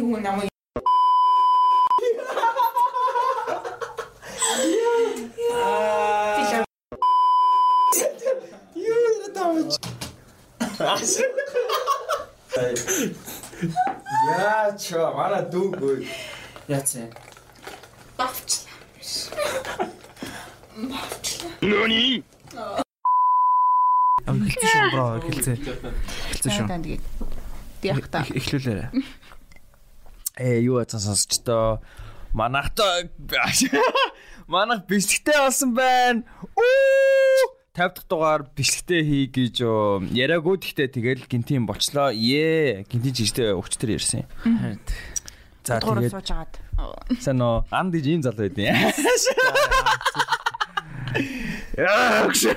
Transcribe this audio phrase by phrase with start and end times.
[0.00, 0.48] Нэг хүн намайг
[14.30, 16.08] Яа ч манай дүүгөө.
[16.72, 17.12] Яац юм.
[18.16, 18.72] бавчлаа.
[24.24, 25.56] Аа хэлцээ шүү бро хэлцээ.
[25.60, 26.66] Хэлцээ шүү.
[26.72, 27.02] Танд гээд.
[27.84, 28.24] Яг та.
[30.40, 31.84] Э юу ацсан сонсч тоо.
[32.32, 32.88] Манайх тоо
[34.48, 36.24] манайх бичлэгтэй болсон байна.
[36.56, 42.08] Уу 50 дахь дугаар бичлэгтэй хий гэж оо, яриаггүй гэхдээ тэгэл гинтийн болчлоо.
[42.08, 44.24] Ээ гинтийн жижигтэй өвчтөр ярьсан.
[44.40, 44.80] Харин
[45.60, 46.56] За тэгээд сууж агаад.
[47.20, 48.64] сайн нөө анд гэж ийм залуу байдیں۔
[51.76, 52.48] Яа гш.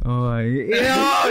[0.00, 0.48] Ой.
[0.72, 1.28] Яа.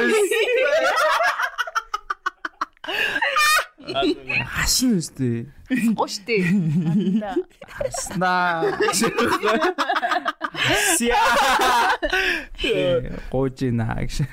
[3.84, 5.48] Хашин үстэй.
[5.96, 6.44] Гуштэй.
[7.92, 8.72] Снаа.
[10.98, 11.20] Сиа.
[13.32, 14.24] Гоожина гэж.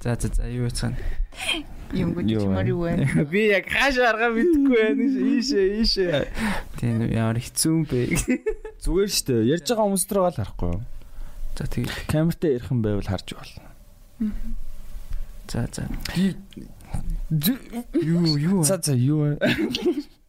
[0.00, 0.96] За за за юу яцхан.
[1.92, 3.26] Юм гүт чимэр юу вэ?
[3.26, 5.04] Би яг хааш арга мэдхгүй байна.
[5.04, 6.22] Ийшээ ийшээ.
[6.78, 8.14] Тийм ямар хэцүү юм бэ.
[8.80, 9.48] Зүгээр шүү дээ.
[9.58, 10.82] Ярьж байгаа хүмүүс дээр бол харахгүй юу?
[11.58, 11.90] За тийм.
[12.06, 13.66] Камертай ярих юм байвал харж болно.
[15.50, 15.90] За за.
[17.30, 18.62] Юу юу.
[18.62, 19.38] За за юу?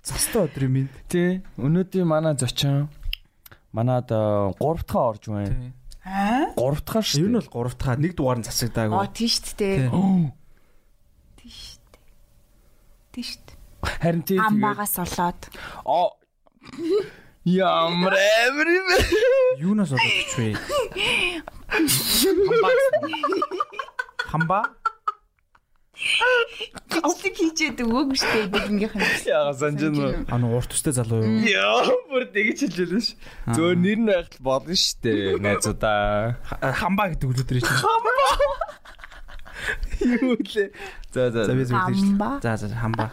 [0.01, 0.89] Цастай өдөр юм.
[1.09, 2.89] Тэ өнөөдөр манай зочин
[3.73, 5.73] манад 3 дахь орж байна.
[6.05, 6.53] Аа?
[6.57, 7.21] 3 3 дахь шүү.
[7.21, 9.07] Ер нь бол 3 дахь нэг дугаар нь Оо засагдаагүй.
[9.13, 9.89] тийш тээ.
[9.89, 10.33] Тийм.
[11.37, 12.01] Тийш тээ.
[13.13, 13.57] Тийш тээ.
[14.01, 15.41] Харин тий Амбагаас олоод.
[15.85, 16.17] Оо.
[17.45, 18.97] Ямар амир юм бэ?
[19.57, 20.53] Юунаас болоод ч вэ?
[24.31, 24.59] Хамба.
[26.01, 29.05] Бичлэг хийчээд өгөөг штэ биднийх нь.
[29.29, 30.25] Яга санаж нь.
[30.29, 31.45] Аа нуу урт төстэй залуу юу?
[31.45, 33.13] Яа, бүр тэгж хэлжэлэн ш.
[33.53, 35.37] Зөөр нэр нь байхад болно штэ.
[35.37, 36.41] Найзуудаа.
[36.41, 37.69] Ха- Хамба гэдэг үлдэр чинь.
[40.01, 40.73] Юу лээ.
[41.13, 41.45] За за.
[41.45, 42.01] За би зөв хэлж.
[42.41, 43.11] За за хамба.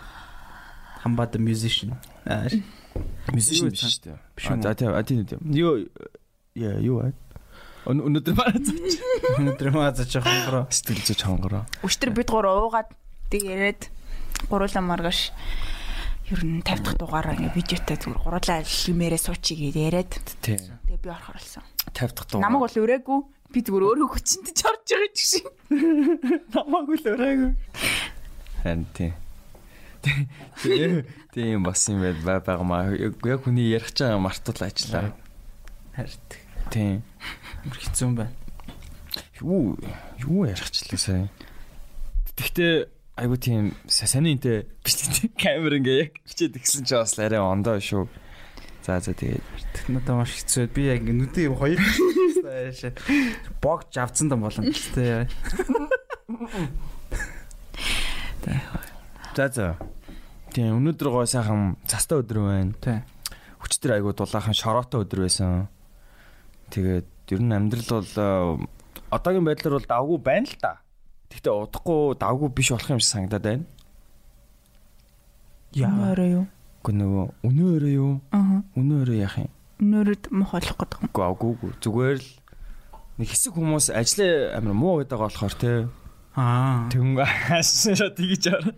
[1.04, 1.92] Хамба the musician.
[3.32, 3.52] Биш
[4.00, 4.16] штэ.
[4.16, 4.62] Уу?
[4.64, 5.40] За тийм тийм.
[5.52, 5.84] Юу
[6.56, 7.12] яа, юу аа?
[7.88, 9.00] Өн- Өнөөдөр манай зоч.
[9.40, 10.64] Өнөөдөр маа за жоохон хонгороо.
[10.68, 11.64] Сэтгэл зүйч хонгороо.
[11.80, 12.88] Өчтөр бид гурав уугаад
[13.32, 13.88] тэг яриад
[14.52, 15.32] гуруула маргаш
[16.28, 20.12] ер нь 50 дахь дугаараа ингээ видеотой зүгээр гуруулаа лимээрээ суучиг яриад
[20.44, 20.60] Тийм.
[20.84, 21.64] тэгээ би орох орлоо.
[21.96, 22.40] 50 дахь дуу.
[22.44, 23.18] Намаг бол өрөөгүй
[23.56, 25.46] би зүгээр өөрөө хүчинд ч орж байгаа ч шиг.
[26.52, 27.52] намайг л өрөөгүй.
[28.60, 29.12] Харин тийм.
[31.32, 32.92] Тийм бас юм байл бай байгамаа.
[32.92, 35.16] Яг хүний ярих ч байгаа мартал ажиллаа.
[35.96, 36.28] Харт.
[36.68, 37.02] Тийм.
[37.64, 38.34] Мөр хэцүү юм байна.
[39.40, 39.78] Юу
[40.20, 41.28] юу ярихгүй сая.
[42.36, 47.82] Гэхдээ айгу тийм саниинтэй биш тийм камер ингээ яг бичээд игсэн чи бас арай ондоо
[47.82, 48.06] шүү.
[48.86, 49.42] За за тэгээд
[49.90, 50.70] Надад маш хэцүү.
[50.70, 51.80] Би яг нүдээ хоёр
[52.46, 52.92] хаашаа
[53.62, 55.26] богж авцсан дам болно ч тээ.
[59.34, 59.66] за за.
[60.54, 62.74] Тийм өнөөдөр гоо сайхан цастай өдөр байна.
[62.78, 63.02] Тий.
[63.58, 65.68] Хүчтэр айгу дулаахан шороотой өдөр байсан.
[66.70, 68.66] Тэгээд ер нь амьдрал бол э,
[69.10, 70.72] одоогийн байдлаар бол давгүй байна л да.
[71.28, 73.64] Гэхдээ удахгүй давгүй биш болох юм шиг санагдаад байна.
[75.76, 75.92] Яа.
[76.12, 76.46] Өөрөө юу?
[76.84, 78.12] Уу нөгөө өнөө өрөө юу?
[78.32, 78.64] Аа.
[78.76, 79.52] Өнөө өрөө яах юм?
[79.78, 81.08] Нөрөд мохолох гэдэг юм.
[81.12, 81.70] Үгүй агуугүй.
[81.84, 82.28] Зүгээр л
[83.20, 85.72] нэг хэсэг хүмүүс ажлаа амар муу байдаг болохоор те.
[86.32, 86.88] Аа.
[86.88, 88.72] Тэнгүү хаашаа тэгж аа.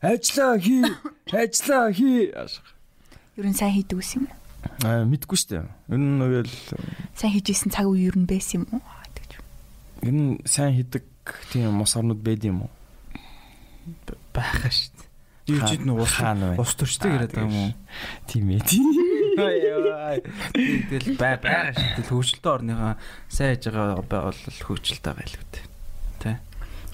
[0.00, 0.84] Ажлаа хий.
[1.32, 2.32] Ажлаа хий.
[3.36, 4.28] Ер нь сайн хийдэг ус юм.
[4.84, 5.64] Аа мэдгүй штэ.
[5.90, 6.54] Ер нь нөгөө л
[7.16, 8.82] Сайн хийжсэн цаг үе ер нь байсан юм уу?
[9.16, 9.32] ч.
[10.04, 11.04] ер нь сайн хийдэг
[11.52, 12.72] тийм мос орнууд байд юм уу?
[14.34, 15.06] Байхаа шүү дээ.
[15.46, 16.14] Юу ч нэг ус
[16.58, 17.72] ус төрчтэй яриад байгаа юм уу?
[18.26, 18.60] Тийм ээ.
[20.90, 22.10] Тэгэл бай байгаа шүү дээ.
[22.10, 22.94] Хөгжилтэй орныхаа
[23.30, 25.46] сайн хийж байгаа байгуул хөгжилтэй байл үү.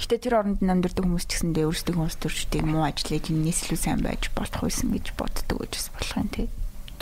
[0.03, 4.03] Гэтэ тэр оронд амьдардаг хүмүүс ч гэсэндээ өөрсдөө хүмүүс төрчдгийг муу ажиллаж энэс илүү сайн
[4.03, 6.47] байж болох байсан гэж боддог гэж бас болох юм тий.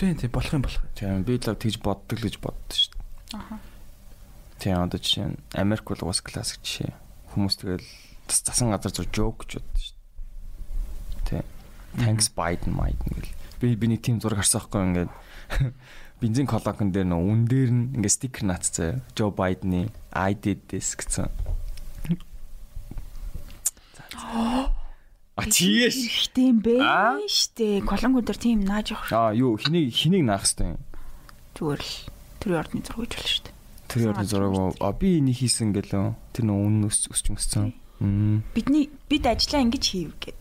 [0.01, 0.81] Тийм тийм болох юм болох.
[0.97, 2.97] Тийм би л тэгж боддог л гэж боддоо штэ.
[3.37, 3.61] Аха.
[4.57, 6.97] Тийм одоо жишээ нь Америк бол бас классик жишээ.
[7.37, 7.85] Хүмүүс тэгэл
[8.25, 10.01] бас засан газар зур жоок гэж боддоо штэ.
[11.29, 11.45] Тийм.
[12.01, 13.29] Thanks Biden Biden гэл.
[13.61, 15.13] Би би нэг тийм зураг харсан байхгүй ингээд
[16.25, 19.05] бензин колонкон дээр нөө үн дээр нь ингээд стикер наацсан.
[19.13, 21.29] Joe Biden-ы I did this гэсэн.
[25.41, 25.97] А тийш.
[25.97, 27.17] Ихтэй юм бэ Аа?
[27.25, 27.81] штэ.
[27.89, 29.09] Колонго дээр тийм нааж явах.
[29.13, 30.77] А юу хэнийг хэнийг наах хэвтэй.
[31.57, 31.93] Зүгээр л
[32.45, 33.57] төрийн ордны зураг гэж болно дээ.
[33.89, 34.71] Тэр яа зураг уу?
[34.79, 36.07] А би энийг хийсэн гэлөө.
[36.37, 37.73] Тэр нөө өс өсч мөссөн.
[38.01, 38.45] Мм.
[38.55, 40.41] Бидний бид ажиллаа ингэж хийв гэд.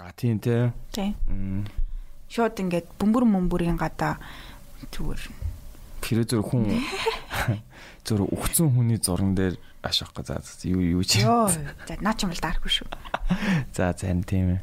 [0.00, 0.72] А тийм те.
[0.92, 1.14] Тий.
[1.28, 1.68] Мм.
[2.28, 4.20] Шууд ингээд бөмбөр мөмбөрийн гадаа
[4.92, 5.20] зүгээр
[6.04, 6.68] Тэр зөв хүн
[8.06, 11.22] зөв өгцөн хүний зурган дээр ашихгүй за юу юу чи.
[11.22, 11.48] ёо.
[11.86, 12.88] За наа ч юм бол дааргүй шүү.
[13.76, 14.60] За зарим тийм ээ.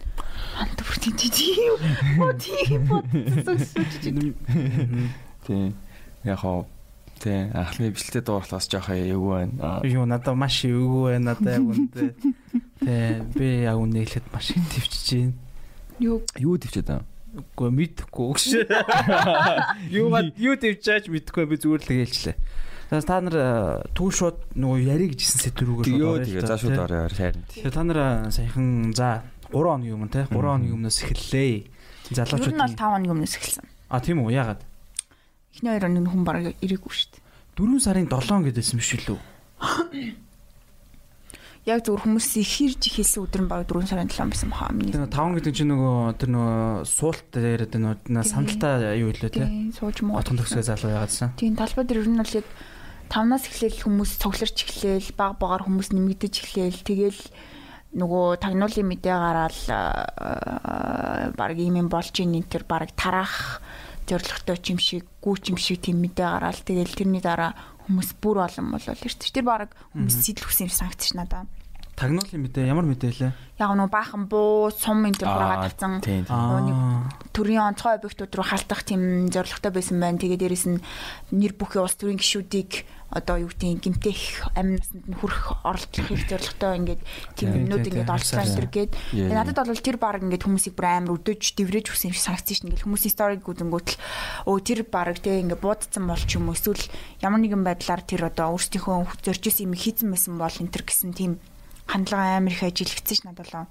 [0.60, 1.74] Ант бүртийн тийм.
[2.20, 2.84] Оо тийм.
[5.48, 5.76] Тийм.
[6.26, 6.68] Яг хоо
[7.22, 9.80] тий анхны бичлэлтэй дуурлахаас жоох эвгүй байна.
[9.88, 12.12] Юу надад маш эвгүй байна надад яг үнэндээ.
[12.84, 15.34] Тэ би яг үнэ хэлэхэд маш их төвчж байна.
[16.00, 17.08] Юу Юу төвчээд байна?
[17.36, 18.46] Үгүй мэдхгүй өгш.
[19.96, 20.08] Юу
[20.40, 22.36] юу төвчаач мэдхгүй би зүгээр л хэлчлээ.
[22.96, 26.80] За та нар э, түүн шууд нөгөө яри гэж хэлсэн сэдвүүгээр Йоо тэгээ за шууд
[26.80, 27.44] орё харин.
[27.52, 31.68] Тэгээ та нар э, саяхан за 3 хоногийн өмнө те 3 хоногийн өмнөөс эхэллээ.
[32.16, 33.68] Залуучууд нь бол 5 хоногийн өмнөөс эхэлсэн.
[33.92, 34.64] А тийм үү ягаад?
[35.52, 37.24] Эхний хоёр оны хүн бараг ирээгүй шүү дээ.
[37.60, 39.20] 4 сарын 7 гэдээсэн биш үү?
[41.66, 44.72] Яг зөвхөн хүмүүс ихэрж ихэлсэн өдөр нь баг 4 сарын 7 байсан баха.
[44.72, 49.50] Тэр 5 гэдэг чинь нөгөө тэр нөгөө суулт дээр тэр нөгөө сандалтаа юу хэлээ те?
[49.50, 50.22] Тийм сууж муу.
[50.22, 51.34] Отхон төгсгөө залуу ягаадсан.
[51.42, 52.46] Тийм талбай дээр ер нь бол яг
[53.10, 57.22] 5-наас эхлээл хүмүүс цугларч эхлээл баг багаар хүмүүс нэмэгдэж эхлээл тэгэл
[57.96, 59.62] нөгөө тагнуулын мэдээ гараал
[61.38, 63.64] баг ийм юм болж ийн энэ төр баг тараах
[64.06, 67.56] зоригтой ч юм шиг гүүч юм шиг тийм мэдээ гараал тэгэл тэрний дараа
[67.88, 69.32] хүмүүс бүр олон бол ирчих.
[69.32, 71.46] Тэр баг хүмүүс сэтэлхсэн юм санагдчих надаа.
[71.96, 73.32] Тагнуулын мэдээ ямар мэдээ лээ?
[73.56, 75.32] Яг нөгөө баахан буу сум энэ төр
[76.04, 76.28] Тийм.
[76.28, 77.08] Аа.
[77.32, 80.20] төрийн онцгой объектууд руу халтах тийм зорилготой байсан байна.
[80.20, 80.84] Тэгээ дээрэс нь
[81.32, 86.26] нэр бүхий улс төрийн гишүүдийг одоо юу гэдгийг гимтэх амин насанд нь хүрэх оролцох их
[86.26, 87.02] зорилготой ингээд
[87.38, 88.42] тийм Тийм, юмнууд тийм, ингээд тийм, харсан.
[88.42, 88.92] энэ гээд
[89.30, 92.68] надад бол тэр баг ингээд хүмүүсийг бүр амар өдөөж дэврэж өгсөн юм шиг санагдсан шин
[92.74, 94.00] ингээд хүмүүсийн сториг үзэнгүүт л
[94.50, 96.86] өө тэр баг те ингээд буудсан бол ч юм уу эсвэл
[97.22, 101.38] ямар нэгэн байдлаар тэр одоо өөрсдийнхөө зоржсэн юм хийцэн байсан бол энэ төр гэсэн тийм
[101.86, 103.66] хандлага амар их ажилгдсан ш надад болоо.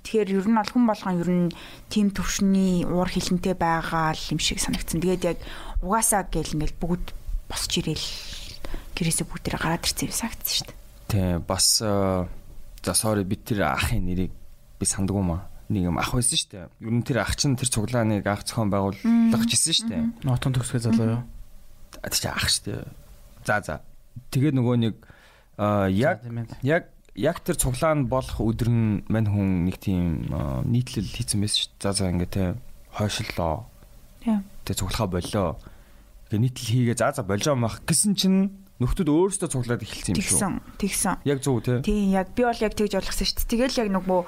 [0.00, 1.48] Тэгэхээр ер нь бол хүн болгон ер нь
[1.92, 5.04] тим төвшний уур хилэнтэй байгаа л юм шиг санагдсан.
[5.04, 5.38] Тэгээд яг
[5.84, 7.12] угаасаа гэл ингээл бүгд
[7.48, 8.06] босч ирээл
[8.98, 10.78] гэрээсээ бүгд тэрэ гараад ирсэн юм санагдсан шүү дээ.
[11.08, 12.26] Тийм бас э,
[12.82, 15.46] за sorry би тэр ахын нэрийг би сандгүй маа.
[15.70, 16.66] Нэг юм ах байсан шүү дээ.
[16.82, 20.02] Ер нь тэр ах чинь тэр цуглааныг ах зохион байгуулах гэсэн шүү дээ.
[20.26, 21.22] Отхон төгсгөө залуу юу?
[21.94, 22.82] Тэр чинь ах шүү дээ.
[23.46, 23.74] За за.
[24.34, 26.26] Тэгээ нөгөө нэг э, яг
[26.66, 31.58] яг яг тэр цуглаан болох өдөр нь мань хүн нэг тийм э, нийтлэл хийсэн байсан
[31.62, 31.82] шүү дээ.
[31.86, 32.44] За за ингээ те
[32.92, 33.68] хойшлоо.
[34.22, 34.42] Тийм.
[34.64, 35.58] Тэ цуглахаа боллоо.
[36.28, 40.38] Тэгээ нийтлэл хийгээ за за болжоо мах гэсэн чинь нөхдүүд өөрсдөө цуглаад эхэлсэн юм шүү.
[40.38, 40.54] Тэгсэн.
[40.78, 41.14] Тэгсэн.
[41.26, 41.82] Яг зөв те.
[41.82, 43.50] Тийм яг би бол яг тэгж ойлгосон шүү дээ.
[43.50, 44.20] Тэгэл яг нөгөө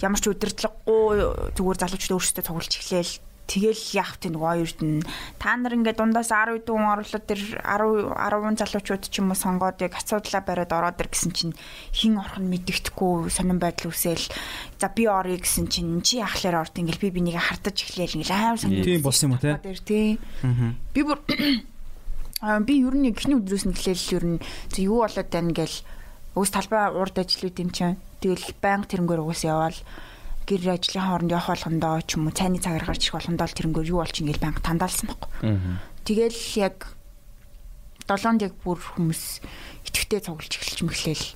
[0.00, 3.14] ямар ч удирдлаггүй зүгээр залуучууд өөрсдөө цуглаж эхлээл
[3.44, 5.04] тэгэл яах вэ нөгөө хоёрт нь
[5.36, 9.84] та нар ингээд дундаас 10 дүүн орлоод тэр 10 10 залуучууд ч юм уу сонгоод
[9.84, 11.52] яг асуудлаа бариад ороод ир гэсэн чинь
[11.92, 14.32] хин орох нь мэддэхгүй сонирн байдал үсээл
[14.80, 18.56] за би орё гэсэн чинь чи яхахлаар орд ингээд би бинийг хардаж эхлээл ингээд аим
[18.56, 19.60] сонир Тийм болсон юм уу, те?
[19.84, 20.16] тий
[20.96, 21.20] би бүр
[22.64, 25.76] би ер нь эхний өдрөөс нь эхлээл ер нь за юу болоод байна гэл
[26.36, 29.78] өөс талбай урд ажиллууд юм чинь тэгэл банк тэрнгээр угаас яваал.
[30.44, 33.90] Гэр ажлын хооронд явах болгондоо ч юм уу цайны цагаар гарч ирэх болгондоо л тэрнгээр
[33.96, 35.30] юу болчих ингээл банк тандаалсан байхгүй.
[36.04, 36.76] Тэгэл яг
[38.04, 39.40] долоонд яг бүр хүмүүс
[39.88, 41.26] итгэвтэй цуглаж эхэлж мэхлээл.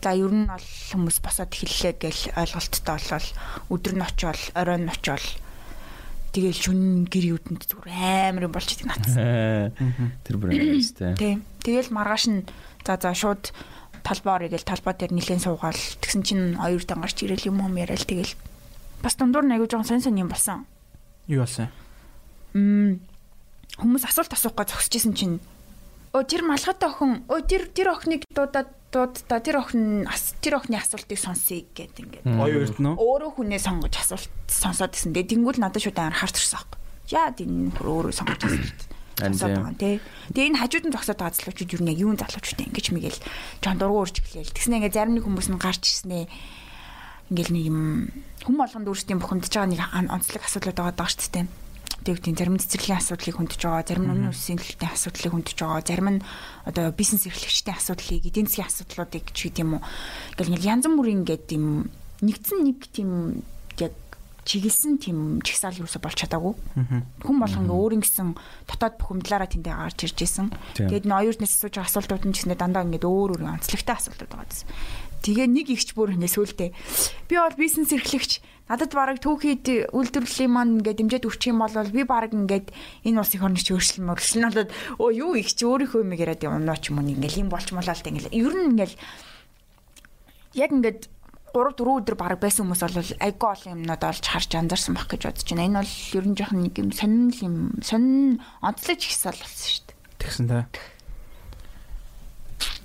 [0.00, 3.28] За ер нь бол хүмүүс босоод эхэллээ гэл ойлголттой болол
[3.68, 5.26] өдөр нь очиол оройн нь очиол
[6.34, 9.78] тэгэл шүн гэр юудэнд зүгээр амар юм болчихдаг надад.
[10.26, 11.14] Тэр бүр амарстай.
[11.14, 11.46] Тийм.
[11.62, 12.42] Тэгэл маргааш нь
[12.82, 13.54] за за шууд
[14.02, 17.78] талбай орё гэл талбай дээр нилэн суугаал тэгсэн чинь хоёр дан гарч ирэл юм юм
[17.78, 18.34] яриад тэгэл
[19.00, 20.68] бас дундуур аягүй жоохон сонь сонь юм болсон.
[21.30, 21.72] Юу болсон?
[22.52, 23.00] Мм
[23.80, 25.36] хүмүүс асуулт асуух гэж зогсчихсэн чинь
[26.12, 30.78] өө тэр малгайтай охин өө тэр тэр охиныг дуудаад дуудаа тэр охин ас- тэр охины
[30.78, 32.94] асуултыг сонсъё гэд ингээд Гоё өрт нөө.
[32.94, 35.10] өөрөө хүнээ сонгож асуулт сонсоод исэн.
[35.10, 36.78] Тэгээ тэнгуүл надад шууд амар харт ирсэн аахгүй.
[37.10, 38.80] Яа тийм өөрөө сонгож асуулт.
[40.34, 43.18] Тэгээ энэ хажууд нь зогсоод байгаа залуучууд юу нэг юун залуучууд ингэж мэгэл
[43.62, 44.50] жоон дургу урж эхлээл.
[44.54, 46.26] Тэгснэ ингээ зарим нэг хүмүүс нь гарч ирснэ.
[47.30, 47.78] Ингээл нэг юм
[48.42, 51.46] хүм болгонд өөрсдийн бухимдж байгаа нэг онцлог асуудлууд байгаа даа шүү дээ.
[52.04, 56.08] Тэг тийм зарим цэцэрлэгийн асуудлыг хөндөж байгаа, зарим өмнө үсгийн төлөвтэй асуудлыг хөндөж байгаа, зарим
[56.20, 56.24] нь
[56.68, 59.84] одоо бизнес эрхлэгчдийн асуудлыг, эдийн засгийн асуудлуудыг ч гэдэм юм уу.
[60.36, 61.88] Ингээл ингээл янз бүрийн ингээд тийм
[62.20, 63.40] нэгдсэн нэг тийм
[63.80, 63.96] яг
[64.44, 66.52] чиглэсэн тийм чигсаал юусо болж чадаагүй.
[67.24, 68.36] Хүн болго ингээ өөрийн гэсэн
[68.68, 70.52] дотоод бухимдлаараа тэндээ гарч ирж исэн.
[70.76, 74.32] Тэгээд н оюутнаас асууж байгаа асуултууд нь ч гэсэн дандаа ингээд өөр өөр онцлогтой асуултууд
[74.36, 74.68] байгаа гэсэн.
[75.24, 76.70] Тэгээ нэг ихч бүр ингээ сүултээ.
[77.32, 82.04] Би бол бизнес эрхлэгч надад бараг түүхийд үйлдвэрлэлийн маань ингээд дэмжиж өгчих юм бол би
[82.04, 82.72] бараг ингээд
[83.08, 86.76] энэ улсын хорнч өөрчлөн мөрчлөн болоод өө юу их чи өөрийнхөө юм яриад юм ноо
[86.76, 88.96] ч юм ингээл юм болчмолаа л ингээл ер нь ингээл
[90.60, 91.00] яг ингээд
[91.54, 95.22] 3 4 өдөр бараг байсан хүмүүс бол айгүй олон юмнууд олж харж анзаарсан баг гэж
[95.22, 95.68] бодож байна.
[95.70, 99.96] Энэ бол ер нь жоохон нэг юм сонин юм сонин онцлог ихсэл болсон шүү дээ.
[100.18, 100.66] Тэгсэн та.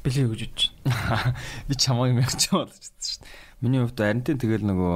[0.03, 1.35] Билээ гэж бодож байна.
[1.67, 3.33] Би чамаа юм ярьж бодож байна шүү дээ.
[3.59, 4.95] Миний хувьд харин тэгэл нөгөө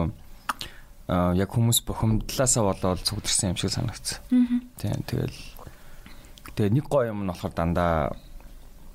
[1.39, 4.23] яг хүмүүс бухимдлаасаа болоод цугдэрсэн юм шиг санагдсан.
[4.79, 5.35] Тийм тэгэл
[6.55, 8.15] тэгээ нэг гоё юм нь болохоор дандаа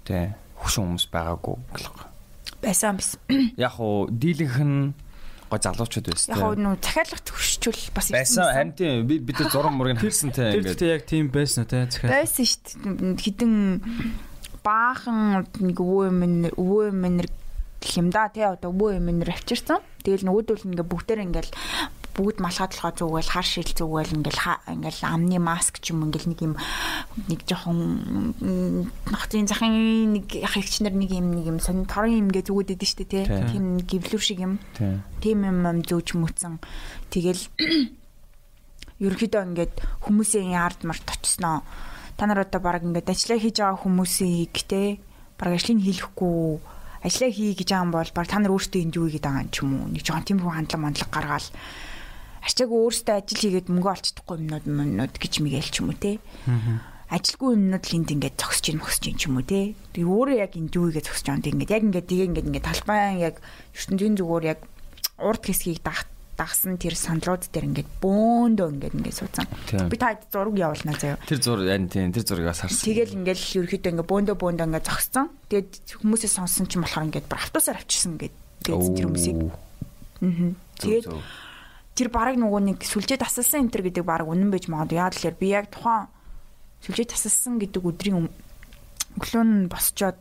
[0.09, 2.09] тийм хөшин хүмүүс байгаагүй гэх
[2.63, 3.17] байсан биз.
[3.57, 4.95] Яг уу дийлэнх нь
[5.49, 6.35] гой залуучууд байсан.
[6.35, 8.51] Яг уу нүү захиалгах төвшчүүл бас байсан.
[8.51, 10.79] Харин тийм би бид зураг мурыг хэлсэн те ингээд.
[10.79, 12.19] Тэр яг тийм байсан те захиалга.
[12.19, 13.23] Байсан шүү дээ.
[13.23, 13.55] Хідэн
[14.65, 16.21] баахан нэг өвөө юм
[16.55, 17.29] өвөө юм нэр
[17.97, 18.29] юм да.
[18.29, 19.83] Тий одоо өвөө юм нэр авчирсан.
[20.03, 21.53] Тэгэл нөгөөдөл ингээ бүгдээр ингээл
[22.19, 24.43] бүгд малгай толгой зүгэл хар шил зүгэл ингээл
[24.75, 26.55] ингээл амны маск ч юм ингээл нэг юм
[27.31, 28.35] нэг жоохон
[29.07, 32.91] нохцын захын нэг ягч нар нэг юм нэг юм сонь торын юм гээ зүгүүд идэв
[32.91, 34.59] штэ тий тийм гівлүр шиг юм.
[35.23, 36.59] Тийм юм юм зөөж мүцэн
[37.15, 37.47] тэгэл
[39.07, 41.63] ерөөхдөө ингээд хүмүүсийн ард март очсноо
[42.19, 44.99] та нар одоо баг ингээд ажиллаа хийж байгаа хүмүүсийг те
[45.39, 46.59] баг ажлыг хийхгүй
[47.07, 49.53] ажиллаа хий гэж байгаа юм бол баг та нар өөрсдөө энд юу хийгээд байгаа юм
[49.55, 51.49] ч юм уу нэг жоохон тийм хүү хандлага мандлага гаргаал
[52.43, 56.19] ачаагүй өөртөө ажил хийгээд мөнгө олцдохгүй юмнууд юмнууд гэж мэгэл ч юм уу те.
[57.09, 59.75] Ажилгүй юмнууд л энд ингээд зогсож ин мөсч ин ч юм уу те.
[59.93, 62.69] Тэгээ өөрөө яг энд юу игээ зогсож байгаа юм ингээд яг ингээд тэгээ ингээд ингээд
[62.69, 63.37] талбайн яг
[63.75, 64.61] ертөнцийн зүгээр яг
[65.19, 66.07] урд хэсгийг дах
[66.39, 69.47] дагсан тэр сандрууд дээр ингээд бөөндөө ингээд ингээд суудсан.
[69.91, 71.19] Би та зураг явуулнаа заяа.
[71.27, 72.71] Тэр зураг яг тийм тэр зургийг харсан.
[72.71, 75.27] Тэгэл ингээд ерөөхдөө ингээд бөөндөө бөөндөө ингээд зогссон.
[75.51, 79.37] Тэгээд хүмүүсээ сонсон ч юм болохоор ингээд бар автобусаар авчирсан ингээд тэгээд тэр хүмүүсийг.
[79.43, 80.55] Аа.
[80.79, 81.07] Тэгээд
[81.99, 85.03] тэр бараг нөгөө нэг сүлжээ тасалсан энэ төр гэдэг бараг үнэн байж магадгүй.
[85.03, 86.07] Яа тэлэр би яг тухайн
[86.87, 88.31] сүлжээ тасалсан гэдэг өдрийн
[89.19, 90.19] өглөө нь босчоод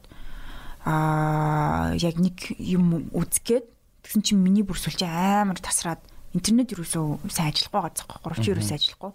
[0.81, 3.76] аа яг нэг юм үзгээд
[4.07, 5.99] тэгсэн чинь миний бүр сүлжээ амар тасраад
[6.31, 9.11] интернет юусоо сайн ажиллахгүй байгаа захгүй гуравч юусоо ажиллахгүй.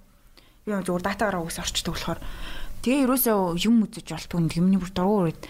[0.68, 2.20] Би зөвхөн датагаараа үгс орчдөг болохоор
[2.84, 5.40] тэгээ юусоо юм үзэж болтгүй нэг юмний бүр дургуур үед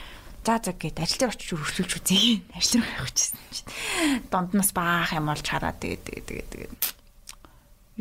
[0.46, 2.46] за за гэд ажил дээр очиж өрсөлдөж үзье.
[2.54, 3.66] Ажил руу гэсэн чинь
[4.30, 6.72] дондноос баах юм болж хараад тэгээд тэгээд тэгээд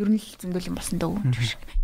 [0.01, 1.21] ер нь л зөндөл юм болсон дөө.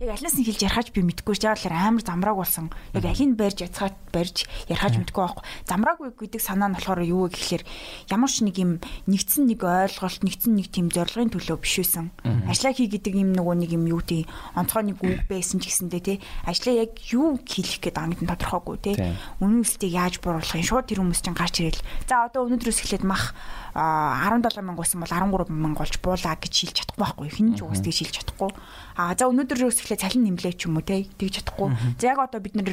[0.01, 2.73] Яг алнаас нь хэлж ярихаж би мэдгүй ч яагаад амар замрааг болсон.
[2.97, 5.45] Яг алийг барьж яцгаад барьж ярихаж мэдгүй байхгүй.
[5.69, 7.63] Замраагүй гэдэг санаа нь болохоор юу вэ гэхэлэр
[8.09, 8.71] ямар ч нэг юм
[9.05, 12.09] нэгдсэн нэг ойлголт, нэгдсэн нэг тийм зорилгын төлөө биш байсан.
[12.49, 14.25] Ажлаа хий гэдэг юм нөгөө нэг юм юу тий
[14.57, 18.77] онцгой нэг үг байсан ч гэсэндээ тий ажлаа яг юу хийх гээд ангид нь тодорхойгүй
[18.81, 18.95] тий.
[19.41, 21.85] Үнэн үстэй яаж бууруулахын шууд тэр хүмүүс чинь гарч ирэл.
[22.09, 23.37] За одоо өнөөдрөөс эхлээд мах
[23.77, 27.29] 17 мянга байсан бол 13 мянга болж буулаа гэж хэлж чадахгүй байхгүй.
[27.29, 28.51] Хэн ч угс тэгж хэлж чадахгүй.
[28.95, 31.75] А за өнөөдрөөс эхлээ цалин нэмлээ ч юм уу те тэгж чадахгүй.
[31.99, 32.71] За яг одоо бид нэр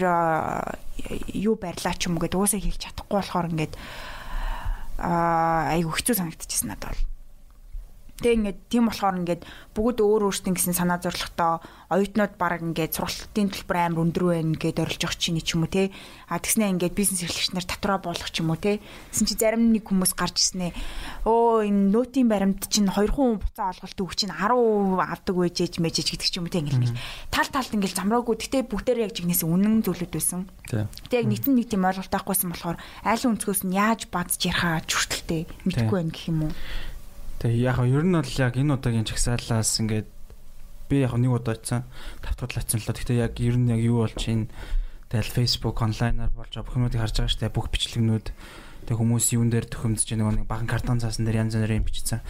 [1.35, 3.75] юу барьлаа ч юм уу гэдээ уусаа хэлж чадахгүй болохоор ингээд
[5.03, 7.03] а айгу хэцүү санагдчихсан надад бол.
[8.15, 9.43] Тэг ингээд тийм болохоор ингээд
[9.75, 11.59] бүгд өөр өөрсдийн гэсэн санаа зорилготой
[11.91, 15.71] оюутнууд баг ингээд сургалтын төлбөр амар өндөр байна гэдээ орилж явах чинь ч юм уу
[15.75, 15.91] те.
[16.31, 18.79] А тэгснэ ингээд бизнес эрхлэгч нар татвараа буулгах ч юм уу те.
[19.11, 20.71] Тэсэн чи зарим нэг хүмүүс гарч ирснэ.
[21.27, 26.07] Өө энэ нөтийн баримт чинь 2 хүн буцаа олголт үг чинь 10% авдаг байжээж мэжэж
[26.15, 26.95] гэдэг ч юм уу те ингээд
[27.35, 28.39] тал талд ингээд замраагүй.
[28.39, 30.47] Гэтэ бүгдээр яг жигнэс үнэн зүйлүүд байсан.
[30.71, 35.51] Тэг яг нийтэн нэг тийм ойлголт авахгүйсэн болохоор айл өнцгөөс нь яаж бадж ярихаа чүртэлтэй
[35.67, 36.55] мэдгүй байх гэх юм уу.
[37.45, 40.09] Тэгээ яг ер нь бол яг энэ удаагийн чагсаалаас ингээд
[40.89, 41.85] би яг нэг удаа очсон
[42.25, 44.49] тавтгал очсон л гэхдээ яг ер нь яг юу болж энэ
[45.13, 47.53] тэгэл Facebook онлайнаар болж байгаа бүх юмыг харж байгаа дээ.
[47.53, 48.27] Бүх бичлэгнүүд.
[48.89, 52.25] Тэг хүмүүс юун дээр төхөмдөж байгаа нэг баган картон цаасан дээр янз бүрийн бичсэн.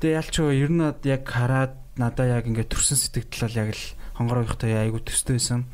[0.00, 3.84] Тэгээ ялч ер нь яг хараад надаа яг ингээд төрсэн сэтгэл бол яг л
[4.16, 5.68] хонгор ойхтой айгу төстэйсэн.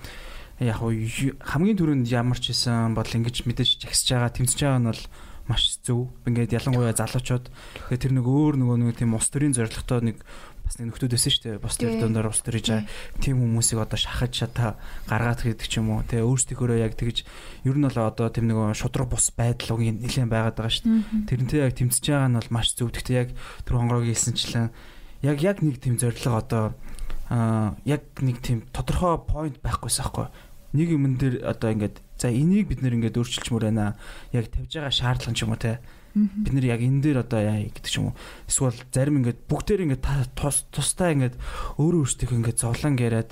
[0.58, 5.02] Яг хамгийн түрүүнд ямар ч исэн бол ингэж мэдээж жагсаж байгаа тэмцэж байгаа нь бол
[5.50, 6.06] маш зөв.
[6.30, 7.50] Ингээд ялангуяа залуучууд
[7.90, 10.16] тэгээ тэр нэг өөр нөгөө нэг тийм ус төрийн зорилготой нэг
[10.70, 11.58] бас нэг нөхдүүд байсан шүү дээ.
[11.58, 12.86] Бус төрдөндөр ус төрж байгаа
[13.18, 14.78] тийм хүмүүсийг одоо шахаж шата
[15.10, 16.06] гаргаад гэдэг ч юм уу.
[16.06, 17.26] Тэгээ өөрсдийнхөө яг тэгж
[17.66, 21.26] ер нь бол одоо тийм нэг шудраг бус байдал уг нэлээд байгаад байгаа шүү дээ.
[21.26, 22.94] Тэрнтэй яг тэмцэж байгаа нь бол маш зөв.
[22.94, 23.28] Гэхдээ яг
[23.66, 24.70] тэр хонгорогийн хэлсэнчлэн
[25.26, 26.64] яг яг нэг тийм зорилго одоо
[27.26, 30.30] аа яг нэг тийм тодорхой point байхгүйс аахгүй.
[30.70, 33.96] Нэг юм дээр одоо ингээд За энийг бид нэр ингээд өөрчилчмөр байна.
[34.36, 35.80] Яг тавьж байгаа шаардлага ч юм уу те.
[36.14, 38.18] бид нэр яг энэ дээр одоо яа гэдэг ч юм уу
[38.50, 41.38] эсвэл зарим ингээд бүгдээр ингээд тус тустай ингээд
[41.78, 43.30] өөрөө өөрсдөө ингээд зовлон яриад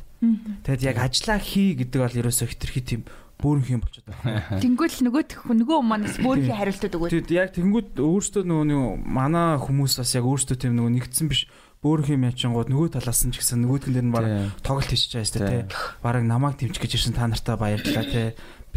[0.63, 3.03] тэгэд яг ажиллаа хий гэдэг бол ерөөсөө хитрхи тийм
[3.39, 4.63] бөөрнх юм болчиход байна.
[4.63, 7.13] Тэнгүүл нөгөөх нөгөө манаас бөөрхийн хариултууд өгөөд.
[7.15, 11.47] Тэгэд яг тэнгүүд өөрсдөө нөгөө манай хүмүүс бас яг өөрсдөө тийм нөгөө нэгдсэн биш
[11.79, 14.27] бөөрх юм ячингууд нөгөө талаас нь ч гэсэн нөгөөдгөн дээр нь баг
[14.67, 15.79] тоглолт хийчихэж байгаа шүү дээ тий.
[16.03, 18.29] Бараг намайг дэмжих гэж ирсэн та нартай баярлалаа тий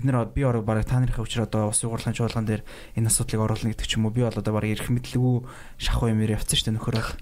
[0.01, 2.65] бид нар би орог бараг та нарын хөвчөр одоо ус уурлагын чуулган дээр
[2.98, 5.46] энэ асуудлыг оруулна гэдэг ч юм уу би бол одоо бараг ирэх мэдлгүй
[5.77, 7.13] шахуу юм явцсан шүү дээ нөхөр бол.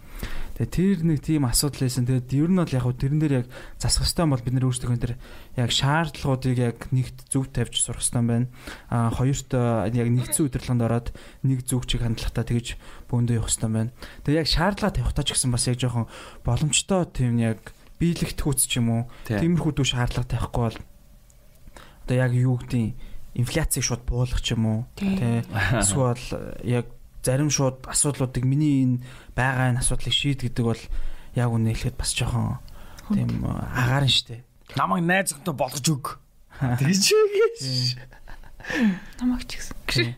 [0.55, 2.07] Тэгээ тэр нэг тийм асуудал байсан.
[2.07, 3.48] Тэгээд ер нь бол яг тэрэн дээр яг
[3.79, 5.15] засах хэрэгтэй бол бид нар өөрсдөө энэ
[5.59, 8.48] яг шаардлагуудыг яг нэгт зөв тавьж сурах хэрэгтэй байна.
[8.88, 11.07] Аа хоёрт яг нэгдсэн удирдлаганд ороод
[11.43, 12.67] нэг зөв чиг хандлагатай тэгж
[13.12, 13.91] бөөндөө явах хэрэгтэй байна.
[14.24, 16.12] Тэгээ яг шаардлага тавихтаа ч гэсэн бас яг жоохон
[16.43, 17.59] боломжтой тийм яг
[18.00, 19.01] биелэгт хүүц ч юм уу.
[19.27, 20.79] Тиймэрхүү дүү шаардлага тавихгүй бол
[22.09, 22.97] одоо яг юу гэдгийг
[23.37, 25.45] инфляцийг шууд буулгах ч юм уу тий.
[25.77, 26.17] эсвэл
[26.65, 26.89] яг
[27.21, 29.05] зарим шууд асуудлуудыг миний энэ
[29.37, 30.83] байгаа энэ асуудлыг шийд гэдэг бол
[31.37, 32.57] яг үнэ хэлэхэд бас жоохон
[33.13, 34.41] тийм агаар нь штэ.
[34.73, 36.17] Намайг найзхантай болгож өг.
[36.57, 37.61] Тэгж үгээс
[39.21, 40.17] намайг ч гэсэн.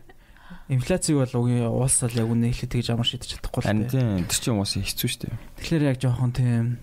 [0.72, 4.40] Инфляцийг бол угийн улс бол яг үнэ хэлэхэд тэгж амар шийдэж чадахгүй л тийм тэр
[4.40, 5.28] чинь уус хэцүү штэ.
[5.60, 6.80] Тэгэхээр яг жоохон тийм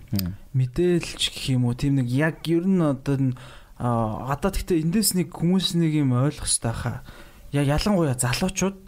[0.54, 3.34] мэдээлж гэх юм уу тийм нэг яг ер нь одоо
[3.80, 7.00] одоо гэхдээ эндээс нэг хүмүүс нэг юм ойлгох хэрэгтэй хаа.
[7.50, 8.78] Яг ялангуяа залуучууд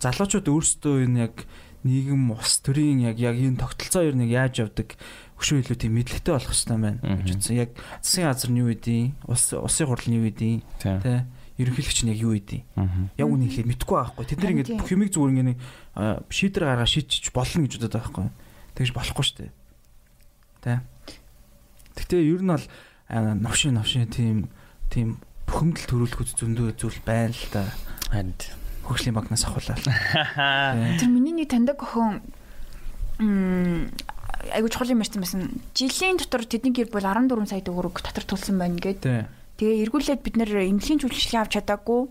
[0.00, 1.44] залуучууд өөрсдөө энэ яг
[1.84, 4.96] нийгэм ус төрийн яг яг энэ тогтолцоо ер нь яаж явдаг
[5.36, 7.56] хөшөө илүү тийм мэдлэгтэй болох хэрэгтэй байна гэж үзсэн.
[7.56, 7.70] Яг
[8.00, 11.24] засгийн газар нь юу үдийн, ус усын хурал нь юу үдийн, тэ
[11.60, 12.64] ерөнхийлөгч нь яг юу үдийн.
[13.16, 14.24] Яг үнийг хэлээд мэдгүй байхгүй.
[14.24, 15.60] Тэд нар ингээд бүх юмыг зүгээр ингээд
[16.32, 18.26] шийдэр гаргаа шийдчих болно гэж бодоод байхгүй.
[18.76, 19.52] Тэгж болохгүй шүү дээ.
[20.64, 20.80] Тэ.
[21.96, 22.64] Гэтэ ер нь бол
[23.10, 24.48] новшин новшин тийм
[24.90, 27.66] тийм бухимдал төрүүлэх үз зөндөө зүйл байна л да.
[28.10, 28.34] Харин
[28.86, 29.78] хөгжлийн банкнаас авахлаа.
[30.98, 32.22] Тэр миний нэг таньдаг охин
[34.54, 35.42] айгуу чухал юм ярьсан байсан.
[35.74, 39.02] Жилийн дотор тэдний гэр бүл 14 сая төгрөг татар тулсан байна гэд.
[39.58, 42.08] Тэгээ эргүүлээд бид нэр эмнэлгийн жүжиглэлийг авч чадаагүй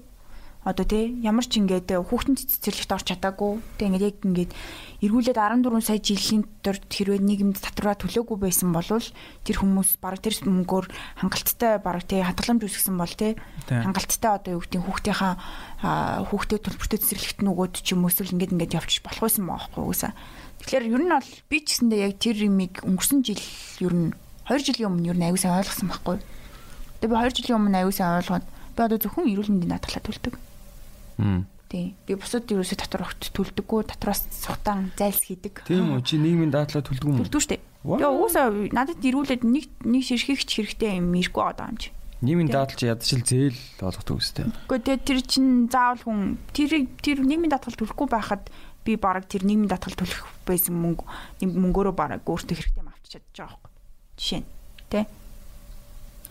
[0.69, 3.57] одоо тий ямар ч ингээд хүүхдэн цэцэрлэгт орч чадаагүй.
[3.81, 4.51] Тий ингээд яг ингээд
[4.99, 10.35] эргүүлээд 14 сая жилийн дотор хэрвээ нийгэмд татвараа төлөөгүй байсан бол тэр хүмүүс баг тэр
[10.43, 10.85] мөнгөөр
[11.23, 13.39] хангалттай баг тий хадгаламж үүсгэсэн бол тий
[13.71, 15.33] хангалттай одоо юу гэдэг хүүхдийнхаа
[16.27, 20.11] хүүхдэд төлбөртэй цэцэрлэгт нөгөөд ч юм уус л ингээд ингээд явчих болох байсан байхгүй үгүйсэ
[20.67, 23.43] тэгэхээр ер нь бол би ч гэсэндээ яг тэр имийг өнгөрсөн жил
[23.79, 24.11] ер нь
[24.51, 26.17] 2 жилийн өмнө ер нь аягүй сайн ойлгосон байхгүй
[26.99, 30.35] тэгээ би 2 жилийн өмнө аягүй сайн ойлгоод би одоо зөвхөн эрүүл мэндийн даатгалаа төлдөг
[31.69, 31.93] Тийм.
[32.07, 35.61] Би бусад ерөөсө татвар огт төлдөггүй, татвараас сутаан зайлс хийдэг.
[35.69, 36.01] Тийм үү?
[36.01, 37.29] Чи нийгмийн даатгалаа төлдөг юм уу?
[37.29, 37.61] Төлдөг дээ.
[37.85, 41.93] Тэгээ уусаа надад ирүүлээд нэг нэг ширхэгч хэрэгтэй юм ирэхгүй байгаа юм чи.
[42.25, 44.49] Нийгмийн чи ядчил зээл болгодог үстэй.
[44.65, 48.49] Гэхдээ тэгээ тэр чин заавал хүн тэр тэр нийгмийн даатгал төлөхгүй байхад
[48.81, 51.05] би бараг тэр нийгмийн даатгал төлөх байсан мөнгө
[51.45, 53.61] мөнгөөрөө бараг өөртөө хэрэгтэй юм авчиж чадчих жоох.
[54.17, 54.49] Жишээ нь.
[54.89, 55.05] Тэ?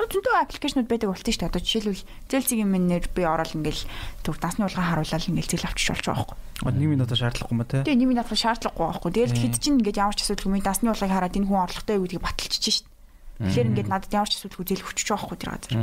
[0.07, 1.51] Зөндөө аппликейшнуд байдаг болтой шүү дээ.
[1.51, 3.83] Одоо жишээлбэл зээлцгийн минээр би ороод ингээл
[4.23, 6.39] түр дасны улгаан харуулаад ингээл зээл авчиж болж байгаа байхгүй.
[6.63, 7.83] Одоо нийгмийн дата шаардлагагүй маа те.
[7.83, 9.11] Тэгээ нийгмийн дата шаардлагагүй байхгүй.
[9.19, 12.05] Тэгэл хэд чинь ингээд ямар ч асуудал хүмүүний дасны улгааг хараад энэ хүн орлоготой юу
[12.07, 12.97] гэдгийг баталчихж дээ.
[13.39, 15.75] Тэгэхээр ингээд надад ямар ч асуудалгүй зээл хүчиж байгаа байхгүй тэр газар.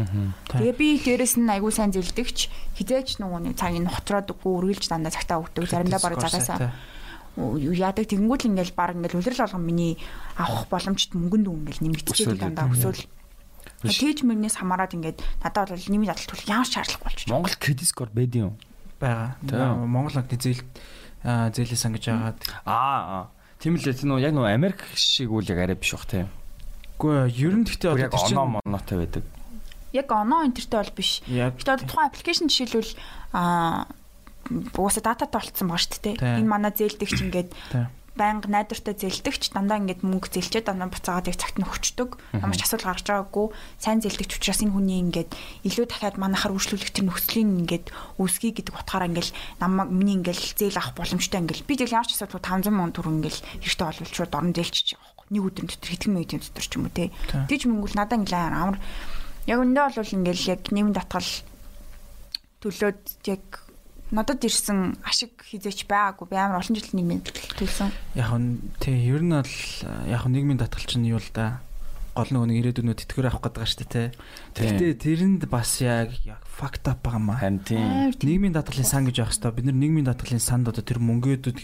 [0.52, 2.40] Тэгээ би дээрэс нь айгүй сайн зээлдэгч
[2.80, 5.64] хизээч нөгөө нэг цагийг ноцроод үгүй үргэлж дандаа цагтаа өгдөг.
[5.64, 6.76] Заримдаа бараг загаасаа
[7.36, 10.00] яадаг тэгэнгүүт л ингээл баг ингээл үлрэл болгон миний
[10.40, 13.04] авах боломжт мөнгөнд ингээл нэмэгдчихээд дандаа өсөөл
[13.92, 17.30] Тэгж мөрнөөс хамаарад ингээд надад бол нэмийн дадлт төлөх ямар шаардлага болчих.
[17.30, 18.58] Монгол кредит скор байд юм.
[19.00, 19.38] Бага.
[19.86, 20.64] Монгол банкны зээл
[21.26, 22.40] зээлээ сангаж агаад.
[22.66, 23.30] Аа.
[23.60, 26.30] Тийм л тийм нөө яг нөө Америк шиг үл яг арай биш бах тийм.
[27.00, 29.24] Үгүй ер нь гэхдээ одоо чинь оноо моноотой байдаг.
[29.92, 31.24] Яг оноо энтертэй бол биш.
[31.26, 32.94] Гэхдээ одоо тухайн аппликейшн жишээлбэл
[33.34, 33.90] аа
[34.78, 36.16] угаасаа дататай болцсон байгаа шүү дээ.
[36.40, 37.50] Энэ манай зээлдэгч ингээд
[38.16, 42.16] байнга найдвартай зэлдэгч дандаа ингээд мөнгө зэлчээд дандаа буцаагаад яг цагт нь өгчдөг.
[42.40, 45.32] Ямар ч асуудал гарч байгаагүй сайн зэлдэгч учраас энэ хүний ингээд
[45.68, 50.80] илүү дахиад манахаар үргэлжлүүлэх тэр нөхцөлийн ингээд үүсгий гэдэг утгаараа ингээд намайг миний ингээд зээл
[50.80, 54.32] авах боломжтой ингээд би тэгэл ямар ч асуудал 500 сая төгрөг ингээд хэрэгтэй болвол шууд
[54.32, 55.28] орон зээлчиж байгаа байхгүй.
[55.36, 57.12] Нэг өдрийн дотор хэдхэн минутын дотор ч юм уу те.
[57.52, 58.78] Тэгж мөнгөл надаа ингээд амар
[59.46, 61.30] яг өндөө бол ингээд яг нэмэн татгал
[62.64, 63.65] төлөөд яг
[64.12, 67.90] надад ирсэн ашиг хизээч байгаагүй би амар олон жил нийгмийн даатгал төлсөн.
[68.14, 69.56] Яг нь тий ер нь бол
[70.06, 71.66] яг нийгмийн даатгал чинь юу л да
[72.16, 74.08] гол нөгөө нэг ирээдүйнөө тэтгэр авах гэдэг дээ тий.
[74.56, 77.44] Гэхдээ тэрэнд бас яг яг факт ап байгаа маа.
[77.44, 77.82] Харин тий.
[78.24, 81.60] Нийгмийн даатгалын сан гэж явах хэвээр бид нар нийгмийн даатгалын санд одоо тэр мөнгөдүүд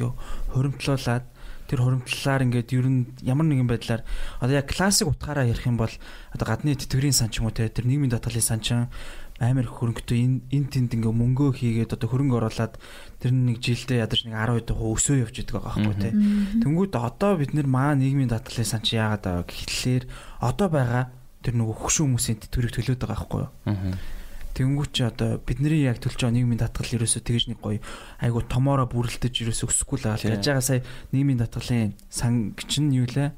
[0.52, 1.24] хуримтлуулаад
[1.72, 4.04] тэр хуримтлалаар ингээд ер нь ямар нэгэн байдлаар
[4.44, 5.94] одоо яг классик утгаараа ярих юм бол
[6.36, 8.92] одоо гадны тэтгэврийн сан ч юм уу те тэр нийгмийн даатгалын сан чинь
[9.42, 12.78] амар хөрөнгөтэй энэ энэ тэнд ингээ мөнгөө хийгээд одоо хөрөнгө оруулаад
[13.18, 16.14] тэр нэг жилдээ ядаж нэг 10 удаа өсөө явж идэг байгаа байхгүй тий.
[16.62, 20.04] Тэнгүүд одоо бид нэр маа нийгмийн даатгалын сан чи яагаад байгаа гэхлээр
[20.46, 21.04] одоо байгаа
[21.42, 23.50] тэр нөгөө хөшөө хүмүүсийн тэтгэврийг төлөөд байгаа байхгүй юу.
[24.54, 27.82] Тэнгүүд чи одоо бидний яг төлж байгаа нийгмийн даатгал ерөөсөө тэгж нэг гоё
[28.22, 30.38] айгу томоороо бүрэлдэж ерөөсөө өсөхгүй л байгаа.
[30.38, 30.82] Яаж байгаа сая
[31.16, 33.32] нийгмийн даатгалын сан чинь юу лээ?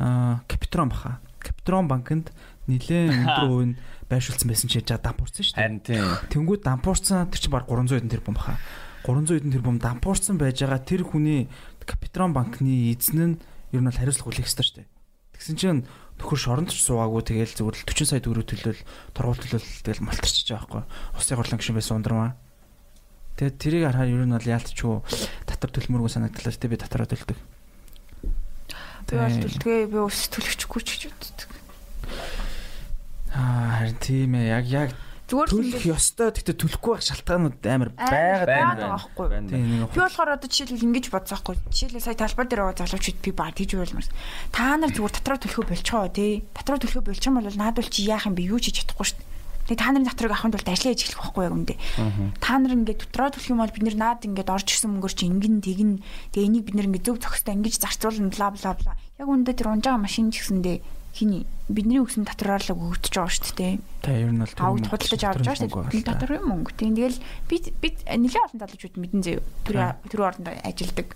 [0.00, 1.20] Аа Капитрон баха.
[1.38, 2.32] Капитрон банкнд
[2.68, 3.78] нилээн өндөр нь
[4.10, 5.62] байршуулсан байсан чи яа дампуурсан шүү дээ.
[5.62, 6.04] Харин тийм.
[6.28, 8.58] Тэнгүүд дампуурсан тэр чинь баг 300 хэдэн тэрбум баха.
[9.06, 11.48] 300 хэдэн тэрбум дампуурсан байж байгаа тэр хүний
[11.86, 13.38] Капитрон банкны эзэн нь
[13.72, 14.88] ер нь бол хариуцлага хүлээх ёстой шүү дээ.
[15.40, 15.80] Тэгсэн чинь
[16.20, 18.80] нөхөр шоронд ч суугаагүй тэгэл зүгээр л 40 сая төгрөг төлөөл
[19.16, 20.82] торгуул төлөөл тэгэл малтарчиж байгаа байхгүй.
[21.16, 22.36] Усын хурлан гişүн байсан ундрмаа.
[23.40, 24.94] Тэгээд тэрийг харахаар ер нь бол яалтчгүй
[25.48, 27.38] татвар төлмөргүй санагдлаа тэ би татвараа төлдөг.
[29.08, 31.49] Би бол төлдгөө би ус төлөгчгүй ч гэж боддог.
[33.34, 34.90] Аа харин тийм ээ яг яг
[35.30, 39.26] Зүгээр төлөх ёстой гэхдээ төлөхгүй байх шалтгаанууд амар байгаад байна байхгүй.
[39.94, 41.54] Би болохоор одоо жишээлбэл ингэж бодсоохгүй.
[41.70, 44.10] Жишээлбэл сая талбар дээр байгаа залуучууд би баг тийж байлмаар.
[44.50, 46.42] Та нар зүгээр татраа төлөхөө болчихоо тий.
[46.50, 48.50] Татраа төлөхөө болчих юм бол наадвал чи яах юм бэ?
[48.50, 49.30] Юу ч хийж чадахгүй шүү дээ.
[49.70, 51.74] Тэгээ та нарын татрыг авахын тулд ажиллаж эхлэх байхгүй яг үндэ.
[52.42, 55.30] Та нар ингээд дотроо төлөх юм бол бид нар наад ингээд орж ирсэн мөнгөөр чи
[55.30, 56.02] ингэн тэгнэ.
[56.34, 58.98] Тэгээ энийг бид нар ингээд зөв зохистой ингэж зарцуулна бла бла бла.
[59.14, 60.82] Яг үндэ тэр унжаа машин ч гэсэндээ
[61.14, 63.74] хиний бидний өгсөн татраар л өгөгдөж байгаа шүү дээ.
[64.02, 66.06] Та ер нь бол Авд худалдаж авч байгаа шүү дээ.
[66.06, 66.74] Дотор юм мөнгө.
[66.74, 67.18] Тийм тэгэл
[67.50, 69.38] би би нэлээд олон залуучууд мэдэн зөө.
[70.10, 71.08] Тэр орнд ажилдаг.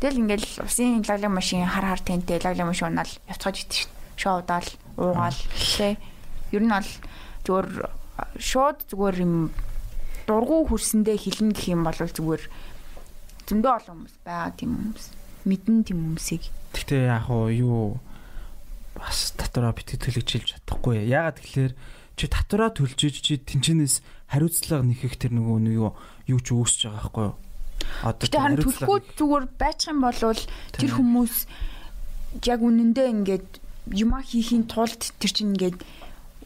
[0.00, 4.02] Тэгэл ингээл усын лаглаг машин хар хар тэнтэй лаглаг машин унаал явцгааж идэв шүү дээ.
[4.20, 5.96] Шоудаал, уугаал тий.
[6.52, 6.90] Ер нь бол
[7.44, 7.70] зүгээр
[8.38, 9.50] шууд зүгээр юм
[10.28, 12.42] дургу хөрсөндөө хилэн гэх юм бол зүгээр
[13.48, 15.06] зөндөө олон хүмүүс байгаа тийм хүмүүс.
[15.44, 16.44] Мэдэн тийм хүмүүсийг.
[16.72, 18.00] Гэхдээ яг юу
[18.94, 21.02] бас татвараа битгий төлөгжилж чадахгүй.
[21.06, 21.72] Яагаад тэгэхээр
[22.14, 25.90] чи татвараа төлж иж чи тэнчэнээс хариуцлага нэхэх тэр нөгөө нэг юу
[26.30, 27.36] юу ч үүсэж байгаа байхгүй юу?
[28.06, 31.34] Одоо Гэтэ харин төлөхгүй зүгээр байчих юм бол тэр хүмүүс
[32.46, 33.48] яг үнэндээ ингээд
[33.98, 35.78] юма хийхийн тулд тэр чинь ингээд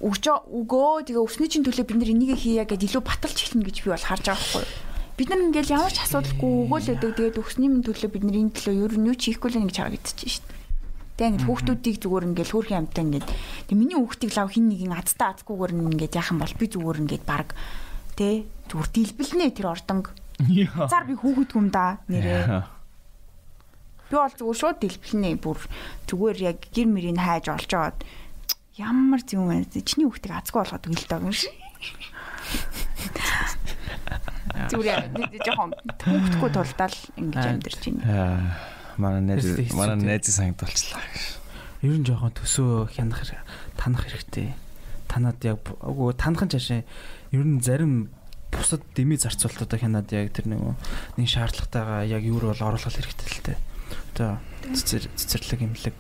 [0.03, 3.77] өгч өгөө тэгээ өсний чинь төлөө бид нар энийг хийя гэдээ илүү баталж эхлэнэ гэж
[3.83, 4.75] би бол харж байгаа байхгүй юу?
[5.19, 8.75] Бид нар ингээд ямар ч асуудалгүй өгөөлөдөг тэгээд өсний минь төлөө бид нар энэ төлөө
[8.79, 10.58] ер нь юу ч хийхгүй л нэг харагдчихэж шүү дээ.
[11.19, 13.27] Тэгээ ингээд хүүхдүүдийг зүгээр ингээд хөөрхөн амтаа ингээд
[13.67, 17.25] тэг миний хүүхдийг лав хин нэгэн азтаа азгүйгээр ингээд яах юм бол би зүгээр ингээд
[17.27, 17.49] баг
[18.15, 20.15] тэ зүгээр дэлбэлнэ тэр ордонг.
[20.87, 22.63] Зар би хүүхэд хүм да нэрээ.
[24.09, 25.59] Би бол зүгээр шууд дэлбэлнэ бүр
[26.07, 27.99] зүгээр яг гэр мөрийг хайж олж аваад
[28.79, 29.83] ямар юм бэ?
[29.83, 31.51] Чиний хүүхдийг азгүй болгоод өгөл даа юм шиг.
[34.71, 35.03] Зүгээр
[35.43, 38.78] жоохон хүүхдгүй тулдаал ингэж амьдэрч байна.
[38.99, 41.25] Манай найз манай найзын сангадуулчлаа гэж.
[41.87, 43.23] Ер нь жоохон төсөө хянах
[43.79, 44.55] танах хэрэгтэй.
[45.07, 46.83] Танад яг үгүй танахан чашаа
[47.31, 48.11] ер нь зарим
[48.51, 50.75] бусад дэмий зарцуултуудаа хянаад яг тэр нөгөө
[51.23, 53.59] нэг шаардлагатайгаа яг юу бол оруулах хэрэгтэй л дээ.
[54.13, 54.31] Одоо
[54.75, 55.99] цэцэр цэцэрлэг имлэг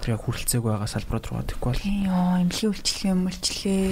[0.00, 3.86] тэр яг хүрэлцээг байгаа салбарууд руу тэгэхгүй бол Йоо, эмнэлгийн үйлчлэгээ, өмөлчлээ,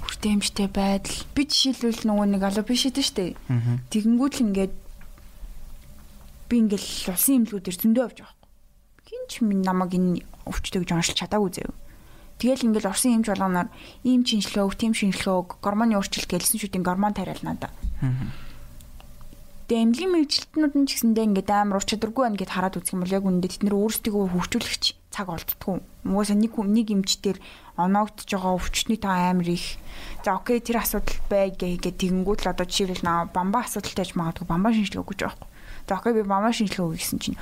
[0.00, 1.18] хүртээмжтэй байдал.
[1.36, 3.36] Би жишээлбэл нөгөө нэг идэв штэ.
[3.52, 3.78] Аа.
[3.92, 4.74] Тэгэнгүүт л ингээд
[6.48, 8.36] би ингээл улсын эмнэлгүүдээр зөндөө авч байгаа.
[9.04, 11.74] Хин ч минь намайг энэ өвчтөг гэж оншилж чадаагүй заяа.
[12.38, 13.68] Тэгэл ингээл орсон эмч болгоноор
[14.02, 17.70] ийм шинжилгээ өг, тийм шинжилгээ өг, гормоны өөрчлөлт гэлсэн шүтийн гормон тариална да.
[19.64, 23.00] Тэгээ эмнэлгийн мэрэгчлэтнүүд нь ч гэсэндээ ингээд амар ур чадваргүй байна гэд хараад үзэх юм
[23.00, 25.80] бол яг үнэндээ тэд нэр өөрсдийгөө хөгжүүлэгч цаг олддгүй.
[26.04, 27.40] Угаасаа нэг нэг эмчтэр
[27.80, 29.80] оноогдож байгаа өвчтний та амар их.
[30.20, 34.44] За окей тэр асуудал бай гэгээд тэгэнгүүт л одоо жишээлбэл наа бамба асуудалтай ч магадгүй
[34.44, 35.53] бамба шинжилгээ гэж байгаа юм.
[35.88, 37.38] За окей би бамба шинжилгээ өгье гэсэн чинь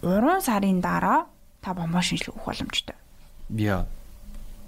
[0.00, 1.28] 3 сарын дараа
[1.60, 2.96] та бамба шинжилгээ өгөх боломжтой.
[3.52, 3.84] Яа.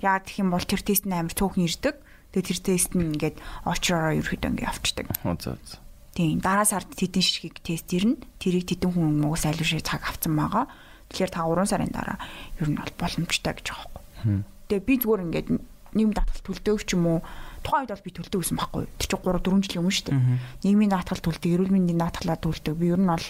[0.04, 1.96] Яа гэх юм бол тэр тест нь амар цөөхөн ирдэг.
[2.36, 5.06] Тэгээ тэр тест нь ингээд очроо ерөөхдөө ингээд авчдаг.
[5.24, 5.80] Үзээ үзээ.
[6.14, 8.20] Тийм дараа сард тэдэн ширхэг тест ирнэ.
[8.38, 10.70] Тэрийг тэдэн хүн мөгс айлуушээ цаг авцсан байгаа.
[11.10, 12.18] Тэгэхээр та 3 сарын дараа
[12.60, 14.44] ер нь бол боломжтой гэж байгаа юм.
[14.70, 15.48] Тэгээ би зүгээр ингээд
[15.94, 17.18] нийгэм даатгал төлдөг ч юм уу
[17.64, 18.84] тухайн үед бол би төлдөг гэсэн байхгүй.
[19.00, 20.20] Тэр чинь 3 4 жилийн өмнө шүү дээ.
[20.68, 22.74] Нийгмийн даатгал төлдөг, эрүүл мэндийн даатгалаа төлдөг.
[22.76, 23.26] Би ер нь бол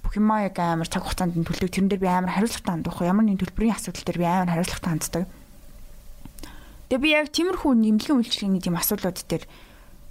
[0.00, 1.68] бүх юм яг амар цаг хугацаанд нь төлдөг.
[1.68, 3.04] Тэрэн дээр би амар хариуцлагатай хандах.
[3.04, 5.24] Ямар нэгэн төлбөрийн асуудал дээр би амар хариуцлагатай ханддаг.
[6.88, 9.44] Тэгээ би яг тиймэрхүү нэмлэгийн үйлчлэгийн тийм асуудлууд дээр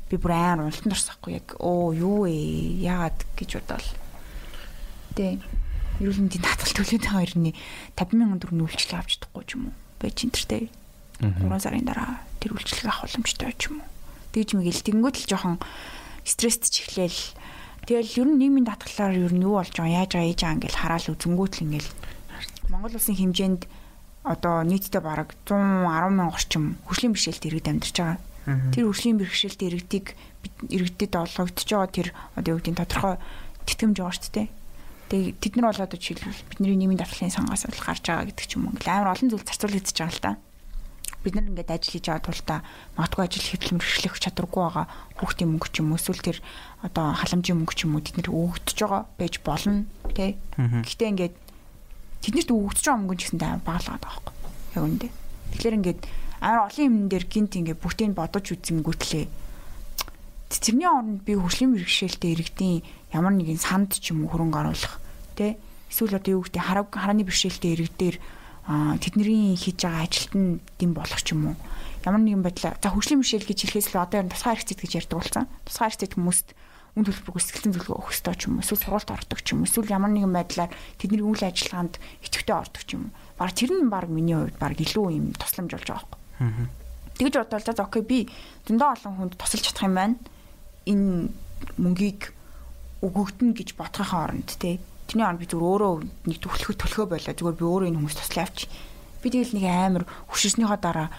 [0.10, 3.90] би бүр амар уналтанд орсохгүй яг оо юу ээ яагаад гэж бодоол.
[5.18, 5.42] Тэ
[6.02, 7.54] эрүүл мэндийн татгал төлөөд байгаа хэрний
[7.98, 10.64] 50 мянган төгрөгийн үйлчлэг авч чадахгүй ч юм уу байж энэ тэртэй
[11.32, 13.88] 3 сарын дараа тэр үйлчлэг авах боломжтой ч юм уу.
[14.36, 15.56] Тэгж мэгэл тэгэнгүүт л жоохон
[16.28, 17.22] стресст ч эхлээл
[17.88, 20.82] тэгэл ер нь нийгмийн татгалаар ер нь юу болж байгаа яаж байгаа ээж аа ингээл
[20.82, 21.92] хараал үзэнгүүт л ингээл
[22.72, 23.62] Монгол улсын хэмжээнд
[24.24, 28.20] одоо нийтдээ бараг 110 мянган орчим хөгжлийн бэрхшээлт иргэд амьдарч байгаа.
[28.72, 30.06] Тэр хөгжлийн бэрхшээлт иргэдийг
[30.72, 32.08] иргэдэд олгогдож байгаа тэр
[32.40, 33.20] одоо юу нь тодорхой
[33.68, 34.48] тэтгэмж байгаа шүү дээ.
[35.12, 38.52] Тэгээ тэд нар бол одоо жишээлбэл бидний нийгмийн даатгалын сангаас бол гарч байгаа гэдэг ч
[38.56, 38.80] юм уу.
[38.88, 40.32] Амар олон зүйл зарцуулагдаж байгаа л та.
[41.24, 42.56] Бид нар ингээд ажил хийж байгаа тул та
[43.00, 43.48] магадгүй ажил
[43.80, 44.86] мэрэгчлэх чадваргүй байгаа
[45.18, 46.38] хүүхдийн мөнгө ч юм уу эсвэл тэр
[46.84, 50.36] одоо халамжийн мөнгө ч юм уу тэд нар өгөгдөж байгаа байж болно тий.
[50.60, 51.36] Гэхдээ ингээд
[52.28, 54.52] тэднэрт өгөгдөж байгаа мөнгө ч гэсэн амар баалгаад байгаа байхгүй.
[54.76, 55.08] Яг үндэ.
[55.56, 56.02] Тэгэхээр ингээд
[56.44, 59.26] амар олон юм дээр гинт ингээд бүгдийг бодож үзэнгүүтлээ
[60.60, 62.84] тэрний оронд би хөгжлийн бэрхшээлтэй иргэдийн
[63.14, 65.02] ямар нэгэн санд ч юм уу хөрөнгө оруулах
[65.34, 65.58] тий
[65.90, 68.16] эсвэл одоо юу гэдэг хараа харааны бэрхшээлтэй иргэдээр
[68.68, 71.58] тэдний хийж байгаа ажилт нь дэм болох ч юм уу?
[72.08, 75.46] Ямар нэгэн байдлаар за хөгжлийн бэрхшээл гэж хэлэхээс л одоо тусгай хэрэгцээ гэж ярьдаг болсон.
[75.68, 76.48] Тусгай хэрэгцээ хүмүүст
[76.94, 78.64] үн төлбөргүй сэтгэлзэн зөвлөгөө өгөх ёстой ч юм уу?
[78.64, 79.68] Эсвэл сургалт ордог ч юм уу?
[79.68, 80.72] Эсвэл ямар нэгэн байдлаар
[81.02, 83.16] тэдний үйл ажиллагаанд идэвхтэй ордог ч юм уу?
[83.40, 86.84] Баг тэр нь баг миний хувьд баг илүү юм тусламж болж байгаа байхгүй
[87.18, 88.20] тэгж бодвол за окей би
[88.66, 90.16] зөндөө олон хүнд тусалж чадах юм байна.
[90.90, 91.30] Энэ
[91.78, 92.34] мөнгийг
[93.06, 95.94] өгөгдөн гэж бодохын оронд те тэрний оронд би зүгээр өөрөө
[96.30, 98.60] нэг төлөхөд төлөхөө байлаа зүгээр би өөрөө энэ хүмүүс туслаа авч
[99.24, 101.10] би тэгэл нэг амар хөшөрснийхоо дараа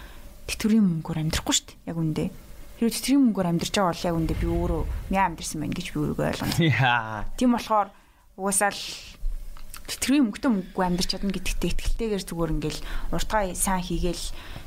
[0.45, 1.89] тэтгэврийн мөнгөөр амьдрахгүй шүү дээ.
[1.89, 2.23] Яг үндэ
[2.77, 5.97] хэрвээ тэтгэврийн мөнгөөр амьдарч байгаа бол яг үндэ би өөрөө мяа амьдэрсэн байна гэж би
[6.05, 6.55] өөрийгөө ойлгоно.
[7.39, 7.89] Тийм болохоор
[8.37, 8.83] угаасаа л
[9.89, 12.81] тэтгэврийн мөнгөтэй мөнгөгүй амьдарч чадна гэдэгтээ ихтэйгээр зүгээр ингээл
[13.13, 14.25] уртгаа сайн хийгээл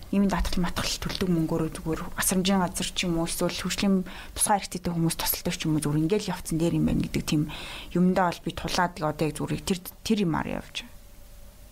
[0.08, 4.92] ийм татгал матгал төлдөг мөнгөөрөө зүгээр асрамжийн газар ч юм уу эсвэл хөгжлийн тусгай хэрэгцээтэй
[4.96, 7.42] хүмүүс тусалдаг ч юм уу зүгээр ингээл явцсан дээр юм байна гэдэг тийм
[7.92, 10.88] юмдаа бол би тулаад одоо яг зүгээр тэр тэр юмар явж.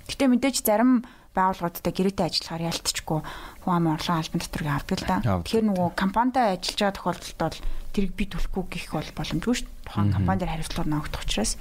[0.04, 3.20] Гэтэ мэдээж зарим байгууллагуудтай гэрээтэй ажиллахаар ялтчгүй
[3.64, 5.16] хүн амын орлогын албан татварыг авдаг л да.
[5.24, 7.58] Тэгэхээр нөгөө компанитай ажиллаж байгаа тохиолдолд бол
[7.92, 9.84] тэрийг би төлөхгүй гэх бол боломжгүй шүү дээ.
[9.88, 11.52] Тухайн компани дээр хариуцлага ногдох учраас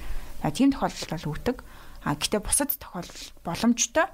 [0.52, 1.56] тийм тохиолдолд бол өгдөг.
[2.04, 4.06] А гэтээ бусад тохиолдолд боломжтой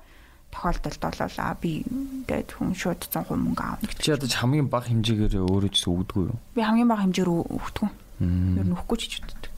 [0.53, 4.05] тохиолдолд бол а би ингээд хүн шууд 100% мөнгө аавна гэдэг.
[4.05, 6.39] Чи ядаж хамгийн бага хэмжээгээр өөрөө ч өгдөггүй юу?
[6.53, 7.89] Би хамгийн бага хэмжээр өгдөг.
[8.21, 9.53] Ер нь өгөхгүй ч гэж боддог.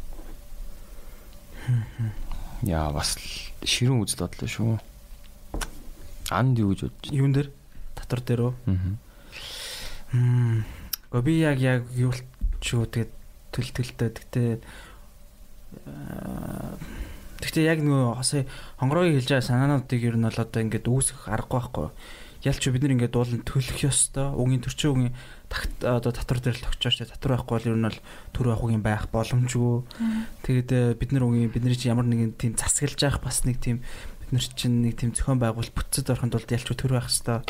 [2.62, 3.18] Яа бас
[3.66, 4.78] ширүүн үзэл бодлоо шүү.
[6.30, 7.10] Анд юу гэж бодож?
[7.10, 7.50] Юун дээр?
[7.98, 8.54] Татвар дээр үү?
[10.14, 10.62] Аа.
[11.10, 12.14] Гэхдээ би яг яг юу
[12.62, 13.12] ч юу тэгээд
[13.50, 14.50] төл төлтөө гэхдээ
[17.44, 18.48] Гэхдээ яг нөгөө сая
[18.80, 21.88] хонгорогийн хэлж байгаа санаануудыг ер нь бол одоо ингээд үүсгэх аргагүй байхгүй.
[22.44, 24.32] Ялч бид нар ингээд уулын төлөх ёстой.
[24.32, 25.14] Үгийн төрчин үгийн
[25.84, 28.00] одоо татвар дээр л тогтчооч татвар байхгүй бол ер нь бол
[28.32, 29.84] төр ахуйн байх боломжгүй.
[30.44, 33.80] Тэгээд э, бид нар үгийн бидний чинь ямар нэгэн тийм засаглаж явах бас нэг тийм
[33.80, 37.44] бид нар чинь нэг тийм зохион байгуул бүтцэд орохын тулд ялч төр байх ёстой.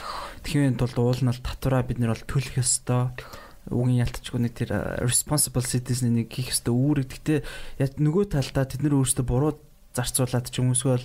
[0.47, 3.15] Тэгхийн тулд уул нь бол татвараа бид нар бол төлөх ёстой
[3.73, 7.09] үгийн ялтчгүй нэг тэр э, responsible citizen нэг хийх ёстой үүрэг.
[7.19, 9.57] Гэтэ нөгөө талдаа тэд нар өөрсдөө буруу
[9.95, 11.03] зарцуулаад ч юм бол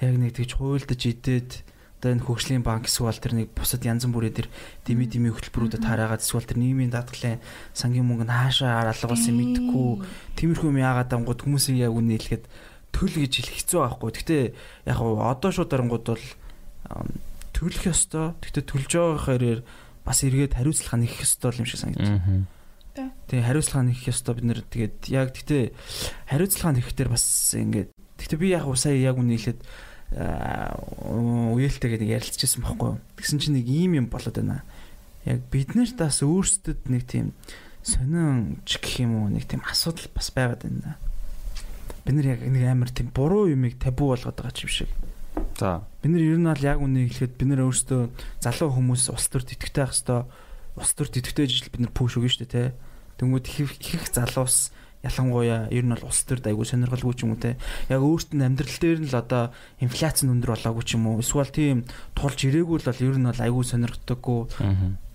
[0.00, 1.50] яг нэг тэгж хуйлдаж идээд
[2.00, 4.48] одоо энэ хөгжлийн банк эсвэл тэр нэг бусад янз бүрийн тэр
[4.88, 7.44] дими дими хөтөлбөрүүдэд хараагаад эсвэл тэр нийгмийн даатгалын
[7.76, 10.08] сангийн мөнгө нь хаашаа алга болсон мэдэхгүй.
[10.40, 12.44] Тиймэрхүү юм яагаад ангууд хүмүүсийн яг үнэ хэлэхэд
[12.96, 14.10] төл гэж хэлэх хэцүү байхгүй.
[14.16, 14.44] Гэхдээ
[14.88, 16.26] яг одоо шууд дарангууд бол
[17.52, 18.32] төлөх ёстой.
[18.40, 19.60] Гэхдээ төлж байгаа хэрээр
[20.00, 22.48] бас эргээд хариуцлага нэх ёстой юм шиг санагдаж.
[23.28, 24.60] Тэгээ хариуцлага нэх ёстой бид нэр.
[24.64, 25.64] Тэгээд яг гэхдээ
[26.32, 29.60] хариуцлага нэхтэр бас ингээд Гэхдээ би яг сая яг үнэ хэлээд
[30.10, 33.00] үеэлтэйгээ нэг ярилцчихсан байхгүй юу.
[33.16, 34.66] Тэгсэн чинь нэг ийм юм болоод байна.
[35.24, 37.32] Яг бид нарт бас өөрсдөд нэг тийм
[37.86, 40.98] сонин ч гэх юм уу нэг тийм асуудал бас байгаад байна.
[42.04, 44.90] Бид нар яг нэг амар тийм буруу юмыг табу болгоод байгаа ч юм шиг.
[45.56, 45.86] За.
[46.02, 48.02] Бид нар ер нь бол яг үнэ хэлэхэд бид нар өөрсдөө
[48.42, 50.26] залуу хүмүүс улс төрд идэвхтэй байх хэвээр
[50.74, 52.76] улс төрд идэвхтэй жил бид нар пүүш өгнө шүү дээ, тэ.
[53.20, 57.40] Тэнгүүд их их залуус ялангуяа ер нь бол улс төрд айгүй сонирхолгүй ч юм уу
[57.40, 57.56] те.
[57.88, 61.20] Яг өөрт нь амьдрал дээр нь л одоо инфляц нь өндөр болоогүй ч юм уу.
[61.24, 64.40] Эсвэл тийм тулж ирээгүй л бол ер нь бол айгүй сонирхдаггүй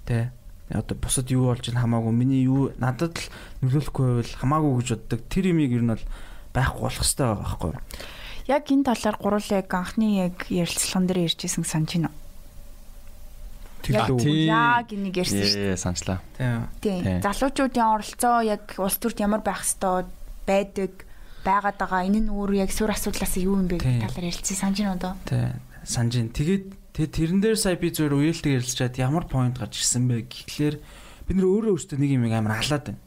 [0.10, 0.34] те.
[0.74, 3.30] Одоо бусад юу болж ин хамаагүй миний юу надад л
[3.62, 5.21] нөлөөлөхгүй байвал хамаагүй гэж боддог.
[5.30, 6.06] Тэр имийг ер нь бол
[6.58, 7.74] байхгүй болох хэрэгтэй байгаа байхгүй
[8.48, 12.12] яг энэ талаар гурлаа яг анхны яг ярилцлаган дээр ярьжсэн санаж байна
[13.86, 14.50] Тэглүү.
[14.50, 15.78] Яг энийг ярьсан шүү дээ.
[15.78, 16.19] Санчлаа.
[16.82, 17.21] Тийм.
[17.21, 20.10] Залуучуудын оролцоо яг улс төрд ямар байх ёстой
[20.50, 21.06] байдаг
[21.45, 22.10] байгаад байгаа.
[22.10, 25.13] Энэ нь өөр яг сур асуудлаас юу юм бэ гэх талаар ярилцсан санаж байна одоо.
[25.30, 25.54] Тийм.
[25.86, 26.34] Санаж байна.
[26.34, 26.65] Тэгээд
[26.98, 30.76] тэгээд тэрэн дээр сая би зөвөр үеэлдэг ярилцчаад ямар point гарч ирсэн бэ гэхлээр
[31.30, 33.02] бид нөр өөрөө өөртөө нэг юм амар халаад байна.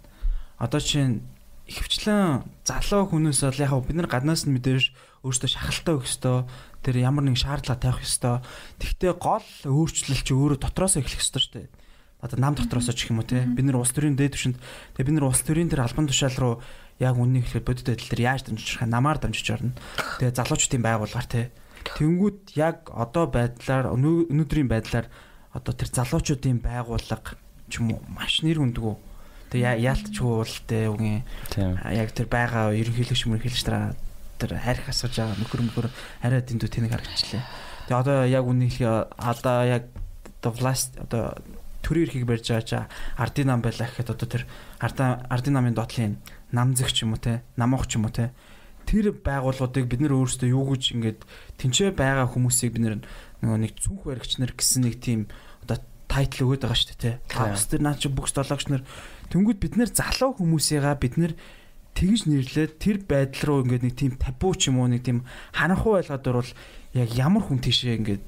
[0.63, 1.27] Одоо чинь
[1.69, 4.85] ихэвчлэн залуу хүнээс бол яг бид нар гаднаас нь мэдээж
[5.27, 6.49] өөртөө шахалтай өгөх ёстой
[6.83, 8.43] тэр ямар нэг шаардлага тавих ёстой.
[8.79, 11.69] Тэгвэл гол өөрчлөлт чи өөрөө дотроос эхлэх ёстой шүү дээ.
[12.19, 13.47] Одоо нам дотроос ч юм уу те.
[13.47, 14.59] Бид нэр улс төрийн дээд түвшинд
[14.99, 16.55] тэгээ бид нэр улс төрийн тэр албан тушаал руу
[16.99, 19.79] яг үннийг хэлэхэд бодит байдал дээр яаж дамжиж байгаа намаар дамжиж орно.
[20.19, 21.43] Тэгээ залуучуудын байгууллагаар те.
[21.95, 25.07] Тэнгүүд яг одоо байдлаар өнөөдрийн байдлаар
[25.55, 27.39] одоо тэр залуучуудын байгууллага
[27.71, 28.95] ч юм уу маш нэр хүндгүү.
[29.55, 31.23] Тэгээ яалтчгүй уултай үгийн
[31.55, 31.79] Тийм.
[31.87, 33.97] яг тэр байгаа ерөнхийлөгч мөрхийлж дараа
[34.39, 35.87] тэр харих асууж байгаа нөхөр мөхөр
[36.23, 37.43] арай дэндүү тэнэг харагчлаа.
[37.91, 39.85] Тэгээ одоо яг үнэхээр одоо яг
[40.41, 41.35] одоо власт одоо
[41.83, 42.87] төрийн эрхийг барьж байгаа
[43.19, 44.43] ардын нам байлаа гэхэд одоо тэр
[44.79, 46.23] ардын намын доотлын
[46.53, 48.31] намзэг ч юм уу те намуух ч юм уу те
[48.89, 51.21] тэр байгууллагуудыг бид нэр өөрсдөө юу гэж ингээд
[51.61, 53.05] тэнцээ байгаа хүмүүсийг бид
[53.45, 55.29] нөгөө нэг цүнх баригч нар гэсэн нэг тийм
[55.63, 57.21] одоо тайтл өгöd байгаа шүү дээ те.
[57.29, 58.83] Тавс тэр наа чи бүкс долоогч нар
[59.29, 61.33] тэнгууд бид нэр залуу хүмүүсийгаа бид нэр
[61.99, 65.99] тэгж нэрлээд тэр байдал руу ингээд нэг тийм табу ч юм уу нэг тийм харанхуй
[65.99, 66.53] байлгаад орвол
[66.95, 68.23] яг ямар хүн тийшээ ингээд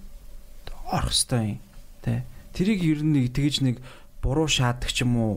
[0.91, 1.63] орох хэвээр юм
[2.03, 2.27] те.
[2.51, 3.77] Тэрийг ер нь нэг тэгж нэг
[4.19, 5.35] буруу шаадаг ч юм уу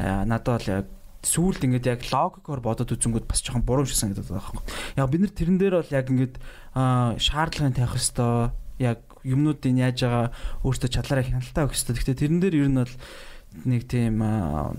[0.00, 0.88] надад бол
[1.20, 4.64] сүүлд ингээд яг логикоор бодоод үзэнгүүд бас жоохон буруу шиг санагдаад байгаа байхгүй.
[4.96, 6.34] Яг бид нэр тэрэн дээр бол яг ингээд
[6.72, 10.26] аа, шаардлагын тавих хэвээр яг юмнуудын яаж байгаа
[10.62, 11.98] өөртөө чадлаараа хяналтаа өгөх хэвээр.
[11.98, 12.94] Гэхдээ тэрэн дээр ер нь бол
[13.64, 14.20] нэг тийм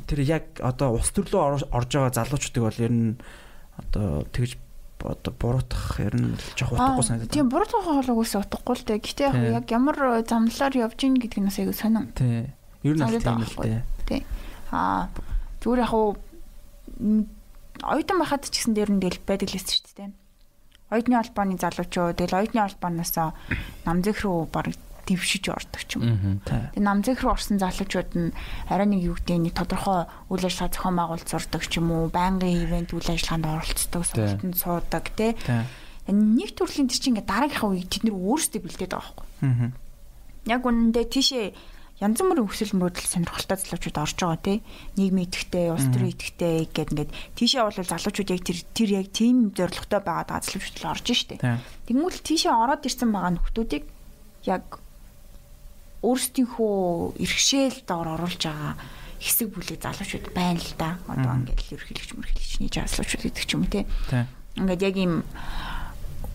[0.06, 3.16] тэр яг одоо улс төрлөө ор- орж байгаа залуучуудыг бол ер нь
[3.80, 4.58] одоо тэгж
[5.02, 7.34] одоо буруутгах ер нь жоох утгагүй санагдаад.
[7.34, 9.00] Тийм буруутгах хоолойгоос утгагүй л дээ.
[9.02, 9.78] Гэтэ яг Тийм.
[9.78, 12.12] ямар замлаар явж ийн гэдэг нь бас айгүй сонирн.
[12.18, 12.50] Тий.
[12.84, 14.24] Ер нь аль тийм л дээ.
[14.74, 15.08] Аа
[15.62, 16.18] зүгээр яг уу
[17.84, 20.12] оюутан байхад ч гэсэн дээр нь тэгэл байдаг л шүү дээ.
[20.90, 23.14] Оюутны албаны залуучууд тэгэл оюутны албаанаас
[23.86, 24.72] намзэх рүү баг
[25.08, 26.44] дэвшиж ордог ч юм.
[26.44, 28.36] Тэгээ намзэх рүү орсон залуучууд нь
[28.68, 32.68] арай нэг юу гэдэг нэг тодорхой үйл ажиллагаа зохион байгуулалт сурдаг ч юм уу, байнгын
[32.68, 35.32] ивент үйл ажиллагаанд оролцдог, сургалтанд суудаг тий.
[36.08, 39.72] Нэг төрлийн чинь ингээ дараагийнхаа үеийг тэд нэр өөрсдөө бэлдээд байгаа байхгүй.
[40.48, 41.46] Яг үнэндээ тийшээ
[41.98, 44.58] янз бүрийн өсөл мөрөдөл сонирхолтой залуучууд орж байгаа тий.
[45.02, 49.50] Нийгмийн идэвхтэй, улс төрийн идэвхтэй гэдэг ингээд тийшээ бол залуучууд яг тэр тэр яг тийм
[49.58, 51.42] зорилготой байгаа даа залуучууд л орж штэ.
[51.90, 53.86] Тэгмүүл тийшээ ороод ирсэн байгаа нөхдүүдийг
[54.46, 54.64] яг
[56.08, 58.74] өөрсдийнхөө иргэшээл доор оруулж байгаа
[59.20, 60.98] хэсэг бүлэг залуучууд байна л да.
[61.12, 63.74] Одоо ингээд ерхийлэгч мөрхийлэгчний залуучууд гэдэг ч юм уу.
[63.74, 63.86] Тий.
[64.56, 65.14] Ингээд яг ийм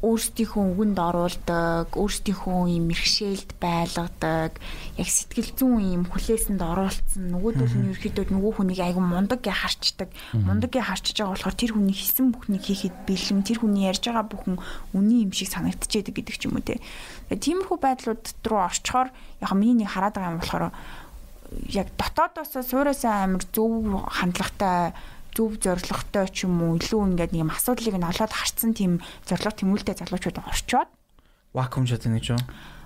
[0.02, 4.58] өөрсдийнхөө үгэнд оруулдаг, өөрсдийнхөө ийм мэрхшээлд байлгадаг,
[4.98, 10.10] яг сэтгэл зүйн ийм хүлээсэнд оруулсан нөгөөдөл нь ерөөхдөө нөгөө хүнийг айгу мундаг гэж харчдаг.
[10.34, 14.26] Мундаг гэж харчиж байгаа болохоор тэр хүний хийсэн бүхнийг хийхэд бэлэн, тэр хүний ярьж байгаа
[14.26, 14.56] бүхэн
[14.90, 16.82] үний юм шиг санагдчихэдэг гэдэг ч юм уу те.
[17.30, 20.66] Тиймэрхүү байдлууд руу орчхоор яг миний нэг хараад байгаа юм болохоор
[21.70, 23.70] яг дотоодоос суурасаа амар зөв
[24.18, 24.92] хандлагатай
[25.32, 29.56] зөв зоригтой ч юм уу илүү ингээд нэг юм асуудлыг нь олоод харцсан тийм зориг
[29.56, 30.88] тэмүүлтэй залуучууд орчоод
[31.52, 32.40] Вакуум шат нэг ч юм.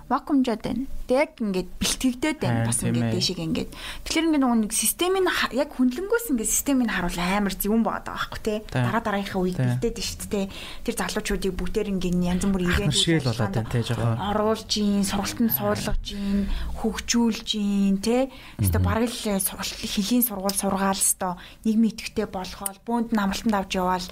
[0.07, 0.87] Вакуумжаад байна.
[1.07, 2.67] Тэг ингээд бэлтгэгдээд байна.
[2.67, 3.15] Бас ингээд ээ.
[3.15, 3.69] дэшиг ингээд.
[4.07, 8.59] Тэгэхээр ингээд нэг системийн яг хүнлэнгөөс ингээд системийг харуул амар зөвөн байгаа байхгүй тий.
[8.63, 8.83] Тий.
[8.87, 9.67] Дараа дараагийнхаа Тий.
[9.67, 10.45] бэлдээд шүү дээ.
[10.87, 14.19] Тэр залуучуудыг бүгдээр ингээд янз бүрийн ивент Ахнашгэл болоод байна тий жоохон.
[14.31, 16.39] оруулж ийн, сургалтанд суулгаж ийн,
[16.79, 18.31] хөгжүүлж ийн, тэ.
[18.63, 24.07] Өөртөө бараг л сургалт хөлийн сургууль сургаал өстой нийгмийн идэвхтэй болгоол, бөөнд намралтанд авч яваал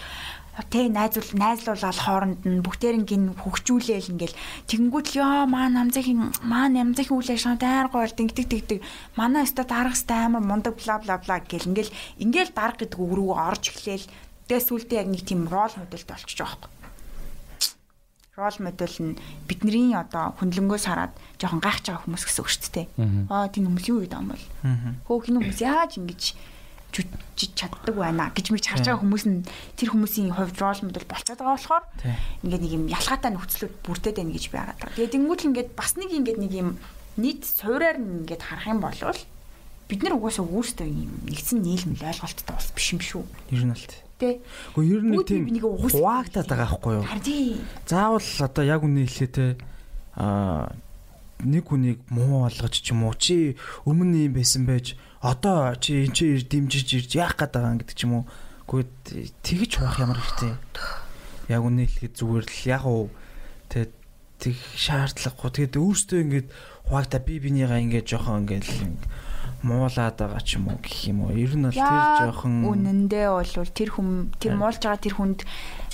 [0.64, 4.40] тэ найзуул найзлуулаад хооронд нь бүгдээр ингийн хөгжүүлээл ингээл
[4.72, 8.80] тэгэнгүүт л ёо маа намзахын маа намзахын үйл ажиллагаа тайр гоё болд ингэдэг тэгдэг
[9.20, 13.12] манай өстө дарах стай амар мундаг бла бла бла гэл ингээл ингээл дарах гэдэг үг
[13.20, 14.08] рүү орж эхлээл.
[14.48, 16.76] Тэгээ сүултээ яг нэг тийм рол модельд болчихж байгаа юм
[18.36, 19.16] рол модель нь
[19.48, 22.88] бидний одоо хүнлэнгөөс хараад жоохон гайхаж байгаа хүмүүс гэсэн үг шүү дээ.
[23.32, 24.46] Аа тийм хүмүүс юу гэдэг юм бол.
[25.08, 26.22] Хөө хин хүмүүс яаж ингэж
[26.96, 29.44] жүжиж чаддаг байна гэж мэгж харж байгаа хүмүүс нь
[29.76, 31.86] тэр хүмүүсийн хувьд рол модель болчиход байгаа болохоор
[32.48, 34.96] ингээд нэг юм ялгаатай нөхцлүүд бүрдээд байна гэж байгаад байгаа.
[34.96, 36.70] Тэгээд тэнгуүл ингээд бас нэг ингээд нэг юм
[37.20, 39.20] нийт суураар нь ингээд харах юм бол
[39.86, 43.24] бид нар угаасаа өөрсдөө юм нэгдсэн нийлмэл ойлголттой бас биш юм шүү.
[43.52, 44.02] Ер нь л тий.
[44.16, 47.60] Гэхдээ ер нь тийм хуваагдаад байгаа байхгүй юу?
[47.86, 49.46] Заавал одоо яг үнэ хэлээ те
[50.16, 50.72] аа
[51.44, 56.14] нэг хүнийг муу болгож ч юм уу чи өмнө юм байсан байж одоо чи энэ
[56.14, 58.26] чи дэмжиж ирж яах гээд байгаа юм гэдэг ч юм уу.
[58.70, 60.54] Гэхдээ тэгж хуваах ямар хэрэгтэй.
[61.50, 63.10] Яг үнэ хэлэхэд зүгээр л яг уу
[63.66, 63.90] те
[64.38, 65.50] тэг шаардлагагүй.
[65.50, 66.48] Тэгээд өөртөө ингээд
[66.86, 68.70] хуваагдаа би бинийгаа ингээд жоохон ингээд
[69.66, 71.34] муулаад байгаа ч юм уу гэх юм уу.
[71.34, 75.40] Ер нь бол тэр жоохон үнэндээ бол тэр хүм тэр муулж байгаа тэр хүнд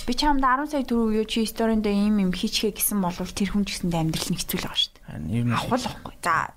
[0.04, 3.64] би чамд 10 сая төгрөг юу чи сторинд ийм юм хийчихээ гэсэн бол тэр хүн
[3.64, 5.40] ч гэсэндээ амьдрал нь хэцүү л байгаа шүү дээ.
[5.40, 6.14] ер нь Авах л байхгүй.
[6.20, 6.52] За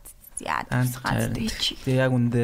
[0.46, 1.50] яа харин.
[1.60, 1.74] чи.
[1.82, 2.42] Тэгээ яг үндэ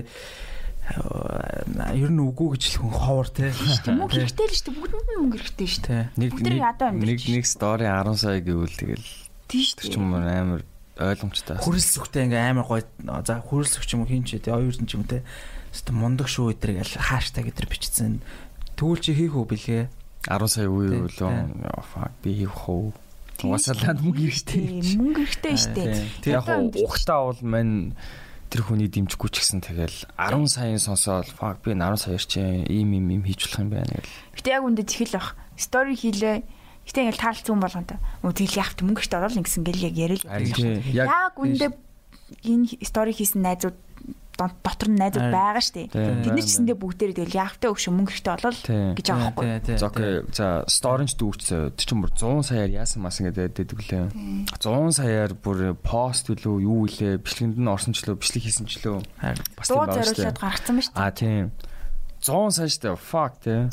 [0.92, 3.54] ер нь үгүй гэж л хүн ховор те.
[3.88, 4.78] Мөнгө хэрэгтэй л шүү дээ.
[4.82, 6.04] Бүгдэнд нь мөнгө хэрэгтэй шүү дээ.
[6.04, 6.20] Тэ.
[6.20, 6.58] Нэг нэг
[7.00, 9.08] нэг нэг стори 10 сая гэвэл тэгэл
[9.48, 10.62] Тийм тэр шүү ч юм уу амар
[11.00, 11.58] ойлгомжтой.
[11.64, 12.84] Хүрэлцэхтэй ингээ амар гоё
[13.24, 15.24] за хүрэлцэх ч юм уу хин ч те оюурсан ч юм те.
[15.72, 18.20] Хэвээ мундаг шүү эдрэг аль хаштаг эдэр бичсэн.
[18.76, 19.84] Чи хийх үү бэлгээ?
[20.28, 21.70] 10 сая үе үлээ.
[21.94, 22.92] Fuck би хийх үү.
[23.48, 24.32] Угаасаа ланд мөнгө дээ.
[24.32, 24.98] хэрэгтэй.
[25.02, 25.94] Мөнгө хэрэгтэй шүү дээ.
[26.22, 26.46] Тэг яг
[26.78, 27.96] ухтаа бол мань
[28.52, 32.92] тэр хүний дэмжихгүй ч гэсэн тэгэл 10 саяын сонсоод fuck би 10 саяар чи ийм
[32.92, 34.16] ийм ийм хийж болох юм байна гэл.
[34.36, 35.40] Гэтэ яг үндэ тэгэл бах.
[35.56, 36.44] Стори хийлээ.
[36.84, 37.96] Гэтэ ингээл таалц юм болгоно.
[38.28, 39.96] Өө тэгэл яхт мөнгө штэ оруулна гэсэн гэл яг
[40.28, 41.72] Харин тий, яг үндэ
[42.44, 43.78] энэ стори хийсэн найзууд
[44.50, 45.92] дотор нь найзууд байгаа штэ.
[45.92, 46.02] Тий.
[46.02, 48.60] Тэд нар ч гэсэндээ бүгдээрээ тэгэл яхтаа өгшө мөнгө ихтэй болол
[48.98, 49.78] гэж байгаа байхгүй.
[49.78, 50.14] За окей.
[50.34, 51.76] За сторинч дүүрчээ.
[51.78, 54.06] Тэр чинь бүр 100 саяар яасан мас ингээд дэдэг лээ.
[54.58, 58.82] 100 саяар бүр пост үлээ юу илээ бичлэгэнд нь орсон ч лөө бичлэг хийсэн ч
[58.82, 59.06] лөө.
[59.60, 60.42] Бас тийм байна шүү зориулаад дээ.
[60.42, 60.96] гаргацсан ба штэ.
[60.98, 61.46] А тийм.
[62.22, 63.70] 100 сая штэ fuck тий.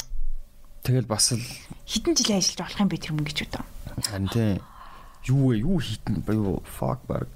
[0.82, 1.44] Тэгэл бас л
[1.84, 3.64] Хитэн жил ажиллаж болох юм бэ тэр мөнгө гэж бодоо.
[4.04, 4.60] харин тий.
[5.28, 5.60] Юу вэ?
[5.60, 7.28] Юу хийтэн юу fuck баг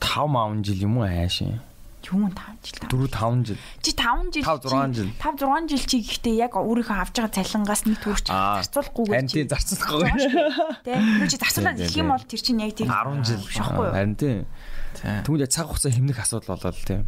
[0.00, 1.60] 5 маун жил юм уу хайшин.
[2.06, 2.86] Юм 5 жил та.
[2.86, 3.58] 4 5 жил.
[3.82, 5.10] Чи 5 жил 5 6 жил.
[5.18, 7.98] 5 6 жил чи гэхдээ яг өөрийнхөө авч байгаа цалингаас нэг
[8.30, 8.62] Аа.
[8.62, 10.02] зарцуулахгүйгээр Харин тий зарцуулахгүй.
[10.86, 10.94] Тэ.
[10.94, 13.42] Тэр чи зарцуулаад тий, юм бол тэр чинь яг тийм 10 жил.
[13.50, 13.94] шахгүй юу?
[13.96, 14.36] Харин тий.
[14.94, 15.18] Тий.
[15.26, 17.00] Тэгвэл яг цаг хугацаа хэмнэх асуудал болоод тий.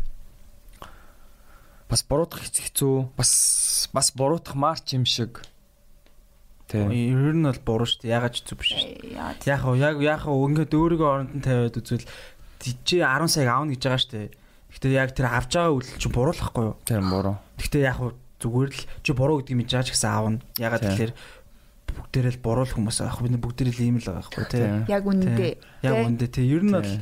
[1.88, 2.96] Бас буруутгах хэцүү.
[3.16, 5.46] Бас бас буруутгахмаар ч юм шиг.
[6.66, 6.82] Тий.
[6.84, 8.12] Ер нь бол буруу шүү дээ.
[8.18, 9.46] Ягаад ч зүг биш шүү дээ.
[9.46, 12.04] Яг яг яг ингээд өөрийгөө оронд нь тавиад үзвэл
[12.84, 14.28] чи 10 сая аавна гэж байгаа шүү дээ.
[14.72, 16.76] Гэхдээ яг тэр авж байгаа үйл чи буруулахгүй юу?
[16.84, 17.36] Тэр буруу.
[17.58, 20.38] Гэхдээ яг уу зүгээр л чи буруу гэдэг юм яаж ч гэсэн аавна.
[20.60, 21.12] Ягаад тэгэхээр
[21.98, 24.64] бүгдээрээ л буруул хүмүүс аахгүй бид бүгдээрээ л ийм л байгаа байхгүй тий.
[24.92, 25.52] Яг үнэндээ.
[25.82, 26.04] Яг Тий.
[26.06, 26.92] үндэ тий ер нь бол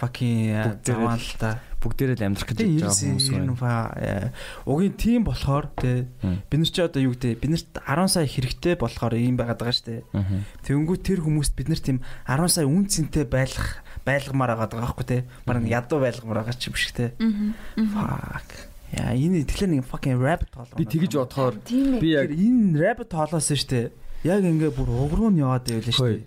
[0.00, 1.50] fucking л- заваан л та.
[1.86, 3.54] Бүгдээрээ л амьдрах гэж байгаа хүмүүс байна.
[4.02, 4.28] э,
[4.66, 6.42] угийн тим болохоор тий Мм.
[6.50, 9.76] бид нар ч одоо юу гэдэг бид нарт 10 сая хэрэгтэй болохоор ийм байгаад байгаа
[9.78, 10.02] шүү дээ.
[10.66, 15.06] Тэнгүү тэр хүмүүст бид нар тийм 10 сая үн цэнтэй байлгах байлгамаар байгаа байгаа байхгүй
[15.06, 15.18] те.
[15.46, 17.06] Бараг ядуу байлгамаар байгаа ч юм шиг те.
[17.78, 18.50] Fuck.
[18.94, 20.74] Яа энэ тэгэхээр нэг fucking rabbit hole.
[20.78, 23.90] Би тэгэж бодохоор Тийм би яг энэ rabbit hole-оос нь штэ.
[24.22, 26.22] Яг ингээ бүр угруу нь яваад байвал Хөөе.
[26.22, 26.26] штэ.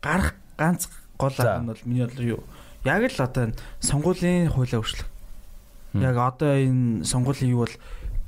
[0.00, 0.88] Гарах ганц
[1.20, 2.42] гол арга нь бол миний бодлоор юу?
[2.84, 5.08] Яг л одоо энэ сонгуулийн хуулиа өөрчлөх.
[5.98, 7.76] Яг одоо энэ сонгуулийн юу бол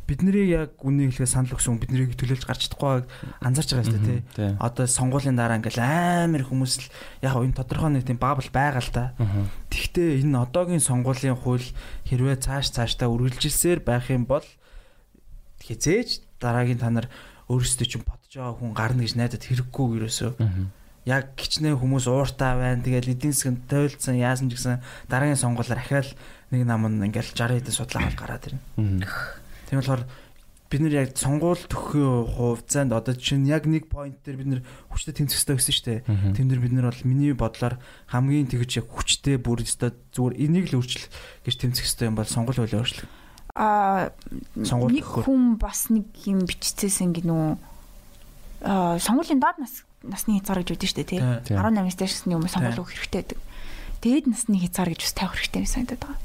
[0.06, 3.08] бидний яг үнийг хэлээ санал өгсөн биднийг төлөөлж гарч чадахгүй
[3.40, 4.52] анзаарч байгаа шүү дээ тий.
[4.60, 6.88] Одоо сонгуулийн дараа ингээл амар хүмүүс л
[7.24, 9.16] яг энэ тодорхой нэг тийм бабл байгаа л та.
[9.16, 9.48] Мгм.
[9.72, 11.64] Тэгвэл энэ одоогийн сонгуулийн хууль
[12.04, 14.44] хэрвээ цааш цаашдаа үргэлжилсээр байх юм бол
[15.64, 17.08] хизээж дараагийн та нар
[17.48, 20.30] өөрсдөө чинь бодож байгаа хүн гарна гэж найдад хэрэггүй ерөөсөө.
[20.36, 20.64] Мгм.
[21.04, 22.80] Яг гिचнээ хүмүүс ууртаа байна.
[22.80, 24.80] Тэгэл эдийн засгийн тойлцсон яасан ч гэсэн
[25.12, 26.10] дараагийн сонгуулиар ахаал
[26.48, 29.04] нэг нам нь ингээл 60 хэдэн судлаа аваад гараад ирнэ.
[29.68, 30.02] Тийм болохоор
[30.74, 35.14] бид нар яг сонгуул төхөө хувьцаанд одоо чинь яг нэг point дээр бид нар хүчтэй
[35.14, 36.00] тэмцэхтэй гэсэн шүү дээ.
[36.34, 37.78] Тэн дээр бид нар бол миний бодлоор
[38.10, 41.06] хамгийн тэгж яг хүчтэй бүр өстой зүгээр энийг л өөрчлөх
[41.46, 43.06] гэж тэмцэх хэрэгтэй юм бол сонгол хуулийг өөрчлөх.
[43.54, 44.10] Аа
[44.58, 47.50] нэг хүн бас нэг юм биччихсэн гин үү.
[48.66, 51.20] Аа сонгуулийн доод нас насны хязгаар гэж үүдэн штэ тий.
[51.48, 51.56] Тий.
[51.56, 52.56] 18-аас дээшсний хүмүүс Тий.
[52.60, 53.40] сонгуул өгөх хэрэгтэй байдаг.
[54.04, 56.20] Дээд насны хязгаар гэж бас тавих хэрэгтэй санагдаад байгаа.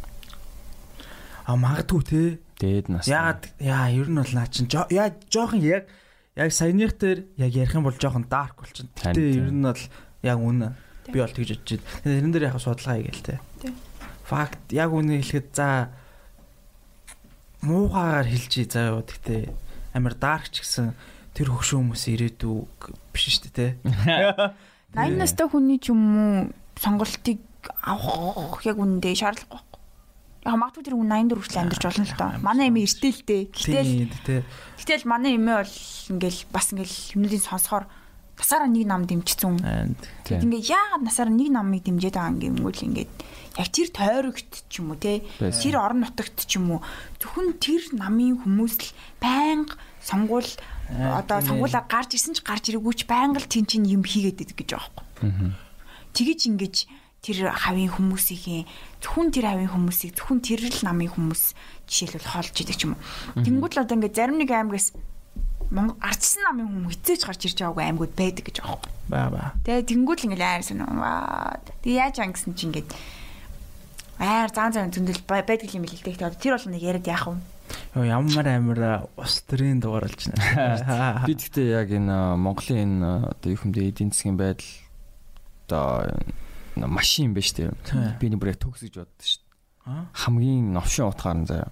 [1.47, 2.21] А магадгүй те.
[2.59, 3.07] Дээд нас.
[3.07, 5.87] Яагаад яа ер нь бол наа чин яа жоохон яг
[6.35, 8.91] яг саяных дээр яг ярих юм бол жоохон dark болчихно.
[8.99, 9.39] Тань, Гэтэ тий.
[9.39, 9.83] ер нь бол
[10.27, 10.67] яг үнэ.
[11.09, 11.87] Би бол тэгж бодож байна.
[12.03, 13.35] Тэгээд энэ дээр яг судалгаа хийгээл те.
[13.63, 13.73] Тий.
[14.27, 15.67] Факт яг үнэ хэлэхэд за
[17.63, 19.41] муугаар хэлжий заа юу гэхдээ
[19.95, 20.93] амар dark ч гэсэн
[21.33, 22.55] тэр хөгшөө хүмүүс ирээдүү
[23.13, 23.67] биш шүү дээ те.
[24.95, 26.33] 80 настай хүний ч юм уу
[26.81, 27.39] сонголтыг
[27.85, 29.61] авах яг үнэндээ шаардлагагүй.
[30.47, 32.31] Яг магадгүй тэр хүн 84 хүртэл амьдарч болно л доо.
[32.41, 33.43] Манай эмээ эртэл дээ.
[33.53, 34.43] Гэтэл
[34.81, 35.75] гэтэл манай эмээ бол
[36.15, 37.85] ингээл бас ингээл юмнуудыг сонсохоор
[38.39, 39.59] насаараа нэг нам дэмжсэн.
[40.25, 43.13] Тэгэд ингээ яагаад насаараа нэг намыг дэмжиж байгаа юм гэмгүүл ингээд
[43.59, 46.81] яг тэр тойрогт ч юм уу те тэр орон нутагт ч юм уу
[47.19, 50.47] зөвхөн тэр намын хүмүүс л байнга сонгуул
[50.89, 51.49] одоо тийм ээ.
[51.53, 54.69] сонгуулаа гарч ирсэн ч гарч ирээгүй ч байнга л тэн чин юм хийгээд идэг гэж
[54.73, 55.03] байгаа.
[55.21, 55.49] Мгм.
[56.15, 56.75] Тэгэж ингэж
[57.19, 58.63] тэр хавийн хүмүүсийн
[59.03, 61.43] зөвхөн тэр хавийн хүмүүсийг зөвхөн тэр л намын хүмүүс
[61.85, 62.95] жишээлбэл хоолж идэг юм.
[63.35, 64.95] Тэнгүүд л одоо ингээ зарим нэг аймгаас
[65.69, 68.93] Монгол ардсан намын хүмүүс хизээж гарч ирж байгаагүй аймагуд байдаг гэж байгаа байхгүй.
[69.11, 69.43] ба ба.
[69.67, 70.81] Тэгээ тэнгууд л ингээл аяар сонь.
[70.81, 71.59] Ваа.
[71.85, 72.89] Тэгээ яаж ан гэсэн чинь ингээд
[74.17, 76.01] аяар заан заан зөндөл бай- байдаг юм билээ.
[76.01, 77.37] Тэгээ тэр бол нэг яриад яах вэ?
[77.95, 78.79] Йоо ямар амар
[79.17, 81.25] устрын дугаар болж байна.
[81.27, 84.69] Би тэгтээ яг энэ Монголын энэ одоо юу хэмдэ эдийн засгийн байдал
[85.67, 87.69] одоо машин байна шүү Тий.
[87.93, 88.17] дээ.
[88.21, 90.05] Би нэг бүр яг төгс гэж боддоо шүү дээ.
[90.13, 91.69] Хамгийн новшин утгаар нь заяа.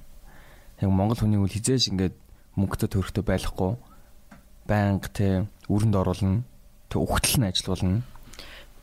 [0.82, 2.16] Яг Монгол хүний үл хизээж ингээд
[2.58, 3.78] мөнгөтэй төрөхтэй байхгүй.
[4.68, 6.44] Банк те өрөнд оруулна.
[6.90, 8.02] Тэг ухтал нь ажилуулна.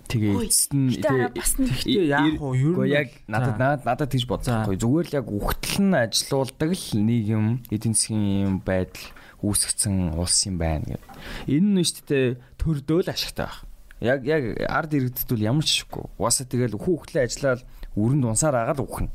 [0.09, 1.01] Тэгээ эцэст нь вэ?
[1.01, 4.31] Ер Гэхдээ нь яг надад надад надад тийж За.
[4.35, 4.77] бодсохгүй.
[4.77, 9.09] Зүгээр л яг ухтал нь ажилуулдаг л нийгэм эдийн засгийн юм байдал
[9.45, 11.11] үүсгэсэн улс юм байна гэдэг.
[11.49, 12.27] Энэ нь шүү дээ
[12.61, 13.65] төрдөөл ашигтай байх.
[14.01, 16.05] Яг яг ард иргэдэд бол ямар ч шиггүй.
[16.21, 17.61] Угаасаа тэгэл хүү хөлөө ажиллаад
[17.97, 19.09] өрөнд унсаар агаад ухна.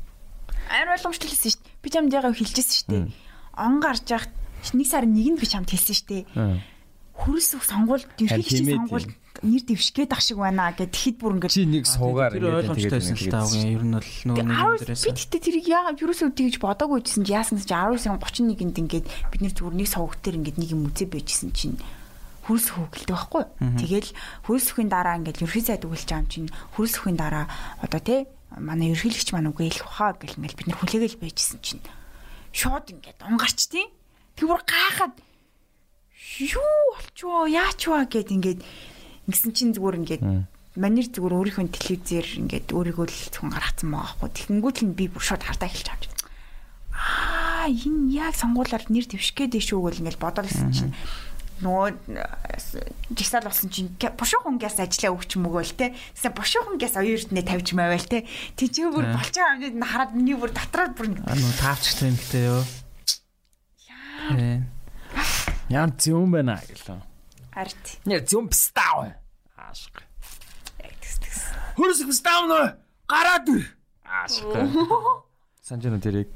[0.70, 1.78] амар ойлгомжтой хэлсэн шүү дээ.
[1.82, 3.04] Би чамд ягаа хэлчихсэн шүү дээ.
[3.58, 4.32] Он гарч яхад
[4.74, 6.24] нэг сарын нэгэнд би чамд хэлсэн шүү дээ.
[7.20, 9.06] Хөрс өх сонгуул ерхийлэгчийн сонгуул
[9.44, 13.28] нэр дэвшгээд ах шиг байна гэд тэгэхэд бүр ингээд чи нэг суугаар тэр ойлгомжтойсэн л
[13.32, 13.44] таа.
[13.44, 17.24] Үгүй ер нь бол нөгөө нэг дээрээс би тэгтээ тэрийг яагаад юусоо тэгж бодоогүй гэсэн
[17.24, 20.70] чи яасан чи 19 сарын 31-нд ингээд бид нэр зүгээр нэг сувг дээр ингээд нэг
[20.72, 21.76] юм үзээ байжсэн чинь
[22.44, 23.44] хөрс хөөгөлдөг байхгүй.
[23.80, 24.10] Тэгэл
[24.44, 27.46] хөрс өхийн дараа ингээд ерхий сайд өгүүлж байгаа юм чинь хөрс өхийн дараа
[27.84, 28.20] одоо тий
[28.58, 31.84] манай ерхийлэгч маань үгүй хэлэх баха гэл ингээд бид нар хүлээгээл байжсэн чинь.
[32.50, 33.86] Шууд ингээд унгарч тий.
[34.34, 35.14] Тэг бүр гайхаад
[36.38, 38.60] юу болчихоо яач вэ гэд ингээд
[39.30, 40.22] Ингэсэн чинь зүгээр ингээд
[40.74, 44.58] манер зүгээр өөрийнхөө телевизээр ингээд өөрийгөө л зөвхөн гаргацсан байгаа байхгүй.
[44.58, 46.04] Тэгэнгүүт л би бүр шууд хардаа хэлж авч.
[46.90, 50.94] Аа энэ яг сонгуулаар нэр дэвшгээд шүү гэл ингээд бодоолсон чинь
[51.62, 51.94] нөгөө
[53.14, 55.94] жигсаал болсон чинь бушуухан гяс ажиллаа өгч мөгөөл те.
[56.18, 58.26] Тэсээ бушуухан гяс оюурднээ тавьж мавал те.
[58.58, 62.64] Тижээ бүр болж байгаа юм хараад миний бүр дотроо бүр нөгөө таавч тэмхтэй ёо.
[63.86, 64.64] Яа.
[65.70, 66.98] Яа зүүн байна гэлээ.
[67.54, 67.84] Арт.
[68.02, 69.14] Не зүүн пстав.
[69.54, 70.02] Аашиг.
[71.78, 72.64] Хөрөс пстав нөө
[73.06, 73.62] гараад ир.
[74.02, 74.50] Аашиг.
[75.66, 76.26] Санжина тэрийг.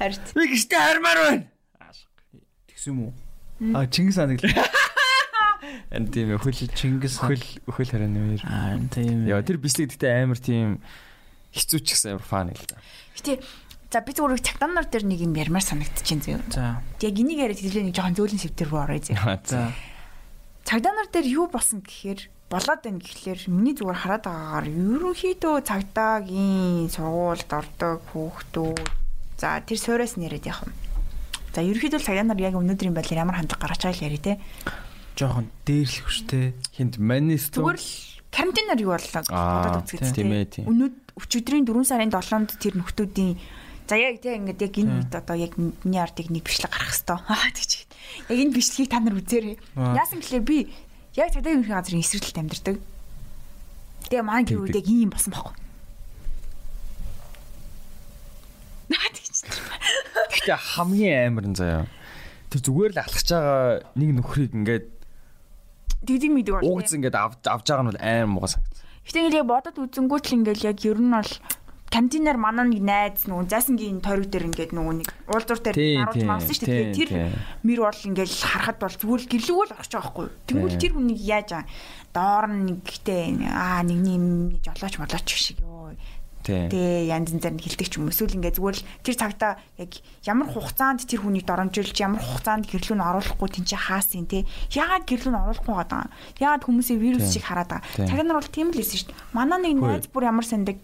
[0.00, 0.32] Харт.
[0.32, 1.44] Би гişтэй хармаар байна.
[1.76, 2.08] Аашиг.
[2.72, 3.12] Тэгсэн юм уу?
[3.76, 4.56] А Чингис хаан гэрлээ.
[5.96, 8.42] Энд тийм хөл Чингис хөл хөл харааны үер.
[8.48, 9.28] Аа тийм.
[9.28, 10.80] Яа тэр бичлэг гэхдээ амар тийм
[11.52, 12.80] хэцүү ч гэсэн амар фан л да.
[13.20, 13.44] Гэтэ
[13.90, 16.38] За би зүгээр цагдаанаар дээр нэг юм ярмаар санагдчихээн зөө.
[16.54, 16.78] За.
[17.02, 19.18] Яг энийг яриад хэлээ нэг жоохон зөөлөн сэвтэр рүү орё зөө.
[19.50, 19.74] За
[20.62, 26.86] цагдаа нар дээр юу болсон гэхээр болоод байна гэхлээр миний зүгээр хараад байгаагаар ерөнхийдөө цагдаагийн
[26.86, 28.78] сургуульд ордог хүүхдүүд
[29.42, 30.74] за тэр суурьас нэрэд явах юм.
[31.50, 34.38] За ерөнхийдөө цагдаа нар яг өнөөдрийн байдлаар ямар хандлага гаргаж байгаа л яри те.
[35.18, 36.54] Жохон дээрлэх швтэй.
[36.78, 37.90] Хинт манист зүгээр л
[38.30, 40.64] карантинаар юу боллоо бодоод үзгээд тийм ээ тийм.
[40.70, 43.34] Өнөөд өчигдрийн 4 сарын 7-нд тэр нөхдүүдийн
[43.90, 47.50] За яг тийм ингээд яг энэ үед одоо яг миний ардыг нэг бичлэг гарах хэвээр.
[47.58, 47.90] Тийч.
[48.30, 49.58] Яг энэ бичлэгийг та нар үзээрэй.
[49.74, 50.70] Яасан гэхлээр би
[51.18, 52.78] яг цагдаагийн ерхий газрын эсрэлт амьдардаг.
[54.06, 55.58] Тэгээ маань гэр үед яг ийм болсон байхгүй.
[58.94, 59.42] Наа тийч.
[60.38, 61.90] Гэхдээ хамгийн амар нь заяа.
[62.46, 64.86] Тэр зүгээр л алхаж байгаа нэг нөхрийг ингээд
[66.06, 66.70] тэгдэг мэдэг байна.
[66.78, 68.70] Угц ингээд авч авж байгаа нь бол аим муу санагд.
[69.10, 71.32] Гэтэ ингээд яг бодод үзэнгүүт л ингээд яг ер нь бол
[71.90, 75.76] кантинаар манай нэг найз нөгөө зайсангийн тойрог дээр ингээд нөгөө нэг уулзуур дээр
[76.06, 76.94] харуулж мавсан шүү дээ.
[76.94, 77.10] Тэр
[77.66, 80.26] мэр бол ингээд харахад бол зүгээр л орчих байгаа байхгүй.
[80.46, 81.64] Тэнгүүл тэр хүнийг яаж аа
[82.14, 84.26] доор нь нэгтэй аа нэгний юм
[84.62, 85.94] жолооч молооч шиг ёо.
[86.40, 89.92] Тэ янз янзаар нь хилдэг ч юм эсвэл ингээд зүгээр л тэр цагта яг
[90.24, 95.30] ямар хугацаанд тэр хүнийг доромжилж ямар хугацаанд гэрлүү нь оруулахгүй тэнцээ хаасын те яагаад гэрлүү
[95.30, 96.08] нь оруулахгүй байгаа даа.
[96.40, 98.08] Яагаад хүмүүсээ вирус шиг хараад байгаа.
[98.08, 99.20] Цаг нар бол тийм л хэлсэн шүү дээ.
[99.36, 100.80] Манай нэг найз бүр ямар сандаг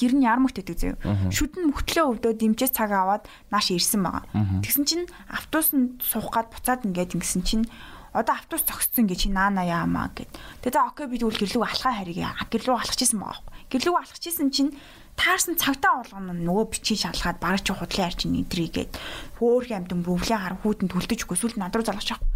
[0.00, 0.94] гэр нь ярмагт өгдөг зөө.
[1.28, 4.24] Шүдэн мөхтлөө өвдөө дэмжээс цаг аваад нааш ирсэн байгаа.
[4.64, 7.68] Тэгсэн чинь автобусанд суух гад буцаад ингээд ингэсэн чинь
[8.16, 10.32] одоо автобус зогссон гэж чи наана яамаа гэд.
[10.66, 12.18] Тэгээ окей би тэгвэл гэрлүүг алхаа харийг
[12.50, 13.44] гэрлүүг алхачихсан байгаа.
[13.70, 14.74] Гэрлүүг алхачихсан чинь
[15.14, 18.90] таарсан цагтаа болгоно нөгөө бичиг шалгаад бараг чи худлын арч нэдрийгээд
[19.38, 22.26] хөөхөн амтан бүвлээ хар хүүтэнд хүлдэж өгөө сүлд над руу залгаж авах.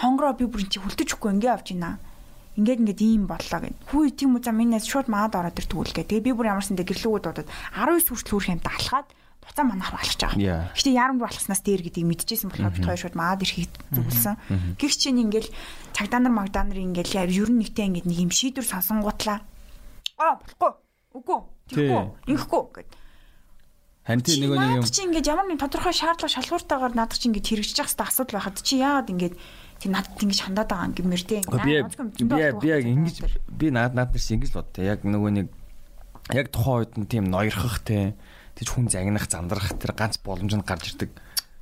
[0.00, 2.02] Хонгороо би бүр чи хүлдэж өгөхгүй ингээ авч ийна
[2.56, 3.76] ингээд ингээд ийм боллоо гэд.
[3.88, 6.04] Хүү тийм үү за минийс шууд манад ороод ир тэгвэл гэ.
[6.04, 9.08] Тэгээ би бүр ямарсан дэ гэрлүүгүүд бодоод 19 хүртэл хүрх юмтай алхаад
[9.42, 10.70] буцаа манайх алхаж байгаа.
[10.76, 14.34] Гэтэ ярамгүй алхаснаас дээр гэдгийг мэдчихсэн болохоор бид хоёр шууд манад ирэхийг зүгэлсэн.
[14.78, 15.48] Гэх чинь ингээд
[15.96, 19.42] цагдаа нар магдаа нар ингээд ер нь нэгтэй ингээд нэг юм шийдвэр сонсонгуутлаа.
[20.20, 20.72] Аа болохгүй.
[21.18, 21.40] Үгүй.
[21.72, 22.04] Тэгэхгүй.
[22.30, 22.90] Ингэхгүй гэд.
[24.02, 27.46] Харин тийм нэг нэг юм чи ингээд ямар нэг тодорхой шаардлага шалгууртаагаар надад чи ингээд
[27.46, 29.34] хэрэгжиж явах хэрэгтэй асуудал байхад чи яагаад ингээд
[29.82, 31.40] тийм надад ингэж хандаад байгаа юм гэмээр тий.
[31.42, 33.16] Би би яг ингэж
[33.50, 34.86] би наад наад нар ингэж л бодтой.
[34.86, 35.46] Яг нөгөө нэг
[36.30, 38.14] яг тухайн үед нь тийм ноёрхох тий.
[38.54, 41.10] Тэж хүн загнах, зандрах тэр ганц боломжинд гарч ирдэг.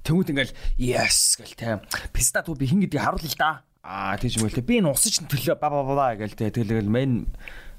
[0.04, 1.72] Тэнгүүд ингээл yes гэл тий.
[2.12, 3.50] Писта туу би хин гэдгийг харуулъя л да.
[3.80, 4.60] Аа тийч юм л тий.
[4.60, 6.52] Би энэ усч төлөө ба ба ба гэл тий.
[6.52, 7.24] Тэгэл мен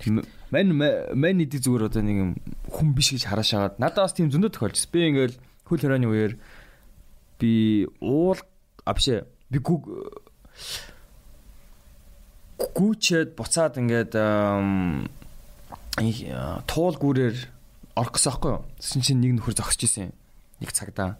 [0.01, 0.67] мен
[1.13, 2.31] мен иди зүгээр одоо нэг юм
[2.71, 4.89] хүн биш гэж хараашаад надад бас тийм зөндөө тохиолдсон.
[4.89, 5.37] Би ингээл
[5.69, 6.33] хөл хорооны үеэр
[7.37, 8.39] би уул
[8.85, 9.11] а биш
[9.51, 9.85] би гүг
[12.75, 14.13] гүүчээд буцаад ингээд
[16.69, 17.37] туул гүрээр
[17.97, 18.63] орох гэсэн аахгүй юу?
[18.79, 20.13] Тэсэн чинь нэг нөхөр зогсож исэн.
[20.63, 21.19] Нэг цагдаа.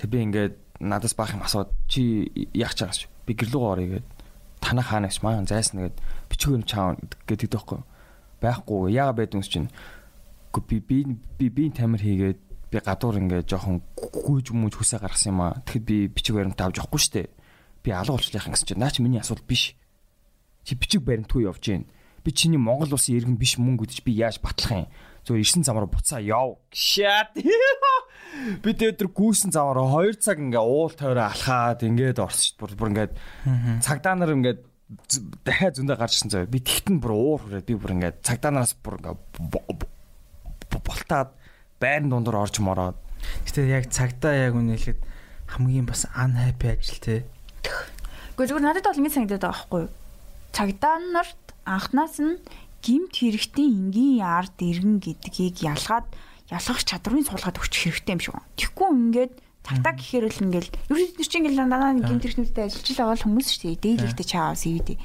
[0.00, 4.06] Тэг би ингээд надаас баах юм асууд чи яах чагаас чи би гэрлүүгөө орё гэд
[4.64, 5.96] танаа хаанагч маань зайсан гэд
[6.32, 6.96] бичиг юм чаав
[7.28, 7.86] гэдэг байхгүй юу?
[8.40, 9.68] Байхгүй яага байдгүй чинь
[10.50, 11.04] би би
[11.38, 12.40] би би тамир хийгээд
[12.72, 15.60] би гадуур ингээд жоохон гүйж хүмүүж хүсээ гаргасан юм аа.
[15.68, 17.22] Тэгэхэд би бичиг баримт авч явахгүй штэ
[17.84, 19.76] би алга болчихлоо гэсэн чинь наа чи миний асуудал биш.
[20.64, 21.86] Чи бичиг баримтгүй явж гин.
[22.24, 24.88] Би чиний Монгол улсын иргэн биш мөн гэдэж би яаж батлах юм?
[25.24, 26.58] зүгээр 9 замаар буцаа яв.
[26.72, 27.36] Шат.
[28.64, 33.12] Би тэр гүйсэн замаар 2 цаг ингээ уул тойроо алхаад ингээд орсч бүр бүр ингээд
[33.84, 34.64] цагдаа нар ингээд
[35.44, 36.48] дахиад зөндөө гарчсан заяа.
[36.48, 39.20] Би тэгтэн бүр уур хүрээд би бүр ингээд цагдаа нараас бүр ингээд
[40.70, 41.36] болтаад
[41.82, 42.96] байрны дундуур орж мороод.
[43.44, 44.98] Гэтэ яг цагтаа яг үнэхээр
[45.58, 47.16] хамгийн бас unhappy ажил те.
[47.66, 49.92] Гэхдээ зүгээр надад бол ингэ санагдаад байгаа байхгүй юу?
[50.56, 52.40] Цагдаа нарт анхнаас нь
[52.80, 56.08] гимт хэрэгтэй энгийн ард иргэн гэдгийг ялгаад
[56.48, 58.50] ялгах чадварыг суулгаад өгч хэрэгтэй юм шиг байна.
[58.56, 62.64] Тэгэхгүй ингээд тагтаа гэхээр л ингээл ер нь бид нар чинь ингээл дандаа гимт хэрэгтнүүдтэй
[62.64, 63.82] ажиллаж байгаа бол хүмүүс шүү дээ.
[63.84, 64.98] Дээлэгтэй чаавс ивдээ.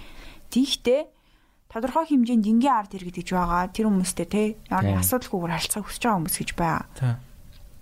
[0.49, 1.01] Тийхтэй
[1.67, 3.67] тодорхой хэмжээнд энгийн ард иргэд гэж байгаа.
[3.75, 4.41] Тэр хүмүүстэй те
[4.71, 7.19] ямар асуудалгүйгээр харилцаа хүсэж байгаа хүмүүс гэж байгаа.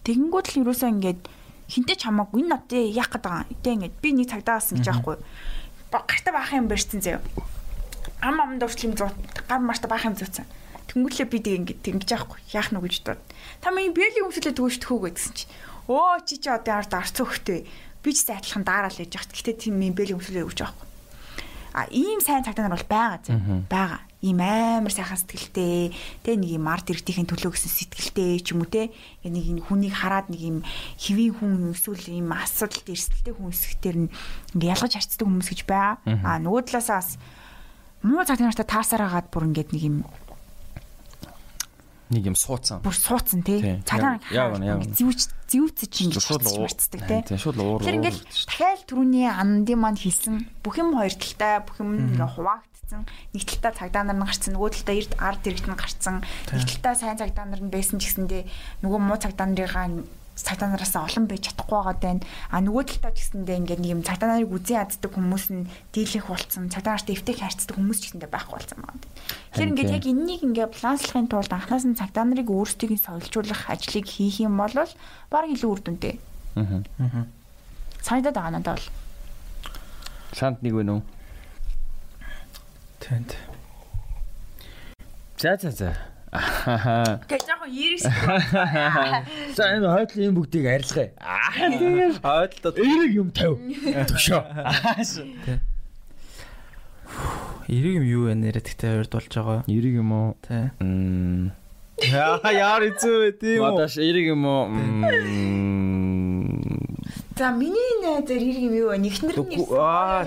[0.04, 1.22] Тэгэнгүүт л юусаа ингээд
[1.70, 3.46] хинтээ ч хамаагүй энэ надад яах гээд байгаа.
[3.64, 5.18] Тэ ингээд би нэг цагдаа асан гэж аахгүй.
[5.94, 7.22] Гартаа баах юм барьсан заяа
[8.24, 9.14] ам ам дурчлын зуут
[9.48, 10.46] гар марта баах юм зууцсан.
[10.88, 13.22] Тэнгүүлээ би тэг ингэ тэгж яахгүй яах нү гэж дууд.
[13.60, 15.46] Та минь бэлийн өмсөлөө тгөөж төхөө гэдсэн чи.
[15.92, 17.60] Өө чи чи одоо ард арц өгтөө.
[18.04, 19.32] Би ч сайдлахын дараал гэж яхад.
[19.36, 20.88] Гэтэ тийм минь бэлийн өмсөлөө өгч байхгүй.
[21.76, 23.32] А ийм сайн цагтаа нар бол байгаа зэ.
[23.68, 24.02] Байгаа.
[24.24, 25.92] Ийм амар сайхан сэтгэлтэй.
[26.24, 28.88] Тэ нэг юм арт иргэдийн төлөө гэсэн сэтгэлтэй ч юм уу те.
[29.28, 30.58] Нэг юм хүнийг хараад нэг юм
[30.96, 34.12] хэвийн хүн эсвэл ийм асуудалд эрсдэлтэй хүн эсэхтэр нь
[34.56, 36.00] ингээ ялгаж харцдаг хүмүүс гэж байгаа.
[36.24, 37.20] А нөгөө талаасаа бас
[38.00, 39.98] муу цаг нартай таасаар агаад бүр ингээд нэг юм
[42.14, 42.80] нэг юм суудсан.
[42.80, 43.60] Бүр суудсан тий.
[43.84, 44.24] Цагаан
[44.88, 46.24] зэвч зэвцэж ингээд
[47.04, 47.22] тий.
[47.28, 47.82] Тийм шууд уур.
[47.84, 53.06] Тэр ингээд дахиад түрүүний андын маань хэлсэн бүх юм хоёр талтай бүх юм ингээд хуваагдсан.
[53.34, 56.16] Нэг талдаа цагдаа нар нь гарцсан, нөгөө талдаа эрд ард иргэд нь гарцсан.
[56.52, 58.44] Нэг талдаа сайн цагдаа нар нь байсан ч гэсэндээ
[58.84, 59.88] нөгөө муу цагдаа нарыгаа
[60.34, 62.18] цагдаа нараас олон байж чадахгүй байгаа даа.
[62.50, 66.26] А нөгөө талдаа ч гэсэндээ ингээд нэг юм цагдаа нарыг үзэн яддаг хүмүүс нь дийлэх
[66.28, 66.74] болцсон.
[66.74, 68.98] Цагдаа нартай эвтэх хайрцдаг хүмүүс ч гэсэндээ байхгүй болсон байгаа.
[69.54, 74.06] Тэгэхээр ингээд яг энэнийг ингээд планслахын тулд анханаас нь цагдаа нарыг өөрсдийг нь соёлжуулах ажлыг
[74.10, 76.18] хийх юм бол баг илүү үр дүнтэй.
[76.58, 77.30] Аа.
[78.02, 78.90] Санагдаад байгаа надад бол.
[80.34, 81.00] Санд нэг вэ нүү?
[83.04, 83.36] Тэнд.
[85.36, 85.92] За за за.
[87.28, 88.08] Гэж яг ирэх.
[89.60, 91.12] За энэ хойдлын энэ бүгдийг арилгая.
[92.24, 93.60] Хойдлоо эрэг юм тав.
[94.08, 94.40] Төшөө.
[97.68, 99.60] Эрэг юм юу вэ нэрэ тэгтээ урд болж байгаа.
[99.68, 100.40] Эрэг юм уу?
[100.40, 100.72] Тэ.
[100.80, 101.52] Мм.
[102.08, 103.68] Яа яар эзүү тийм үү?
[103.68, 104.72] Мадаш эрэг юм уу?
[107.36, 108.98] За миний найз эрэг юм юу вэ?
[109.02, 109.74] Нэгнэр нь ирсэн.
[109.74, 110.22] Аа.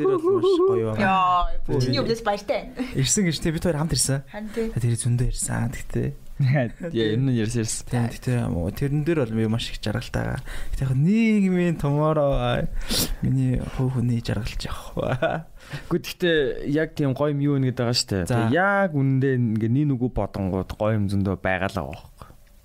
[0.00, 1.04] Тэр бол маш гоё байна.
[1.04, 2.72] Яа, чиний өвлөс баяртай.
[2.96, 4.24] Ирсэн гэж те бид хоёр хамт ирсэн.
[4.56, 4.72] Тий.
[4.72, 5.68] Тэр зөндөө ирсэн.
[5.76, 6.08] Тэгтээ.
[6.40, 8.08] Яа энэ нь ярьсан ярьсан.
[8.14, 10.40] Тэгтээ тэрэн дээр бол би маш их жаргалтайгаа.
[10.72, 12.64] Тэгтээ яг нийгмийн tomorrow
[13.20, 15.50] миний хөө хүний жаргалж явах.
[15.92, 18.56] Гэхдээ яг тийм гоё юм юу вэ гэдэг байгаа шүү дээ.
[18.56, 22.17] Яг үнэндээ ингээ нэг нүгүү бодонгууд гоё юм зөндөө байгаа л байгаа.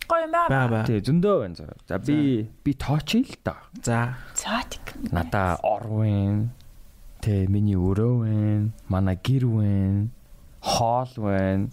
[0.07, 0.85] Гоё юм Баа байна.
[0.87, 1.75] Тий зөндөө байна заа.
[1.87, 3.55] За би би тоочил л да.
[3.83, 4.17] За.
[4.35, 4.93] За тик.
[5.11, 6.51] Надаа орвэн.
[7.23, 8.71] Тэ миний өрөө байна.
[8.89, 10.09] Манай гэр байна.
[10.59, 11.69] Хоол байна.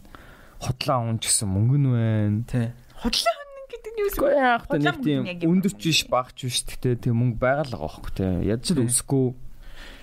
[0.60, 2.38] Худлаа ч гэсэн мөнгө нь байна.
[2.46, 2.72] Тэ.
[3.00, 4.14] Худлаа хоног гэдэг нь юу вэ?
[4.14, 7.74] Гэхдээ яг та нэг тийм юм өндөрч биш багч биш гэхдээ тийм мөнгө байгаа л
[7.74, 8.32] байгаа байхгүй тий.
[8.46, 9.26] Ядч л өсөхгүй.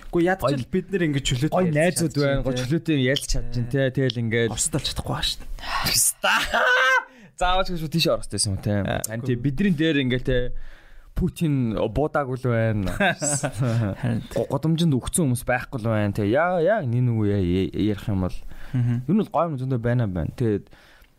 [0.08, 2.42] Гэхдээ ядчил бид нэр ингэ чөлөөтэй Гой найзууд байна.
[2.42, 4.08] Гой чөлөөтэй ялж чадж дээ тий.
[4.08, 5.44] Тэгэл ингээд алж чадахгүй ба шүү.
[7.38, 8.82] Заавал гэж тийш орох гэсэн юм те.
[9.06, 10.38] Ань тий бидний дээр ингээл те
[11.14, 12.94] Путин буудаагүй л байна.
[14.02, 16.26] Харин Годомжинд өгцөн хүмүүс байхгүй л байна те.
[16.26, 17.38] Яа яа нэг үе
[17.70, 18.34] ярих юм бол
[18.74, 20.34] ер нь бол гоё юм зөндөө байна байна.
[20.34, 20.66] Тэгээд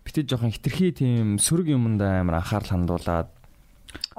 [0.04, 3.32] битээ жоохон хитрхи тийм сөрөг юмдаа амар анхаарал хандуулад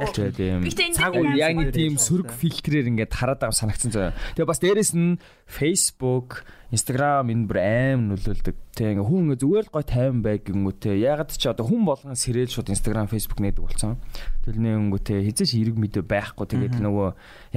[0.00, 0.62] ялч байд юм.
[0.96, 4.16] Цаг үе яг нэг тийм сөрөг фильтрээр ингээд хараад байгаа санагцсан заяа.
[4.34, 8.56] Тэгээ бас дээрэс нь Facebook, Instagram энэ бүр аим нөлөөлдөг.
[8.74, 11.02] Тэг ингээ хүн ингээ зүгээр л гой тайван байг гингүүтэй.
[11.04, 13.98] Ягаад ч одоо хүн болгон сэрэл шууд Instagram, Facebook нээдэг болсон.
[14.46, 16.46] Тэгэл нэ өнгөтэй хизээш эрг мэдээ байхгүй.
[16.46, 17.08] Тэгээд нөгөө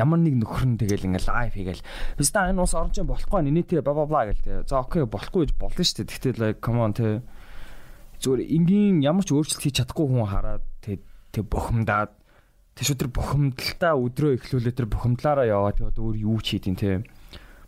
[0.02, 1.86] ямар нэг нөхөр нь тэгэл ингээ лайв хийгээл.
[2.18, 4.66] Биста энэ ус орж болохгүй нэнэтээ бла бла бла гээл.
[4.66, 6.10] За окей болохгүй болно шүү дээ.
[6.10, 7.22] Тэгтэл like come on тэ
[8.24, 10.64] зүгээр энгийн ямар ч өөрчлөлт хийж чадахгүй хүн хараад
[11.34, 12.14] тэг бухимдаад
[12.78, 17.02] тэг шүтэр бухимдалтаа өдрөө эхлүүлээ тэр бухимдлаараа яваа тэг одоо өөр юу ч хийдин те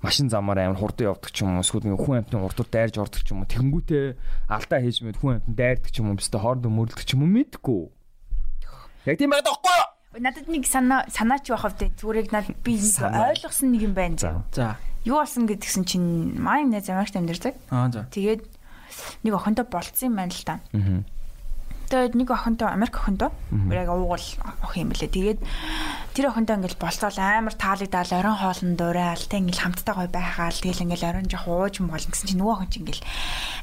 [0.05, 3.26] машин замаар амар хурдан явдаг ч юм уу эсвэл нэг хүн амтны урдуур дайрж ордог
[3.26, 4.05] ч юм уу тэнгүүтээ
[4.53, 7.34] алдаа хийж мэд хүн амтан дайрдаг ч юм уу бистэ хоорондоо мөрлөдөг ч юм уу
[7.34, 7.82] мэдгүй
[9.09, 12.80] яг тийм байдаг байхгүй юу Надад нэг санаа санаач байх хэвдэ зүгээр яг над би
[12.80, 14.47] нэг ойлгосон нэг юм байна заа.
[14.55, 14.80] За.
[15.03, 17.59] Юу болсон гэдгсэн чинь маань найз Америкт амьдардаг.
[17.68, 18.07] Аа за.
[18.16, 18.47] Тэгээд
[19.28, 20.63] нэг охинтой болцсон юм байна л та.
[20.72, 21.03] Аа.
[21.89, 23.29] Тэгээд нэг охинтой Америк охинтой
[23.69, 24.27] яг уугуул
[24.65, 25.09] охин юм лээ.
[25.13, 25.39] Тэгээд
[26.17, 30.83] тэр охинтой ингээл болцоол амар таалагдал орон хоолн дуурайал тэг ингээл хамтдаа гой байгаал тэгэл
[30.89, 33.05] ингээл орон жоох ууж мгол гэсэн чинь нөгөө охин чинь ингээл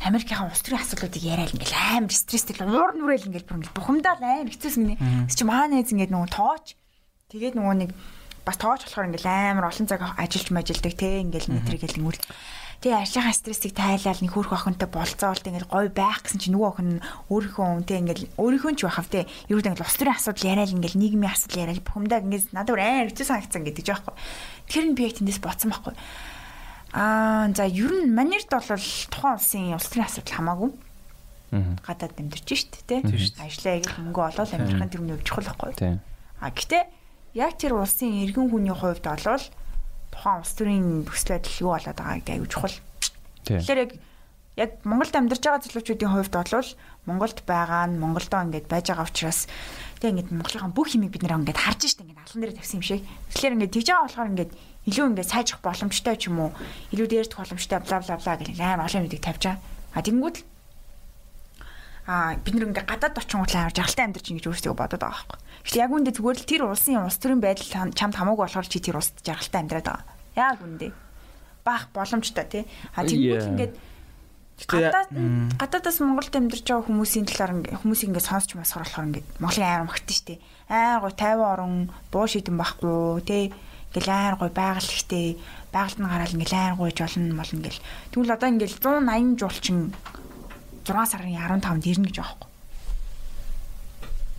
[0.07, 4.51] Америкийн улс төрийн асуудлуудыг яриад ингээл амар стресстэй уур нүрэл ингээл бүр ингээл бухимдаал амар
[4.55, 4.97] хэцүүс гинэ.
[5.27, 6.79] Тэс чи маа нээз ингээд нөгөө тооч
[7.35, 7.91] тэгээд нөгөө нэг
[8.47, 12.19] бас тооч болохоор ингээл амар олон цаг ажиллаж мажилдаг те ингээл мэтрэгэл өнгөр
[12.83, 16.99] Тэгээ ажлынхаа стрессийг тайлал нэг хөрх охинтой болцоолт ингээл гой байх гэсэн чинь нөгөө охин
[17.31, 20.99] өөрийнхөө үнтэй ингээл өөрийнхөө ч байхав те юу гэдэг ингээл улс төрийн асуудал яриад ингээл
[20.99, 24.15] нийгмийн асуудал яриад бухимдаа ингээд надад бүр амар хэцүү санагдсан гэдэг жаахгүй.
[24.67, 25.95] Тэр нь би яг тэндээс боцсон байхгүй.
[26.91, 30.71] Аа за ер нь манерд бол тухайн улсын улс төрийн асуудал хамаагүй.
[31.87, 36.03] Гадаад амьдарч штт те ажлаа яг мөнгө олоод амьдрахын тэр нь чухал байхгүй.
[36.43, 36.83] А гэтээ
[37.39, 39.47] яг тэр улсын иргэн хүний хувьд олвол
[40.13, 42.77] тухайн улс төрийн нөхцөл байдал юу болоод байгаа гэдэг аюу чухал.
[43.49, 43.93] Тэгэхээр яг
[44.61, 46.69] яг Монголд амьдарч байгаа залуучуудын хувьд бол
[47.09, 49.49] Монголд байгаа нь Монголдоо ингээд байж байгаа учраас
[49.99, 52.87] тэг ингээд Монголын бүх юмыг бид нэр ингээд харж штэ ингээд алан дээр тавьсан юм
[52.87, 53.03] шиг.
[53.33, 54.53] Тэгэхээр ингээд тэгж байгаа болохоор ингээд
[54.87, 56.51] илүү ингээд сайжрах боломжтой ч юм уу
[56.95, 59.59] илүү дээрдэх боломжтой бла бла бла гэх амар олон юмыг тавьж байгаа.
[59.97, 60.45] А тэгэнгүүт л
[62.07, 65.39] а бид нэг ингээ гадаад очингууд амар жаргалтай амьдарч ингэж өөрсдөө бодоод байгаа байхгүй.
[65.63, 68.99] Гэхдээ яг үндэ зүгээр л тэр улсын улс төрийн байдал чамд хамаагүй болохоор чи тэр
[68.99, 70.05] улсад жаргалтай амьдраад байгаа.
[70.35, 70.91] Яг үндэ.
[71.63, 72.65] Баах боломжтой тий.
[72.99, 73.75] А тэгвэл ингээд
[74.67, 75.11] гадаад
[75.59, 77.53] гадаадаас Монголд амьдарч байгаа хүмүүсийн талаар
[77.83, 80.43] хүмүүсийг ингээд сонсч масхар болохоор ингээд Монголын амар магтэн штэ.
[80.69, 81.75] Аяар гой 50 орон
[82.11, 83.45] буу шидэн байхгүй тий.
[83.93, 85.39] Ингээл аяар гой байгаль ихтэй
[85.71, 87.81] байгальд нь гараал ингээл аяар гойж олон мол ингээл.
[88.11, 89.79] Тэгвэл одоо ингээл 180 жуулчин
[90.87, 92.51] 6 сарын 15-нд ирнэ гэж байгаа юм.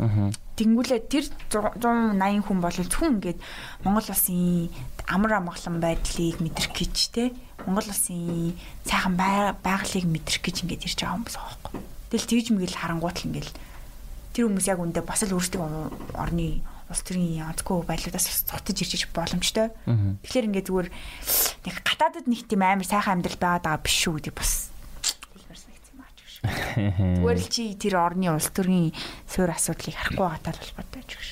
[0.03, 0.42] Аа.
[0.54, 3.39] Тэнгүүлээ тэр 180 хүн бол зөвхөн ингээд
[3.82, 4.70] Монгол улсын
[5.10, 7.34] амар амгалан байдлыг мэдрэх гэж те
[7.66, 8.54] Монгол улсын
[8.86, 11.38] цаахан байгалыг мэдрэх гэж ингээд ирж байгаа хүмүүс
[11.74, 11.82] юм.
[12.14, 13.49] Тэгэл тэгж мэгэл харангуут л ингээд
[14.38, 15.62] тэр хүмүүс яг үндэ бас л өөрсдөө
[16.18, 19.74] орны улс төрийн онцгой байдлуудаас цутаж ирж боломжтой.
[20.22, 20.89] Тэгэхээр ингээд зүгээр
[21.66, 24.72] нэг гадаадд нэг тийм амар сайхан амьдрал байгаад байгаа биш шүү гэдэг бас
[26.43, 28.91] Зүгээр л чи тэр орны улс төрийн
[29.23, 31.29] суурь асуудлыг харахгүй байгаа тал холбоотой ч гэж.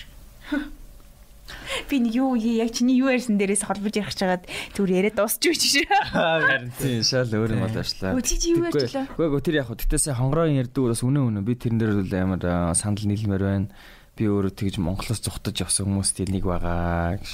[1.91, 5.61] Би нэг юу яг чиний юу ярьсан дээрээс холбож ярих чагаад зүгээр яриад дуусч үуч
[5.67, 5.87] шээ.
[6.15, 8.15] Харин тийм шал өөр юм болоочлаа.
[8.15, 9.07] Үгүй чи юу ярьчлаа?
[9.19, 12.15] Үгүй үгүй тэр яг хөө тэгтээсээ хонгороон ярьдаг бас үнэн үнэн би тэрэн дээр бол
[12.15, 13.67] амар санал нийлмээр байна.
[14.15, 17.31] Би өөрөө тэгж Монголоос зүхтаж явсан хүмүүст нэг байгаа гэж.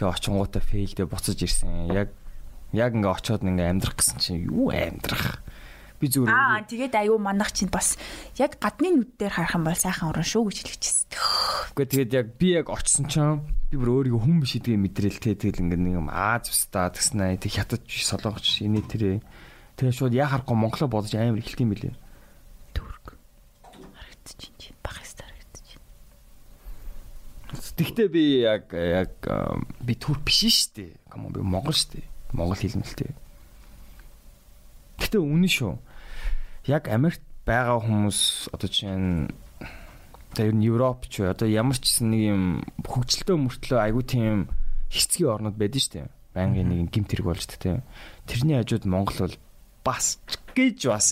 [0.00, 1.92] Тэгээ очингуудаа фейлдээ буцаж ирсэн.
[1.92, 2.08] Яг
[2.72, 5.44] яг ингээ очиод ингээ амьдрах гэсэн чинь юу амьдрах
[6.02, 7.94] Би зүгээр Аа тэгээд аюу манах чинь бас
[8.34, 11.14] яг гадны нүд дээр харах юм бол сайхан уран шүү гэж хэлчихсэн.
[11.78, 15.38] Үгүй тэгээд яг би яг очсон чинь би бүр өөрийгөө хүн биш гэдгийг мэдрэл тэ
[15.38, 19.22] тэгэл ингээд нэг юм Аз устаа гэснэ тэг хятад солонгоч инээ тэрэ
[19.78, 21.94] тэгээ шууд яа харахгүй монголоо бодож амар ихэлт юм билээ.
[22.74, 23.14] Түрк.
[23.62, 25.78] Харагдчих юм чи баг хэвээр харагдчих.
[27.78, 29.14] Тэгтээ би яг яг
[29.86, 30.90] би түрк биш шүү дээ.
[31.14, 32.10] Ком би монгол шүү дээ.
[32.34, 33.14] Монгол хэлмэлтэй.
[34.98, 35.91] Гэтэ үнэн шүү
[36.66, 39.30] яг Америкт байгаа хүмүүс одоо чинь
[40.32, 42.42] тэр нь Европ ч одоо ямар ч гэсэн нэг юм
[42.86, 44.36] хөгжилтэй мөртлөө айгүй тийм
[44.88, 46.08] хэцгийн орнууд байдаг шүү дээ.
[46.32, 47.82] Байнгын нэг гимт хэрэг болж тэ.
[48.24, 49.36] Тэрний хажууд Монгол бол
[49.84, 50.22] бас
[50.54, 51.06] гэж бас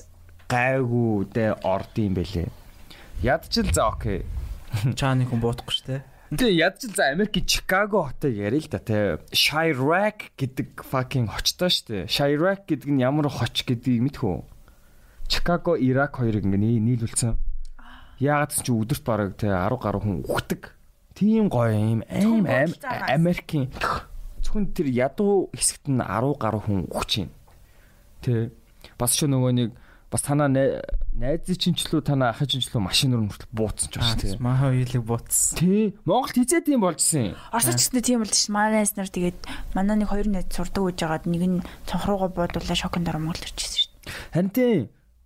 [0.47, 2.49] гайгүй дэ орд юм бэлээ.
[3.27, 4.25] Ядчил за окей.
[4.99, 6.03] Чааны хүн буутахгүй шүү дээ.
[6.31, 9.19] Тэгээ ядчил за Америкийн Чикаго хотыг ярил л да те.
[9.35, 12.03] Chirac гэдэг fucking хочтой шүү дээ.
[12.07, 14.39] Chirac гэдэг нь ямар хоч гэдгийг мэдхүү.
[15.31, 17.39] Чикаго, Ирак хоёрыг ингээ нийлүүлсэн.
[18.19, 20.75] Яагаад ч өдөрт бараг те 10 гаруй хүн ухдаг.
[21.15, 22.75] Тийм гоё юм аим аим
[23.07, 23.71] Америкийн
[24.43, 27.33] зөвхөн тэр ядуу хэсэгт нь 10 гаруй хүн ухж байна.
[28.27, 28.51] Тэ
[28.99, 29.71] бас ч нөгөө нэг
[30.11, 34.35] бас танаа найзын чинчлүү танаа ахын чинчлүү машинаар нүртэл бууцсан ч байна тий.
[34.43, 35.55] Маа хоёулыг бууцсан.
[35.63, 35.95] Тий.
[36.03, 37.39] Монголд хизээ тийм болжсэн.
[37.55, 38.53] Гэснээр тийм болж шин.
[38.59, 39.39] Манай найз нар тэгээд
[39.79, 43.79] манай нэг хоёр найз сурдаг гэж байгаад нэг нь цонхрууга буудуулаа шокнд дараа Монгол ирчихсэн
[43.79, 44.15] шүү дээ.
[44.35, 44.75] Харин тий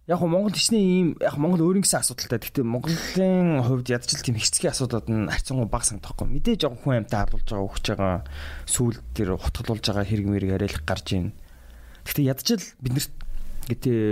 [0.06, 2.36] яг го Монгол хичнээн ийм яг Монгол өөр нэгсэн асуудалтай.
[2.36, 6.28] Гэхдээ Монголын хувьд ядчил тийм хэцгийн асуудлууд нь харьцангуй бага санагдахгүй.
[6.28, 8.16] Мэдээж яг хүн амьтаа харуулж байгаа өгч байгаа
[8.68, 11.32] сүүл дээр хутгалуулж байгаа хэрэг мэрэг арайлах гарч ийн.
[12.04, 13.12] Гэхдээ ядчил биднэрт
[13.72, 14.02] гэтээ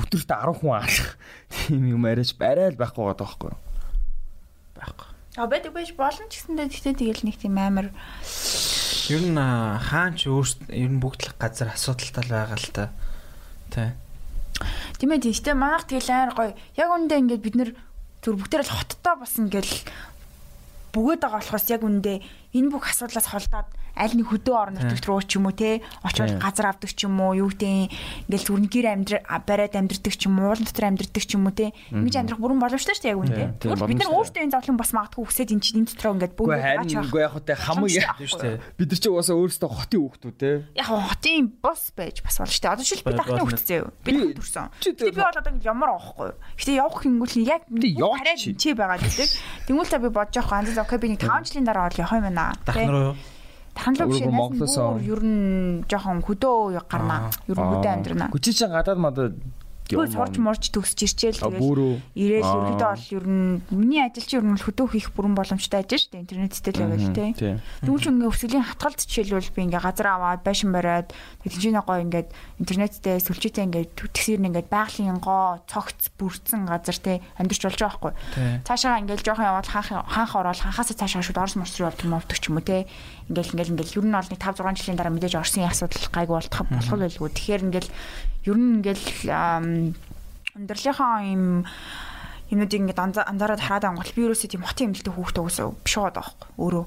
[0.00, 1.08] өдөрт 10 хүн алах
[1.52, 3.52] тийм юм арайч барай л байхгүй байгаа байхгүй?
[4.80, 5.08] Байхгүй.
[5.36, 7.92] А бэдэг биш болно ч гэсэндээ тэгтээ тэгэл нэг тийм амар
[9.12, 12.84] Ер нь хаан ч өөрт ер нь бүгд л газар асуудалтай байгаа л та.
[13.68, 13.92] Тэ.
[15.02, 16.54] Тийм ээ тиймээ манайх тэгэл амар гоё.
[16.78, 17.70] Яг үндэ ингээд бид нэр
[18.22, 19.66] зүр бүгдээр л хоттой бас ингээд
[20.94, 22.22] бөгөөд байгаа болохоос яг үндэ
[22.54, 23.66] энэ бүх асуудлаас холдоод
[23.96, 25.80] аль нэг хөдөө орон нутагт руу ч юм уу те?
[26.02, 27.92] Очоод газар авдаг ч юм уу юу гэдэг
[28.28, 29.14] ингээл зүрн гэр амьдр
[29.44, 31.72] бариад амьдрдаг ч юм уу уулан дотор амьдрдаг ч юм уу те?
[31.92, 33.44] Ингэж амьдрах бүрэн боломжтой шүү дээ яг үнэ те?
[33.62, 37.04] Бид нар өөрсдөө энэ зовлон бас магадгүй өсөд энэ чинь энэ дотроо ингээд бүгд харин
[37.06, 38.56] үгүй яг хөтэй хамаг шүү дээ?
[38.80, 40.50] Бид нар чи угаасаа өөрсдөө хотын хүүхдүүд те?
[40.76, 42.72] Яг хотын бус байж бас болно шүү дээ.
[42.72, 43.88] Одоо шил би дахны хүүхдтэй юу?
[44.02, 44.66] Би дахны төрсөн.
[44.82, 46.30] би бол одоо ямар аахгүй.
[46.56, 48.72] Гэтээ явах хингүүл яг хараад чи.
[48.72, 49.28] байгаа гэдэг.
[49.68, 52.26] Тэнгуүл та би бодож явах анзаа окей би нэг 5 жилийн дараа бол явах юм
[52.30, 52.52] байна?
[52.64, 53.16] Дахн
[53.74, 57.32] Танлаг биш Монголоос ер нь жоохон хөдөө гарнаа.
[57.48, 58.28] Ер нь хөдөө амьдрнаа.
[58.30, 59.34] Хүчиж гадаад мадад
[59.92, 64.46] Тэгвэл сурч морж төгсөж ирчээл тэгэл ирээл ерөөдөө бол ер нь миний ажил чинь ер
[64.48, 67.30] нь хөдөө хийх бүрэн боломжтой ажил шүү дээ интернеттэй л байвал тий.
[67.84, 71.12] Тэгвэл ингээ өсвөлийн хатгалт жишээлбэл би ингээ газар аваад байшин бариад
[71.44, 72.28] телевизэн гоо ингээд
[72.62, 78.64] интернеттэй сүлжээтэй ингээд тэгсэр ингээд байгалийн гоо цогц бүрдсэн газар тий амьдарч болж байгаа байхгүй.
[78.64, 82.56] Цаашаа ингээд жоохон яваад хаанх хаанх ороод ханхаасаа цаашаа шууд орос морс руу явдаг юм
[82.56, 82.88] уу тий.
[83.32, 86.36] Ингээл ингээл ингээл ер нь бол нэг 5 6 жилийн дараа мэдээж орсын асуудал гайгүй
[86.36, 87.30] болох болох байлгүй.
[87.32, 87.90] Тэгэхээр ингээл
[88.52, 89.08] ер нь ингээл
[90.52, 91.64] өндөрлийнхаа юм
[92.52, 96.48] юмнуудыг ингээд анзаараад хараад ангуул би ерөөсөө тийм хотын эмнэлтэй хүүхдээ өсөө биш байгаа байхгүй
[96.60, 96.84] өөрөө.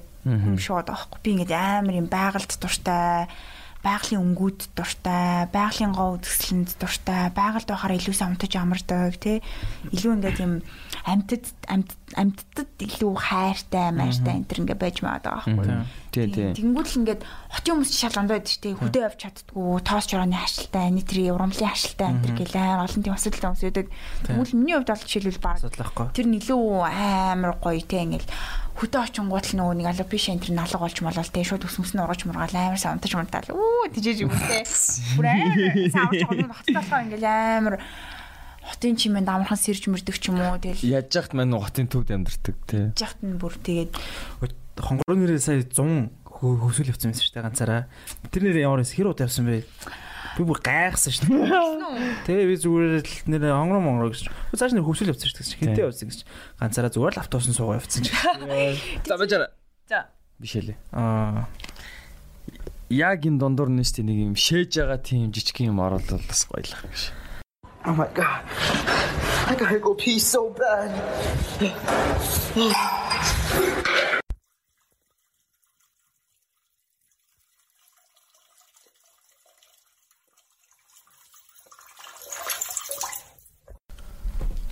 [0.54, 3.26] Биш байгаа байхгүй би ингээд амар юм байгальд дуртай
[3.86, 9.46] байгалийн өнгүүд дуртай, байгалийн гоо үзэсгэлэнд дуртай, байгальд байхаар илүү самтаж амардаг тий.
[9.94, 10.66] Илүү ингээд юм
[11.06, 15.86] амьтад амьтдад илүү хайртай, майртай энэ төр ингээд байж маад байгаа байхгүй.
[16.10, 16.50] Тий, тий.
[16.58, 18.74] Тэнгүүд л ингээд хотын хүмүүс шал ондоо байдаг тий.
[18.74, 23.50] Хөдөө явж чаддгүй, тоос жорооны хашилтай, нийтрийн урамлын хашилтай энэ төр гэлээ олон тийм асуудалтай
[23.54, 23.88] хүмүүс байдаг.
[24.26, 25.58] Тэгвэл миний хувьд бол жишээлбэл баг
[26.16, 28.30] тэр нь илүү амар гоё тий ингээд
[28.76, 32.28] хөдөө очингууд л нөгөө нэг алопиш энэ налга болж молол тэ шууд өсмөс нь ургаж
[32.28, 34.68] мургаал амар савтаж мунтаал үү тийжээж юм тэ
[35.16, 35.60] бүр амар
[35.96, 37.76] савж байгаа хатаалаа ингээл амар
[38.66, 40.82] хотын чимээнд амархан сэрж мөрдөг ч юм уу тэгэл.
[40.82, 42.84] Яаж яхад мань хотын төвд амьдэрдэг тий?
[42.98, 43.94] Яхад нь бүр тэгээд
[44.82, 47.82] хонгороо нэрээ сая 100 хөвсөл явсан байсан шүү дээ ганцаараа.
[48.34, 49.64] Тэр нэр ямар хэр удаа явсан бэ
[50.36, 52.28] Би бүр гайхсан шүү дээ.
[52.28, 54.28] Тэгээ би зүгээр л нэр хонгороо монгороо гэж.
[54.52, 55.60] Цааш нэр хөвсөл явсан шүү дээ.
[55.64, 56.20] Хинтээ явсан гэж.
[56.60, 58.12] Ганцаараа зүгээр л автобус нь суугаа явцсан ч.
[59.08, 59.56] За бачаа.
[59.88, 60.12] За.
[60.44, 60.76] Бишэлээ.
[60.92, 61.48] Аа.
[62.92, 67.16] Яг энэ дондор дээ нэг юм шээж байгаа тийм жижиг юм оруулал бас гоёлах гэж.
[67.88, 68.44] Oh my god.
[69.48, 70.92] I gotta go pee so bad.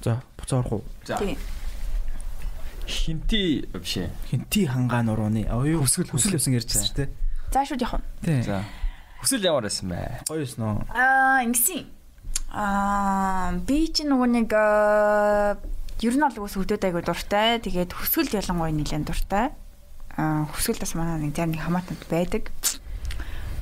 [0.03, 0.83] За буцаа орох уу?
[1.07, 1.17] За.
[2.83, 4.11] Хинти биш ээ.
[4.27, 5.47] Хинти хангаан урууны.
[5.47, 7.09] Аюу хүсэл хүсэл явсан ярьж шүү дээ.
[7.55, 8.43] За шууд явах нь.
[8.43, 8.67] За.
[9.23, 10.27] Хүсэл ямар байсан бэ?
[10.27, 10.91] Гоё юусэн нөө.
[10.91, 11.87] Аа ингэсэн.
[12.51, 14.51] Аа би чи нөгөө нэг
[16.03, 17.63] ер нь бол үс хөдөөд айгу дуртай.
[17.63, 19.55] Тэгээд хүсэл ялангуяа нэлээд дуртай.
[20.19, 22.51] Аа хүсэл бас манай нэг зарим нэг хамаатанд байдаг.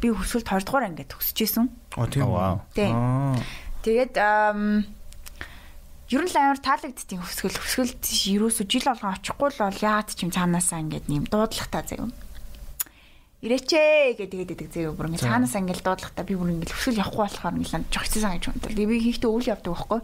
[0.02, 1.70] Би хүсэлт 20 дугаар ангид төгсөж исэн.
[1.94, 2.58] Оо тийм үү.
[2.74, 3.38] Тийм.
[3.86, 4.58] Тэгээд аа
[6.12, 10.28] ер нь л амар таалагдтiin хөсгөл хөсгөлд ерөөсө жил болгон очихгүй л бол яад ч
[10.28, 12.12] юм цаанаасаа ингээд нэм дуудлагатай заяа.
[13.40, 17.56] Ирээчээ гэдэг тэгээд заяа бүр ингээд цаанаасаа ингээд дуудлагатай би бүр ингээд хөсгөл явахгүй болохоор
[17.56, 18.72] ингээд хэцүүсэн гэж боддог.
[18.76, 20.00] Би хийхдээ үйл явдаг байхгүй.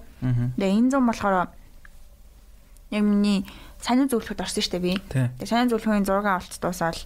[0.55, 1.35] Тэгээ энэ зам болохоор
[2.95, 3.43] яг миний
[3.83, 4.93] саний зөвлөхөд орсон шүү дээ би.
[5.11, 7.03] Тэгээ саний зөвлөхийн зураг авалт дуусаад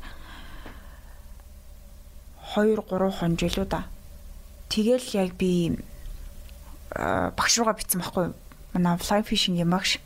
[2.54, 3.90] 2 3 хон жилүү да.
[4.70, 5.74] Тэгэл яг би
[6.94, 8.30] багш руугаа битсэн байхгүй?
[8.74, 10.00] Манай fly fishing юм багш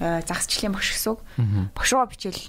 [0.00, 1.20] загасчлалын багш гэсэн үг.
[1.76, 2.40] Багш руу бичээл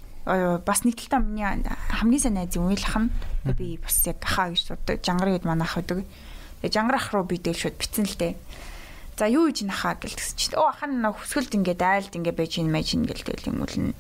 [0.63, 1.47] бас нэг талдаа миний
[1.89, 3.11] хамгийн сайн найзын уйлах нь
[3.57, 5.03] би бас яг хаа гэж боддог.
[5.03, 6.05] Жангар гэд манайх байдаг.
[6.61, 8.33] Тэгээ жангар ах руу би дээл шууд битсэн л дээ.
[9.17, 10.55] За юу хийж нахаа гэлтгсэн чи.
[10.55, 13.93] Оо ахан хөсгөлд ингээд айлд ингээд байж ин мэж ин гэл тэгэл юм уу.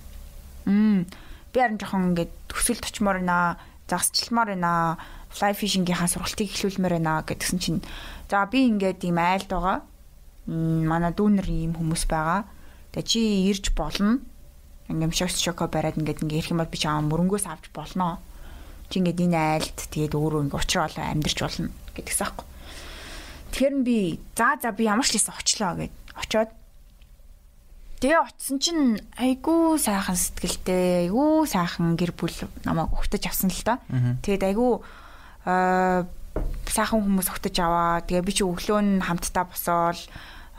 [0.65, 1.05] Мм.
[1.51, 3.57] Би харин жоохон ингээд хөсгөлд очимоор наа,
[3.89, 4.97] загасчламаар наа,
[5.31, 7.81] fly fishing-ийнхаа сургалтыг эхлүүлмээр байна гэдгсэн чинь
[8.27, 9.79] за би ингээд ийм айлд байгаа
[10.51, 12.43] манай дүүнер ийм хүмүүс байгаа.
[12.91, 14.19] Тэгээ чи ирж болно.
[14.91, 18.19] Ингээм шокс шоко бариад ингээд ингээ ирэх юм бол би чамаа мөрөнгөөс авч болно.
[18.91, 22.45] Чи ингээд энэ айлд тэгээд өөрөө ингээ уучраа болоо амьдрч болно гэдгсэн аахгүй.
[23.55, 23.97] Тэгэхээр би
[24.35, 26.51] за за би ямар ч лээс очлоо гэд очоод
[28.01, 32.33] Тэгээ очсон чинь айгүй сайхан сэтгэлтэй, айгүй сайхан гэр бүл
[32.65, 33.77] намайг өгтөж авсан л та.
[34.25, 34.81] Тэгээд айгүй
[35.45, 36.09] аа
[36.65, 38.01] сайхан хүмүүс өгтөж аваа.
[38.01, 39.99] Тэгээ би чи өглөө нь хамтдаа босоол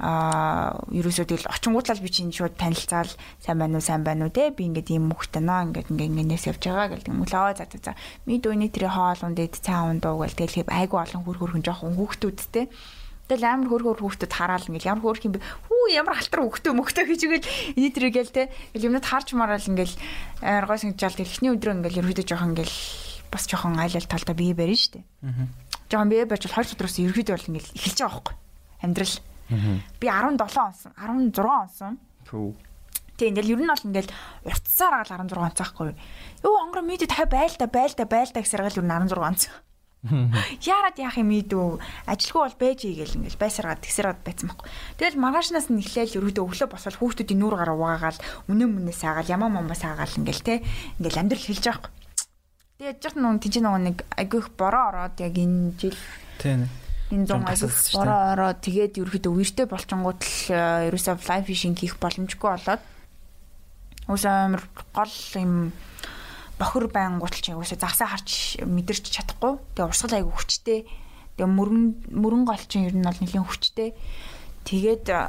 [0.03, 4.50] аа ерөөсөө тэгэл очингуудлал би чинь шууд танилцаал сайн байна уу сайн байна уу те
[4.50, 7.94] би ингээд ийм мөхтэй наа ингээд ингээд ингэнээс явж байгаа гэл юм лөө за за
[8.26, 12.38] ми дөөний тэр хоол ундээд цаан ундуу гэл тэгэл айгу олон хөр хөрхөн жоохон хүүхдүүд
[12.50, 12.66] те
[13.30, 15.46] Тэгэл амар хөр хөр хүүхдүүд хараал ингээл ямар хөөрх юм бэ?
[15.70, 17.48] Хүү ямар алтар хүүхдээ мөхтэй гэж игээл
[17.80, 18.42] энэ тэр гээл те.
[18.74, 19.96] Ингээл юмнууд харж мараал ингээл
[20.42, 22.76] амар гой тэр эхний өдрөө ингээл ерөөдөө жоохон ингээл
[23.32, 25.05] бас жоохон айлал талдаа бие барина дээ.
[25.24, 25.48] Аа.
[25.88, 28.34] Жоохон бие барьж бол 2 өдрөөс ерөөдөө бол ингээд эхэлж байгаа байхгүй.
[28.84, 29.16] Амьдрал.
[30.00, 31.98] Би 17 онсон, 16 онсон.
[32.28, 32.55] Түү.
[33.16, 34.12] Тийм ингээл ер нь бол ингээл
[34.48, 35.94] уртсаар гал 16 онцаахгүй.
[36.42, 39.20] Юу онгор мэдээ та байл та байл та байл та гэсээр гал ер нь 16
[39.20, 39.55] онцсон.
[40.03, 41.78] Яарад яах юм ийдүү
[42.11, 44.66] ажилгүй бол байж игээл ингээл байсараад тэгсэраад байцсан байхгүй.
[44.98, 48.18] Тэгэл маргаашнаас нь эхлээл ерөөдөө өглөө босвол хүүхдүүдийн нүүр гараа угаагаал
[48.50, 50.55] үнэн мүнээ саагаал ямаа момоо саагаал ингээл те
[50.98, 51.94] ингээл амьдрал хэлж байгаа байхгүй.
[52.82, 55.98] Тэгээд жоо нүн тийч нөгөө нэг агиох бороо ороод яг энэ жил
[56.42, 56.66] Тийм
[57.12, 62.00] энэ 100 айлс бороо ороо тэгээд ерөөхдөө үертэй болчингууд л э, ерөөсөө лайв фишинг хийх
[62.00, 62.82] боломжгүй болоод
[64.08, 64.64] үс амар
[64.96, 65.76] гол юм
[66.56, 69.60] бохор байнгут чинь үсээ загсаа харч мэдэрч чадахгүй.
[69.76, 70.86] Тэгээ урсгал айгу хүчтэй.
[71.36, 73.92] Тэгээ мөрөн мөрөн гол чинь ер нь бол нэлийн хүчтэй.
[74.64, 75.20] Тэгээд э,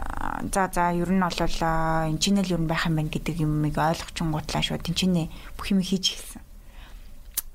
[0.54, 4.30] за за ер нь бол э, инженеэр ер нь байх юм байна гэдэг юмыг ойлгочин
[4.32, 4.80] гутлаа шүү.
[4.80, 5.28] Тинчэнэ
[5.58, 6.42] бүх юм хийж эхэлсэн.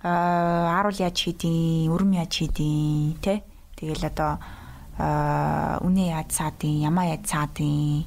[0.02, 3.42] Аа харуул яаж хийдин, өрөм яаж хийдин, тэ?
[3.78, 4.42] Тэгэл одоо
[4.98, 8.02] үнэ яаж цаадын, ямаа яаж цаадын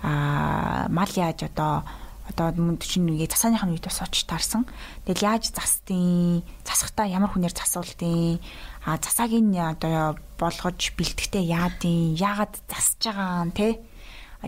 [0.00, 1.84] аа мал яаж одоо
[2.24, 4.64] одоо мөн чинь үеэ засааныхын үед бас оч тарсан.
[5.04, 8.40] Тэгэл яаж застын, засахтаа ямар хүнээр засуултын,
[8.88, 13.68] а засаагийн одоо болгож бэлтгэхдээ яадын, яагаад засж байгаа нь те.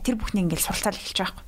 [0.00, 1.44] Тэр бүхний ингээл суралцаал эхэлж байгаа юм.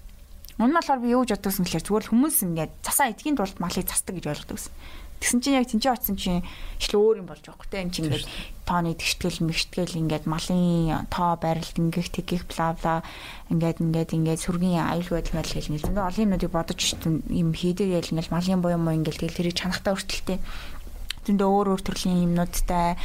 [0.61, 3.87] Мөн болохоор би юу гэж боддогсэн гэхээр зүгээр л хүмүүс ингээд засаа эдгийн тулд малыг
[3.89, 4.73] засдаг гэж ойлгодогсэн.
[5.19, 6.43] Тэгсэн чинь яг тэнцээ очсон чинь
[6.79, 8.27] шил өөр юм болж байгаа хөөхтэй энэ чинь ингээд
[8.69, 12.95] тооны тэгштгэл мэгштгэл ингээд малын тоо байралт ингээх тэгэх бла бла
[13.49, 16.81] ингээд ингээд ингээд сүргийн аюулгүй байдал мэл хэл ингээд олон юмнуудыг бодож
[17.33, 20.39] юм хийдэг ял ингээд малын буюу муу ингээд тэгэл тэрийг чанахтаа өртөлтэй
[21.25, 23.01] зөндөө өөр өөр төрлийн юмнуудтай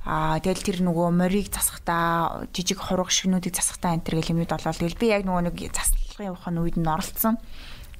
[0.00, 4.72] Аа тэгэл тэр нөгөө морийг засахтаа жижиг хураг шигнүүдийг засахтаа энэ төр гэл юмуд болоо.
[4.72, 7.36] Тэгэл би яг нөгөө нэг заслагын явахын үед нь оролцсон.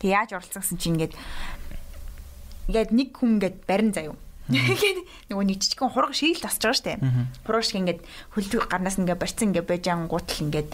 [0.00, 1.14] Тэг яаж оролцсон гэсэн чинь ингээд
[2.72, 4.16] ингээд нэг хүн ингээд барин заяа.
[4.50, 4.98] Ингээд
[5.30, 7.00] нөгөө нэг жижигхэн хураг шиг л тасж байгаа штэ.
[7.46, 8.00] Хураг шиг ингээд
[8.34, 10.70] хөлтөг гарнаас ингээд барьцсан ингээд байж ангуутал ингээд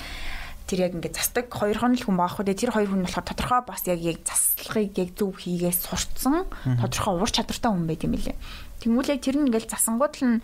[0.67, 2.51] тэр яг ингээд застдаг хоёр хон л хүн баахгүй.
[2.51, 6.51] Тэр хоёр хүн болохоор тодорхой бас яг яг заслахыг яг зөв хийгээс сурцсан
[6.83, 8.37] тодорхой ур чадвартай хүн байт юм билээ.
[8.83, 10.43] Тэнгүүл яг тэр нь ингээд засангууд л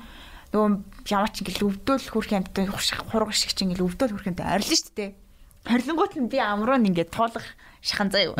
[0.55, 0.68] нөгөө
[1.11, 4.95] ямар ч ингээд өвдөөл хүрх юмтай хураг шиг чинь ингээд өвдөөл хүрх юмтай арилна шүү
[4.95, 5.11] дээ.
[5.65, 7.47] Харилангууд нь би амруу нь ингээд туулах
[7.83, 8.35] шахан юу.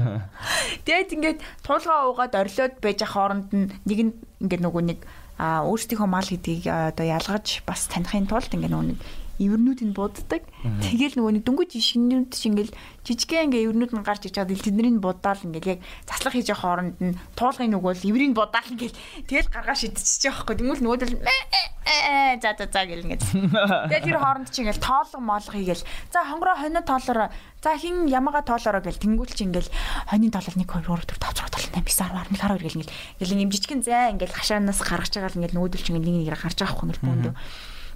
[0.86, 5.00] Тэгээд ингээд туулгаа уугаад орилоод байж ах хооронд нь нэг нь ингээд нөгөө нэг
[5.38, 8.98] а өөрсдийнхөө мал гэдгийг одоо ялгаж бас таних тулд ингээд нөгөө нэг
[9.38, 10.42] эвэрнүүд нь буддаг.
[10.82, 12.72] Тэгэл нөгөө нэг дөнгөж шингэнүүд чинь ингээл
[13.04, 16.96] жижигхэн ингээ эвэрнүүд нь гарч иж чадвал тэднийг будаал ингээл яг заслах хийж явах хооронд
[17.00, 18.96] нь туулгын нөгөө л эврийг будаал ингээл
[19.28, 20.56] тэгэл гаргаа шидчихэж байгаа байхгүй.
[20.56, 21.14] Тэнгүүл нөгөө л
[22.42, 23.22] за за за гэл ингээд.
[23.92, 25.86] Тэгэл тэр хооронд чинь ингээл тоолго моолго хийгээл.
[26.10, 27.30] За хонгороо хонио тоолороо
[27.66, 29.66] За хин ямаага тоолороо гэл тэнгүүл чи ингээл
[30.06, 32.78] хонийн тоолол 1 2 3 4 5 6 7 8 9 10 11 12 гэл
[32.78, 36.30] ингээл ингээл юм жижигхэн зай ингээл хашаанаас гаргаж байгаа л ингээл нүүдэл чи ингээл нэг
[36.30, 37.34] нэг гарч байгаа хгүй ингээл бүүндөө.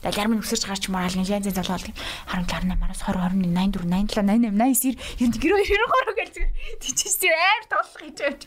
[0.00, 1.84] Тэгэл ярмын өсөрч гарч маал янз янз залуул
[2.32, 6.32] 18-аас 20 21 87 88 89 90 90 гэл
[6.80, 8.40] тийчээс амар тоолох гэж байж.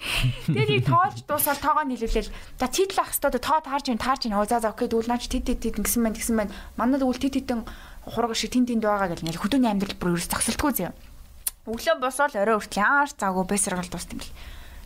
[0.49, 4.33] Тэгээд így тоолж дуусаад тоогоо нийлүүлээл за титл ах хэвээр тоо таарч ин таарч ин
[4.49, 7.37] за за окей дүүл наач тит тит тит гэсэн мэн гэсэн мэн манад үл тит
[7.37, 7.69] титэн
[8.09, 10.91] хураг шиг тин тинд байгаа гэл ингээл хөдөөний амьдрал бүр ерөөс зогсолтгүй зөө.
[11.69, 14.33] Өглөө босоод орой хүртэл яаш заагүй бэсэргэл дууссан юм бэл.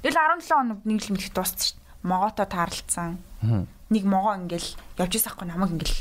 [0.03, 2.05] Тэгэл 17 хоног нэг л мэдэх дууссан шүү дээ.
[2.05, 3.17] Могоото таарлцсан.
[3.89, 4.69] Нэг могоо ингээл
[5.01, 5.97] явж ирсахгүй намайг ингээл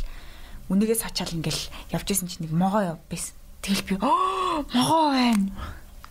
[0.70, 1.62] үнэгээс хачаал ингээл
[1.94, 3.32] явж исэн чинь нэг могоо яв бис.
[3.62, 5.50] Тэгэл би могоо байна.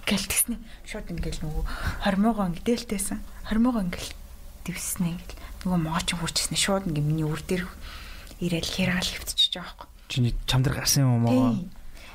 [0.05, 0.61] Гэл тэгснэ.
[0.85, 1.63] Шууд ингээл нөгөө
[2.05, 3.19] хормоогоо ингээл дээлтэйсэн.
[3.49, 4.11] Хормоогоо ингээл
[4.69, 6.55] дэвснэ ингээл нөгөө могоо ч хурчснэ.
[6.55, 7.65] Шууд ингээл миний үр дээр
[8.39, 9.87] ирээл хяраал хөвтчихөж байгаа байхгүй.
[10.07, 11.57] Чиний чамдар гарсан юм могоо?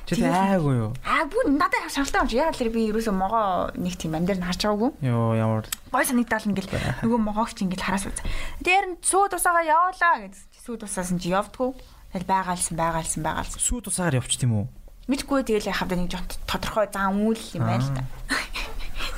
[0.07, 0.91] Чи айгүй юу?
[1.07, 2.39] Аа бүр надад шалтгаан юм чи.
[2.39, 4.91] Яагаад л би ерөөсөө могоо нэг тийм амьдэр нь харж байгаагүй.
[5.07, 6.71] Йоо ямар Гой санагдал ингээл
[7.03, 8.19] нөгөө могоогч ингээл хараас үз.
[8.59, 10.35] Дээр нь сууд усаагаа явуулаа гэж.
[10.63, 11.75] Сууд усаас нь чи явдггүй.
[12.11, 13.59] Тэгэл байгаалсан байгаалсан байгаалсан.
[13.63, 14.65] сүү тусаагаар явчих тийм үү?
[15.07, 18.03] Мэдгүй тэгэл яхав нэг жоо тодорхой зан үйл юм байна л да.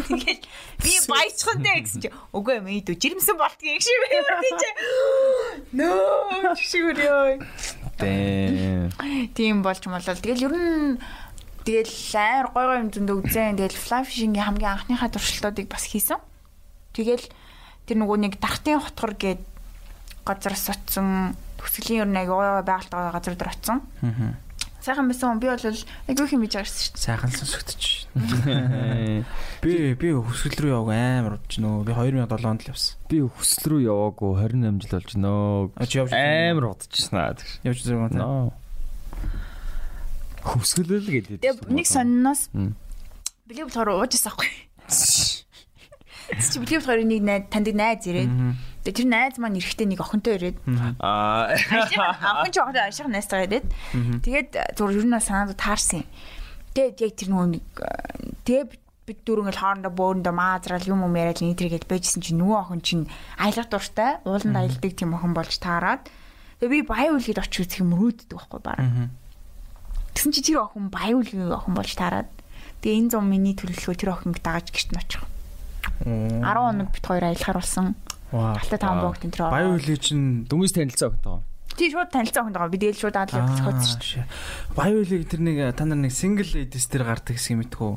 [0.10, 0.42] Тэгэл
[0.82, 4.62] би баячхан дээ гэсэн чи үгүй юм ийдүү жирэмсэн болтгийн шиг юм тийч.
[5.74, 7.42] Нөө шиг өрөө.
[9.38, 10.18] Тийм болж молол.
[10.18, 10.98] Тэгэл ер нь
[11.66, 13.58] тэгэл амар гой гой юм зөндөө үзэн.
[13.58, 16.18] Тэгэл fishing-ийн хамгийн анхныхаа туршилтуудыг бас хийсэн.
[16.98, 17.26] Тэгэл
[17.86, 19.42] тэр нөгөө нэг дархтын хотгор гээд
[20.26, 23.80] газараас очсон төсгөлийн ер нь аягаа байгальтай газар дээр очсон.
[24.04, 24.36] Аа.
[24.84, 27.06] Сайхан байсан би бол айгүй хэм хийж байгаарсан шүү дээ.
[27.08, 27.84] Сайхан л сонсогдож.
[29.64, 31.88] Би би хөсгөл рүү яваг амар удаж нөө.
[31.88, 33.00] Би 2007 онд л явсан.
[33.08, 35.72] Би хүсэл рүү яваагүй 28 жил болж нөө.
[36.12, 37.32] Амар удажсан аа.
[37.64, 38.12] явж зэрэг юм.
[38.12, 38.52] Нөө.
[40.44, 41.40] Хүсгэлэл гэдэг.
[41.40, 42.76] Тэгээ нэг сонноос Мм.
[43.48, 44.52] бэлэг болохоор ууж ирсэн аахгүй.
[46.32, 48.32] Чи бэлэг болохоор нэг найз танд найз ирээд
[48.84, 50.58] Тэгээ тэр найз маань эрэхтэй нэг охинтой ирээд
[51.00, 53.68] Аа охин ч охин ашиг найзтайгаа ирээд
[54.28, 56.10] тэгээд зур ер нь санаанд таарсан юм.
[56.76, 57.66] Тэгээд яг тэр нөгөө нэг
[58.44, 58.66] тэгээ
[59.08, 63.04] бид дөрөв ингээл хоорондоо бөөрөндөө маазрал юм юм яриад нийтрийгээд байжсэн чинь нөгөө охин чинь
[63.40, 66.04] аялах дуртай ууланд аялдаг тийм охин болж таарад.
[66.60, 68.80] Тэгээ би баян үлгэд очиж үзэх юм рүүддэг байхгүй баг.
[70.16, 72.32] Тэгсэн чи тэр охин баян үлгийн охин болж таарад.
[72.84, 75.24] Тэгээ энэ зам миний төлөвлөгөө тэр охинг дагаж гэрт нь очих.
[76.02, 77.96] 10 хоног бит хоёр аялахаар болсон.
[78.34, 79.54] Алтай таван богд энэ тэр.
[79.54, 81.38] Баян үлээ чинь дүнгийн танилцаа өгтөө.
[81.78, 82.74] Тий шууд танилцсан охин байгаа.
[82.74, 84.26] Би дээл шууд аадлаа зохиоцсон шүү.
[84.78, 87.94] Баян үлийг тэр нэг та нар нэг single ladies дээр гардаг гэсэн юм мэдгүй.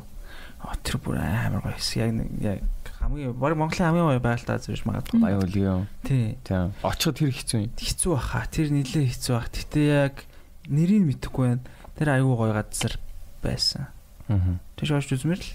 [0.81, 2.01] Тэр бүр амар гоё хэсэг.
[2.01, 2.61] Яг нэг яг
[2.97, 5.21] хамгийн баг Монголын хамгийн гоё байгальтаа зөвш магадгүй.
[5.21, 5.81] Баян үл юу.
[6.01, 6.37] Тий.
[6.41, 6.73] Тийм.
[6.81, 7.73] Очиход тэр хэцүү юм.
[7.77, 8.45] Хэцүү баха.
[8.49, 9.49] Тэр нилээ хэцүү бах.
[9.53, 10.15] Гэтэ яг
[10.65, 11.65] нэрийг мэдэхгүй байна.
[12.01, 12.97] Тэр аюу гоё газар
[13.45, 13.93] байсан.
[14.25, 14.57] Аа.
[14.73, 15.49] Тэш очиж үзмэр л.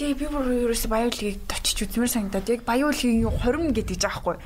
[0.00, 4.40] Тэгээ би бүр ерөөсө баяуулгийг очиж үзмээр санагдаад яг баяуулгийн юу хорим гэдэг жаахгүй.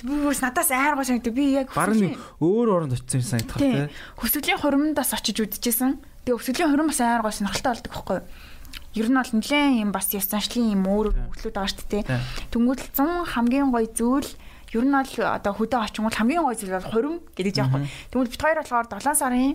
[0.00, 1.36] Би бүрс надаас айр гоо санагдав.
[1.36, 3.84] Би яг Бараг нэг өөр оронд очсон юм санагдах тий.
[3.84, 3.92] тий.
[4.16, 6.00] Хөсвөлийн хоримдаас очиж үзчихсэн.
[6.24, 8.24] Тэгээ хөсвөлийн хорим бас айр гоо сонирхолтой болдог байхгүй юу?
[8.96, 12.04] Ер нь бол нэлээд юм бас яс заншлын юм өөр хөтлүүд байгаа шүү дээ.
[12.48, 14.30] Тэнгүүд л 100 хамгийн гоё зүйл
[14.72, 17.84] ер нь бол одоо хөдөө очингууд хамгийн гоё зүйл бол хорим гэдэг жаахгүй.
[18.08, 19.52] Тэнгүүд бит хоёр болохоор 7 сарын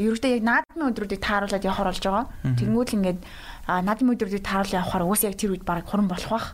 [0.00, 2.26] ерөөдөө яг наадмын өдрүүдийг тааруулаад явахаар болж байгаа.
[2.56, 3.20] Тэнгүүд л ингээд
[3.66, 6.48] а, наадмын өдрүүдийг тааруулаад явахаар уус яг тэр үед баг хорим болох бах.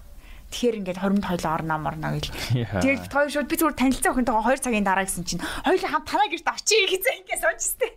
[0.48, 2.32] Тэгэхээр ингээд хоримд хоёлоо орно морно гэж.
[2.80, 6.08] Тэгээд бит хоёр шууд би зүгээр танилцсан охинтойгоо 2 цагийн дараа гэсэн чинь хоёулаа хамт
[6.08, 7.92] танаа гэрт очие гэсэн ингээд суучстэй.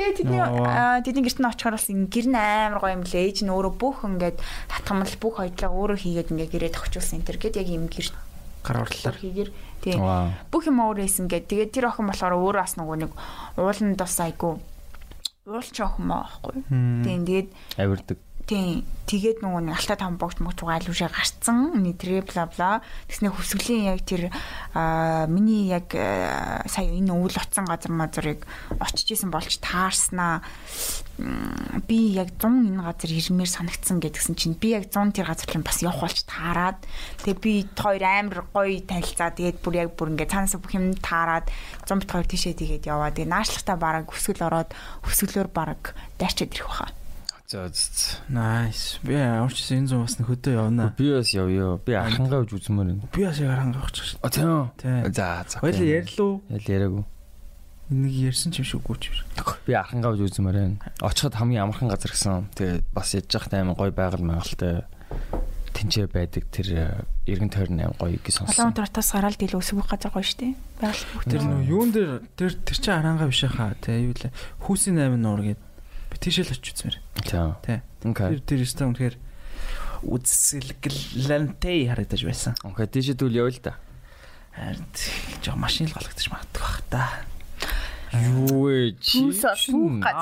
[0.00, 0.40] Тэгээд тэдний
[1.04, 3.28] тэдний гэрт нь очихоор бас гэр нь амар гоё юм лээ.
[3.28, 4.40] Ээж нь өөрөө бүх ингээд
[4.72, 8.08] татгамал бүх хоёлаа өөрөө хийгээд ингээд гэрээ тохиулсан энэ төр гээд яг юм гэр
[8.64, 9.16] Гар урлалаар.
[9.20, 9.50] хийгээр
[9.84, 10.32] тийм Вау.
[10.48, 13.12] бүх юм өөрөө хийсэн гээд тэгээд тэр охин болохоор өөрөө бас нөгөө нэг
[13.60, 14.60] ууланд бас айгу
[15.44, 16.64] уулч охин маа байхгүй.
[17.04, 18.18] Тийм тэгээд Авирдаг.
[18.46, 18.82] Тийм.
[19.10, 21.74] Тэгээд нөгөө нэг алтай там богч могч айл үшээ гарцсан.
[21.74, 22.78] Миний трэ бла бла.
[23.10, 24.30] Тэснэ хөсгөлийн яг тэр
[24.70, 28.46] аа миний яг сая энэ өвөл утсан газар мазрыг
[28.78, 30.46] очиж исэн болж таарснаа.
[31.90, 35.66] Би яг 100 энэ газар ирмээр санагдсан гэдгсэн чинь би яг 100 тэр газар руу
[35.66, 36.78] бас явах болж таарад.
[37.26, 39.34] Тэгээ би хоёр амар гоё танилцаа.
[39.34, 41.50] Тэгээд бүр яг бүр ингээ цаанаас бүх юм таарад
[41.82, 43.10] 100 бит хоёр тийшээ тэгээд яваа.
[43.10, 44.70] Тэгээ наашлагтаа бараг өсгөл ороод
[45.02, 46.99] өсгөлөөр бараг дайчаад ирэх баха.
[47.50, 47.66] За.
[48.30, 49.00] Nice.
[49.02, 50.94] Би авчиж энэ зам бас хөдөө явна.
[50.94, 51.82] Би бас явъё.
[51.82, 53.10] Би ахангаа үз үзмээр байна.
[53.10, 54.22] Би бас яг хангах гэж.
[54.22, 54.70] А тийм.
[54.78, 55.10] Тий.
[55.10, 55.58] За за.
[55.58, 56.42] Хоёул ярьлуу.
[56.46, 57.04] Ял яриаггүй.
[57.90, 59.26] Нэг ярьсан ч юм шиггүй ч юм.
[59.66, 60.94] Би ахангаа үз үзмээр байна.
[61.02, 62.54] Очиход хамгийн амархан газар гэсэн.
[62.54, 64.86] Тэгээд бас яж захтай амар гоё байгаль магаалтай
[65.74, 66.86] тэнцээ байдаг тэр э,
[67.26, 68.70] эргэн тойрны аим гоё гэж сонсон.
[68.70, 70.54] Улаанбаатараас гараад дийл өсвөх газар гоё штэ.
[70.78, 73.74] Байгаль бүх Тэр нөө юун дээр тэр тэр чинь харангаа биш хаа.
[73.82, 74.30] Тэ юу лээ.
[74.62, 75.60] Хүүсийн 8 нуур гээд
[76.10, 76.98] би тийшээ л очиж үзмээр.
[77.64, 77.78] Тий.
[78.02, 79.16] Тэр тэр өстө үнэхээр
[80.04, 82.52] үзсэлгэлэнтэй харагдаж байсан.
[82.66, 83.74] Окей, тийш дүүл явъя л да.
[84.56, 84.86] Харин
[85.44, 87.04] жоо машин л голгодож магадгүй бах та.
[88.12, 88.98] Юу вэ?
[89.00, 90.18] чи суух газар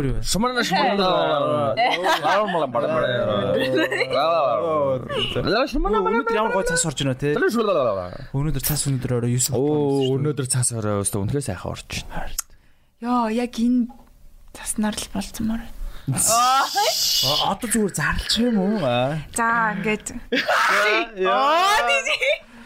[0.00, 0.22] вэ?
[0.22, 1.74] Шумарна шумарна.
[2.24, 3.56] Аамала бара бара.
[5.68, 7.34] Шумарна Өнөөдөр ямар гой цаас орж байна те.
[7.36, 12.32] Өнөөдөр цаас өнөөдөр орой 9 Оо, өнөөдөр цаас орой өстө үнэхээр сайхан орж байна.
[13.00, 13.88] Йоо, яг энэ
[14.56, 15.60] таснаар л болцмоор.
[16.10, 18.78] Одоо зүгээр зарлч юм уу?
[19.34, 20.16] За, ингээд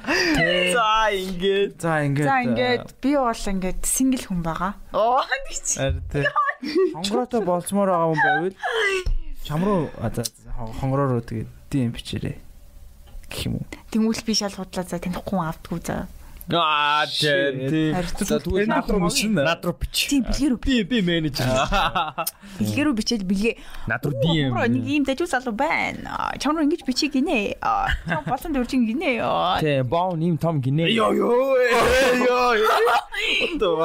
[0.05, 1.81] За ингээд.
[1.81, 2.29] За ингээд.
[2.29, 4.77] за ингээд би бол ингээд сингл хүн байгаа.
[4.93, 5.81] Оо, тийч.
[6.93, 8.55] Хонгороотой болцмоор байгаа хүн байвал
[9.45, 12.37] чам руу а, за, за, хонгороо руу тэгээд дим бичээрэй.
[13.29, 13.67] Гэх юм уу?
[13.93, 16.09] Тэнгүүл би шал худлаа за танихгүй хүн автгүй за.
[16.53, 17.97] Аа, тийм.
[18.21, 19.41] За тэгвэл над руу бичнэ.
[19.49, 20.13] Над руу бич.
[20.13, 21.49] Тийм бэлгэрүү Би би менежер.
[22.61, 23.55] бэлгэрүү бичээл бэлгээ.
[23.89, 24.53] Над руу DM.
[24.53, 26.29] Бро нэг юм дажуу залуу байна.
[26.37, 27.57] Чам руу ингэж бичиг гинэ.
[28.05, 29.25] Чам болон дөржин гинэ.
[29.25, 29.57] Аа.
[29.57, 30.93] Тэ, боо нэм том гинэ.
[30.93, 31.57] ёо ёо.
[33.57, 33.81] Одоо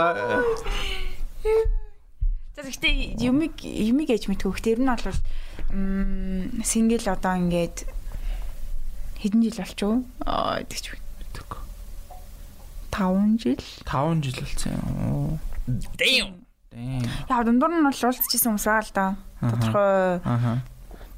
[2.59, 5.15] За гэхдээ юмиг юмиг ээж мэдгүй гэхдээ ер нь бол
[5.71, 7.87] м сингл одоо ингээд
[9.23, 10.98] хэдэн жил болчихоо аа тэгч.
[12.91, 15.39] 5 жил 5 жил болсон юм.
[15.97, 16.33] Damn.
[17.29, 19.05] Яа дундуур нь бол уулзчихсан хүмүүс байгаа л да
[19.39, 20.53] тодорхой Аха.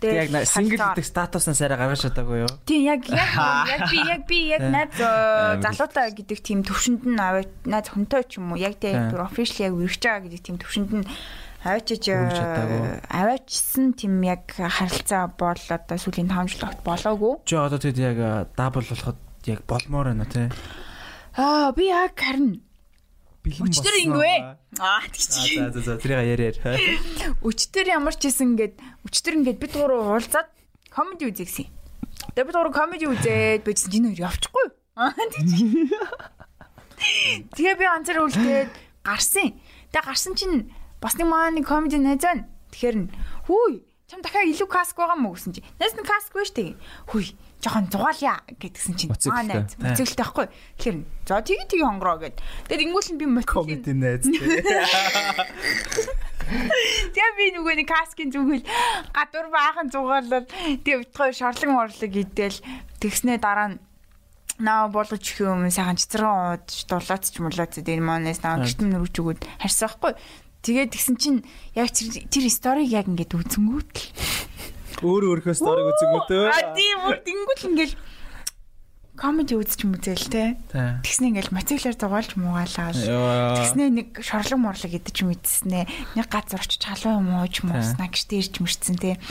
[0.02, 2.52] дээр Яг сингл харилцаа- гэдэг статуснаас арай гаргаж чадаагүй юу?
[2.65, 7.52] Тийм яг яг би яг би яг найз э, залуутай гэдэг тийм төвшөнд нь аваад
[7.69, 8.91] найз хүнтэй ч юм уу яг Тий.
[8.95, 11.06] тийм official яг үргэж байгаа гэдэг тийм төвшөнд нь
[11.61, 12.81] аваачиж чадаагүй.
[13.14, 17.34] аваачсан тийм яг харилцаа бол одоо сүүлийн 5 жил болоогүй.
[17.45, 18.18] Чи одоо тэгэд яг
[18.57, 20.49] дабл болоход яг болмоор байна тий.
[21.37, 22.59] Аа би яг бэлэн
[23.41, 24.33] Өчтөр ингэвэ.
[24.77, 25.57] Аа тэгчих.
[25.57, 26.57] За за за тэрийг яриар.
[27.47, 30.49] Өчтөр ямар ч гэсэн ингээд өчтөр ингээд бид гурав уулзаад
[30.93, 31.67] комеди үзье гэсэн.
[32.37, 34.67] Тэгээ бид гурав комеди үзээд бичсэн чинь хоёр явчихгүй.
[34.93, 35.89] Аа тэгчих.
[37.57, 38.69] Тэгээ би анцаар үлдээд
[39.01, 39.57] гарсан.
[39.89, 40.69] Тэгээ гарсан чинь
[41.01, 42.45] бас нэг маа нэг комеди найз байна.
[42.69, 43.09] Тэгэхээр нь
[43.49, 45.65] хүй чам дахиад илүү каск байгаа мó гэсэн чи.
[45.81, 46.77] Найз нь каск байж тээ.
[47.09, 49.45] Хүй жоохон зугаалъя гэдгсэн чинь Моциклтэй.
[49.47, 50.47] найз моциклтэй байхгүй.
[50.81, 50.97] Тэгэхээр
[51.29, 52.41] за тгий тгий хонгороо гэд.
[52.67, 54.25] Тэгээд ингүүл нь би Комеди найз.
[56.51, 58.65] Тэгээ би нөгөө нэг каскын зүгэл
[59.15, 60.43] гадуур баахан зугаалал
[60.83, 62.59] тэгээ битгой шорлог морлог идэл
[62.99, 63.79] тэгснээ дараа нь
[64.59, 69.15] наа болгож их юм сайхан цэцэрэн ууд дулаац ч мулаац энэ манаас наа гэртэн нөрөж
[69.15, 70.13] өгөөд харсан байхгүй.
[70.61, 71.39] Тэгээд тэгсэн чинь
[71.73, 74.05] яг тэр тэр сториг яг ингээд үзэнгүүтэл
[74.99, 76.43] Өөр өөрхөө сториг үзэнгүүтээ.
[76.51, 77.95] а тийм бүр тэнгуэл ингээл
[79.22, 80.57] комеди үзэж мүзэл те.
[80.72, 80.97] Тий.
[81.05, 82.89] Тэгснэ ингээл моциклаар зугаалж муугаалаа.
[83.59, 85.85] Тэгснэ нэг шорлог морлог идэж мэдснэ.
[86.18, 89.22] Нэг газар очиж халуун мууж мууснаа гэртээ ирж мэрцэн те.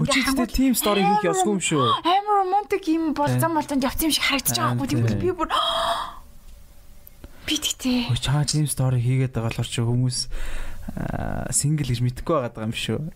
[0.00, 1.84] Өчигдөө team story хийх ёсгүй юм шүү.
[2.08, 5.48] Амар романтик юм болцсон болцсон явц юм шиг харагдаж байгаа байхгүй тийм би бүр
[7.46, 10.18] би тэгтээ Өө чаа team story хийгээд байгаа болохоор чи хүмүүс
[11.52, 13.12] сингл гэж мэдхгүй байгаа юм шүү.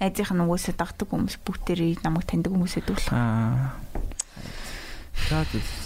[0.00, 3.08] Найзынх нь угсаа дагдаг хүмүүс бүгдээрээ намайг таньдаг хүмүүсээ дүүл.
[3.14, 3.78] Аа.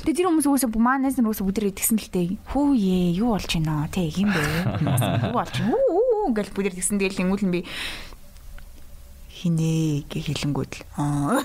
[0.05, 2.29] Тэгээ тэр хүмүүс угсаа манаас нь угсаа бүгдээрээ тэгсэн л дээ.
[2.53, 4.43] Хүү ээ юу болж байна те юм бэ?
[4.83, 5.77] Юу болж байна?
[5.77, 7.61] Үү гэл бүгдээр тэгсэн тэгэл нь би
[9.39, 11.39] хинэ гэ хэлэнгүүд л аа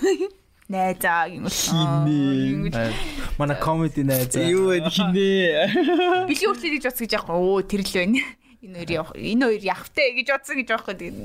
[0.74, 2.94] найзаа гингүүл Хинэ.
[3.38, 4.34] Манай comedy найз.
[4.34, 6.26] Юу вэ хинэ?
[6.26, 7.38] Бэлгийн хүртэл гэж бодсон гэж яахгүй.
[7.38, 8.22] Өө тэр л байна.
[8.64, 9.12] Энэ хоёр явах.
[9.20, 10.96] Энэ хоёр явахтай гэж бодсон гэж байхгүй.
[10.96, 11.18] Тэгээд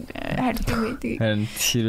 [0.42, 0.94] харин тийм ээ.
[0.98, 1.88] Тэгээд Харин тэр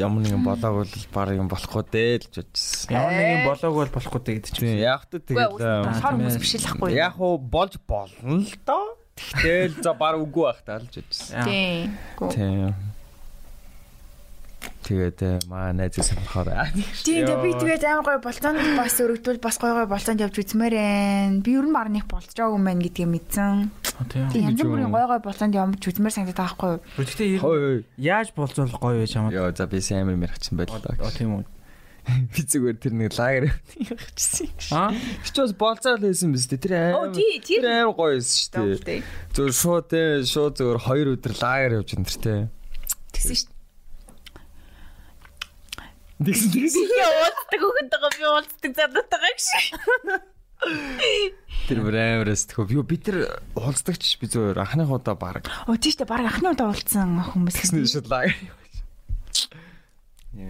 [0.00, 2.88] ямар нэгэн болоог бол баг юм болохгүй дээ л гэж бодчихсон.
[2.96, 4.80] Ямар нэгэн болоог бол болохгүй дээ гэдэг чинь.
[4.80, 6.88] Тэгэл болохоор тийм хүмүүс биш л ахгүй.
[6.96, 8.96] яг уу болж болно л доо.
[9.20, 11.44] Тэгэл за баг үгүй байх таа л гэж бодчихсон.
[11.44, 11.92] Тийм.
[12.32, 12.89] Тийм.
[14.90, 19.56] Тэгээд э, маа найзаа санахаар Тийм дээ би тэгээд амар гоё болцоонд бас өргөдвөл бас
[19.62, 21.38] гоё гоё болцоонд явж үзмээр байна.
[21.46, 23.70] Би ер нь баг нэг болж байгаа юм байна гэдгийг мэдсэн.
[24.10, 24.26] Тийм.
[24.34, 26.82] Тийм янз бүрийн гоё гоё болцоонд явж үзмээр санагдаад байгаа байхгүй юу?
[27.06, 29.30] Гэхдээ яаж болцоол гоё байж хамаа.
[29.30, 30.82] Йоо за би сайн амар мэрхчин байлаа.
[30.82, 31.46] А тийм үү.
[32.34, 33.44] Би зүгээр тэр нэг лагер
[33.78, 34.50] явчихсан.
[34.74, 34.90] Аа?
[35.22, 36.58] Чи ч бас болцоо л байсан биз дээ.
[36.58, 37.38] Тэр Оо тий.
[37.44, 39.00] тэр амар гоё байсан шүү дээ.
[39.36, 42.34] Зүгээр шууд те шууд зүгээр хоёр өдөр лагер явж энэ тэр те.
[43.14, 43.59] Тэгсэн шүү дээ.
[46.20, 46.84] Тэгсэн тэгсэн.
[46.84, 49.46] Би уулздаг өгөнтэйгээ би уулздаг задатайгаа гэж.
[51.64, 52.76] Тэр амараас тхөө.
[52.76, 55.48] Юу бид тэр уулздагч би зүгээр анхных удаа баг.
[55.64, 57.56] Оо тийш дээ баг анхны удаа уулзсан хүмүүс.
[57.64, 58.36] Тэгсэн лагер.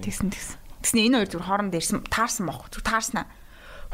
[0.03, 0.59] Тэгсэн тэгсэн.
[0.83, 2.67] Тэгсэн энэ хоёр зүр хооронд ирсэн таарсан бохоо.
[2.75, 3.31] Зүр таарснаа.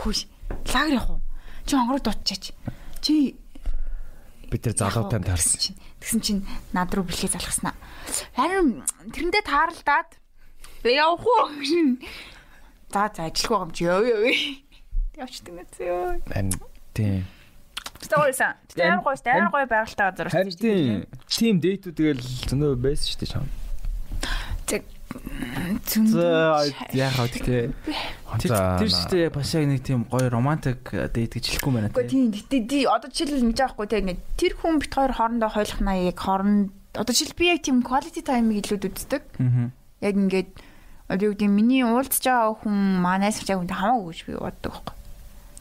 [0.00, 0.24] Хүй.
[0.72, 1.20] Лагер явах уу?
[1.68, 2.56] Чи онгороо дутчаач.
[3.04, 3.36] Чи
[4.48, 5.76] Бид тэр залуутай таарсан.
[6.00, 6.42] Тэгсэн чинь
[6.72, 7.74] над руу бэлхээ залгаснаа.
[8.38, 10.10] Харин тэрэндээ тааралдаад
[10.86, 11.50] "Бэ явах уу?
[12.94, 14.22] За за ажиллах байгаа юм чи ёо ёо.
[15.18, 16.22] Явчихдаг нэц ёо.
[16.30, 16.54] Харин
[16.94, 17.26] тийм.
[17.98, 18.54] Тэгсэн.
[18.70, 21.10] Тэгсэн амар гоё, амар гоё байгальтай газар Харин тийм.
[21.26, 23.50] Тим дэйтүүд тэгэл зөндөө байсан шүү дээ чам.
[25.90, 26.06] Зүн.
[26.06, 27.74] За яахаа гэхдээ.
[28.38, 28.50] Тэр
[28.86, 32.62] За, дээ бас яг нэг тийм гоё романтик дейт гэж хэлэхгүй байна Гэхдээ тийм гэтээ
[32.62, 36.18] ди одоо жишээлбэл ингэж аахгүй те ингээд тэр хүн бит хоёр хоорондоо хойлох наа яг
[36.20, 39.22] хооронд одоо жишээл би яг тийм quality time-ыг илүү үздэг.
[39.40, 39.70] Аа.
[40.04, 40.50] Яг ингээд
[41.08, 44.72] одоо юу гэдэг нь миний уулзж байгаа хүн манаас яг хүн хамаагүй гэж би боддог
[44.74, 44.94] байхгүй.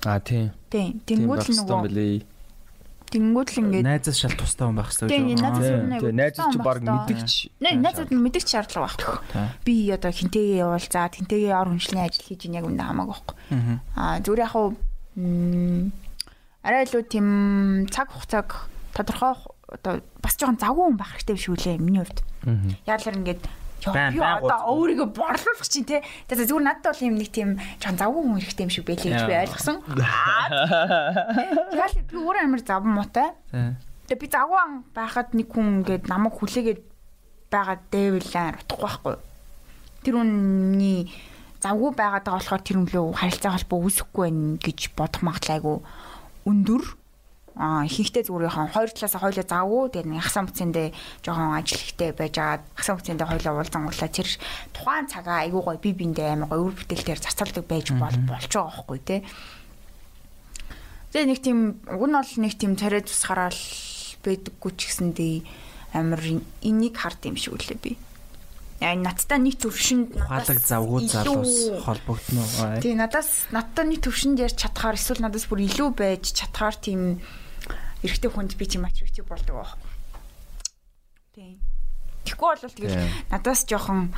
[0.05, 0.49] А тийм.
[0.69, 1.01] Тийм.
[1.05, 2.35] Тэнгүүд л нөгөө
[3.15, 6.59] тэнгүүд л ингээд Найзаас шал тустай хүн байх хэрэгтэй Тийм, найзаас нэг Тийм, найз чи
[6.59, 7.33] баг мэдгч.
[7.61, 9.15] Нэ надад мэддэг шаардлага байхгүй.
[9.63, 13.35] Би одоо хинтэйгээ явуулзаад хинтэйгээ ор хүншлэн ажил хийж ийн яг үндэ хамаагүй байхгүй.
[13.95, 14.19] Аа.
[14.25, 14.67] Зүгээр яг хуу
[15.15, 15.93] м,
[16.65, 17.27] арай илүү тийм
[17.93, 18.49] цаг хугацааг
[18.97, 19.33] тодорхой
[19.69, 22.19] одоо бас жоохон завгүй хүн байх хэрэгтэй биш үлээ миний хувьд.
[22.89, 23.43] Яг л ингээд
[23.93, 26.01] би одоо өөрийгөө борлуулах чинь те.
[26.25, 29.23] Тэгээ зүгээр надад бол юм нэг тийм жоохон завгүй хүн хэрэгтэй юм шиг байлээ гэж
[29.25, 29.43] би Яа.
[29.45, 29.77] ойлгосон.
[31.75, 33.29] Яг л би өөр амар заван муутай.
[34.09, 36.81] Тэгээ би загван байхад нэг хүн ингээд намайг хүлээгээд
[37.53, 39.15] байгаа дэвлэн утахгүй байхгүй.
[40.05, 41.09] Тэр үнний
[41.61, 45.73] завгүй байгаад байгаа болохоор тэр үнлөө харилцаа холбоо үүсэхгүй байх гэж бодох магадлал айгу
[46.45, 46.83] өндөр.
[47.55, 50.87] Аа ихэнхдээ зүгээр хоёр талаасаа хоёулаа завгүй тэгээд нэг хасаа мөцөндөө
[51.23, 54.29] жоохон ажил ихтэй байж агаад хасаа мөцөндөө хоёулаа уулзангуулаа тэр
[54.75, 58.75] тухайн цагаа айгу гоё би биндээ амар гоё өр бүтээлээр зарцуулдаг байж бол болж байгаа
[58.75, 59.19] байхгүй тий.
[61.15, 63.55] Тэгээ нэг тийм уг нь бол нэг тийм царай тусгараад
[64.19, 65.35] байдаггүй ч гэсэндээ
[65.95, 66.19] амар
[66.59, 67.95] энийг хард юм шиг үлээ би.
[68.83, 72.43] Яа надтай нэг төвшөнд Ухаалаг завгүй залуус холбогдно?
[72.83, 77.23] Тий надаас надтай нэг төвшөнд ярьж чадхаар эсвэл надаас бүр илүү байж чадхаар тийм
[78.05, 79.73] эрэгтэй хүнд би тийм attractive болдог байх.
[81.33, 81.59] Тийм.
[82.23, 84.13] Тэгэхгүй бол тэгэл надаас жоохон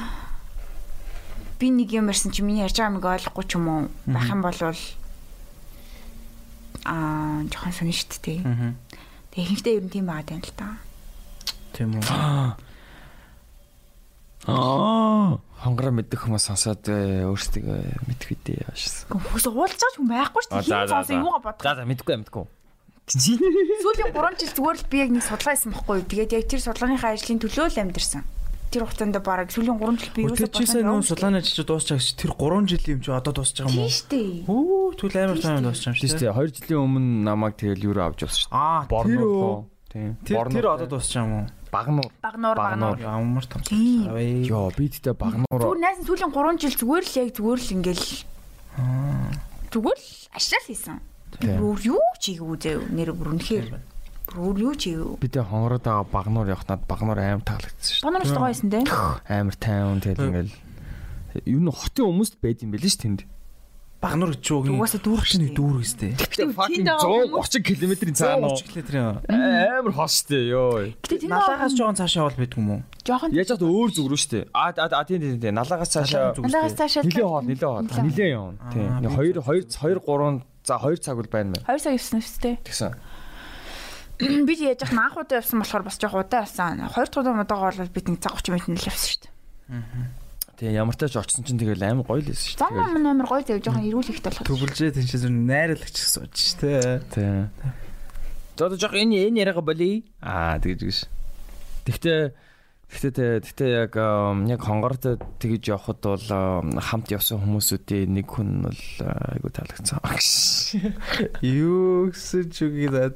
[1.60, 4.46] би нэг юм ярьсан чи миний ярьж байгаа юмыг ойлгохгүй ч юм уу байх юм
[4.46, 4.60] бол
[6.86, 8.40] аа жоохон сонь дээ.
[8.46, 8.76] Аа.
[9.34, 10.78] Тэгээ ихэнхдээ ер нь тийм байгаа юм л та.
[11.74, 12.06] Тийм үү.
[14.48, 15.42] Аа.
[15.58, 19.12] Хонгороо мэддэг хүмүүс сонсоод э, өөрсдөө мэдэх үедээ яашсан.
[19.12, 20.64] Хүмүүс уулзаж байгаа ч хүн байхгүй шүү дээ.
[20.64, 21.66] Хин сонсон юугаа бодох.
[21.66, 22.46] За за мэдгүй мэдгүй.
[23.08, 26.08] Сүүлийн 3 жил зүгээр л би яг нэг судалгаа хийсэн байхгүй юу.
[26.12, 28.24] Тэгээд яг тэр судалгааныхаа ажлын төлөө л амьдэрсэн.
[28.68, 32.04] Тэр хугацаанд бараг сүүлийн 3 жил би юу Тэр чи сайн нөө сулааны ажил дуусчих
[32.04, 33.88] чи тэр 3 жилийн юм чи одоо дуусчих юм уу?
[33.88, 34.32] Тийм шүү дээ.
[34.52, 36.36] Оо түл амар сайн дуусчих юм Тийм шүү шүү дээ.
[36.36, 38.60] 2 жилийн өмнө намайг тэгэл юу авч явсан шүү дээ.
[38.60, 39.56] Аа тэр тоо.
[39.88, 40.10] Тийм.
[40.28, 41.46] Тэр тэр одоо дуусчих юм уу?
[41.72, 42.12] багнуур.
[42.20, 43.00] Багнуур Багнуур.
[43.00, 43.62] Ямар том.
[43.72, 45.64] Йоо би тэгтээ багнуур.
[45.64, 48.06] Зүгээр найс нь сүүлийн 3 жил зүгээр л яг зүгээр л ингээл
[49.72, 51.00] зүгээр л ашиглал хийсэн.
[51.38, 53.68] Бүр юу чийгүү зөө нэр бүр үнэхээр
[54.34, 55.22] бүр юу чийгүү.
[55.22, 58.70] Би тэг хонгороод байгаа багнуур явах над багнуур аим таалагдсан шүү Багнуур ч гоё байсан
[58.74, 58.80] те.
[58.84, 59.40] дээ.
[59.40, 60.54] Амар тайван тэгэл ингээл
[61.46, 63.22] юу н хотын хүмүүст байд юм байл ш тэнд.
[63.98, 64.78] Багнуур гэж юу гин.
[64.78, 65.58] Угаасаа дүүрэх Шний штэ.
[65.58, 66.12] дүүр гэстэй.
[66.22, 70.94] Гэтэ fucking 130 км-ийн цаана 130 км амар хос штэ ёо.
[71.26, 72.82] Налаагаас жоохон цаашаа бол байдгүй юм уу?
[73.02, 74.40] жоохон Яаж чад өөр зүг рүү штэ.
[74.54, 78.62] А а тийм тийм тийм налагаас цаашаа Налагаас цаашаа нилээ хоол нилээ хоол нилээ явна.
[78.70, 78.86] Тийм.
[78.86, 81.64] Аа, 2 2 2 3 за 2 цаг бол байна мэн.
[81.64, 82.60] 2 цаг явсан үстэй.
[82.68, 82.92] Тэгсэн.
[84.20, 86.84] Би яаж яах анх удаа явсан болохоор бас жоох удаа явсан.
[86.92, 89.32] Хоёр дахь удаа мудаага бол бид нэг цаг 30 минут л явсан шүү дээ.
[90.58, 92.98] Тэгээ ямар тач очсон чинь тэгэл амар гоё л байсан шүү Зам дээ.
[92.98, 94.48] мань амар гоё зав жоохон эрүүл ихтэй болох.
[94.50, 96.82] Төвлжээ тэнцээ зүр найрлагч гэсэн үг шүү дээ.
[97.14, 97.54] Тийм.
[98.58, 100.02] За одоо жоох энэ энэ яриага болий.
[100.18, 100.98] Аа тэгэж гэж.
[101.86, 102.20] Тэгтээ
[102.88, 103.94] Гэхдээ тэ- тэгтээ яг
[104.48, 105.04] яг хонгорт
[105.44, 108.82] тэгж явхад бол ам, хамт явсан хүмүүсүүдийн нэг хүн бол
[109.36, 110.00] айгу таалагдсан.
[111.44, 113.12] Юу гэсэн ч үгүй даа.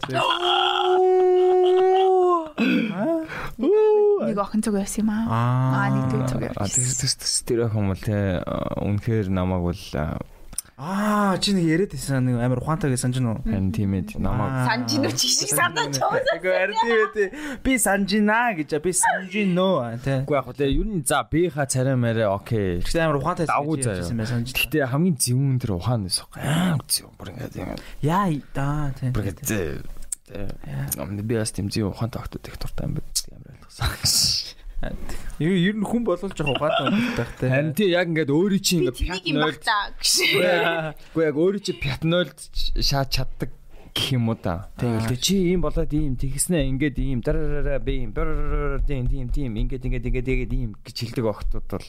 [4.22, 5.24] Нэг охин зүг байсан юм аа.
[5.32, 8.44] Аа нэг дүү зүг А тэгс тэгс тэр хүмүүс те
[8.84, 9.84] үнэхээр намайг бол
[10.82, 13.46] Аа чи нэг яриад байсан нэг амар ухаантай гэсэн чинь үү?
[13.46, 16.26] харин тийм ээ намайг Санжин уу чи шиг санаж байгаа.
[16.42, 17.26] Эгэ арди
[17.62, 20.26] би санжина гэж би санжино тэ.
[20.26, 22.82] Үгүй яг хөө ер нь за биха царай мэрэ окей.
[22.82, 23.62] Гэхдээ амар ухаантай заяа.
[23.62, 24.42] байсан байсан.
[24.42, 26.26] Гэхдээ хамгийн зөвүүн тэр ухаан байсан.
[26.34, 27.14] Амар зөв.
[27.14, 28.26] Бүр ингээд ингээд Яа
[28.58, 29.14] да тэ.
[29.14, 29.86] бүр зэ.
[30.98, 33.14] Амд би бас тийм зөв ухаантай октод их дуртай юм байна.
[33.38, 34.58] Амар ойлгосон.
[35.38, 37.50] Юу ер нь хүн болол жоох ухаантай байх тэ.
[37.54, 40.14] Харин тий яг ингээд өөрийн чинь ингээд та гэж.
[41.14, 42.38] Үгүй яг өөрийн чинь пятнолд
[42.82, 43.50] шаад чаддаг
[43.94, 44.72] гэх юм уу та.
[44.80, 49.86] Тэгэл чи ийм болоод ийм тэгснэ ингээд ийм дараараа би ийм тийм тийм тийм ингээд
[49.86, 51.88] ингээд ингээд ингээд ийм гэж хэлдэг охтууд бол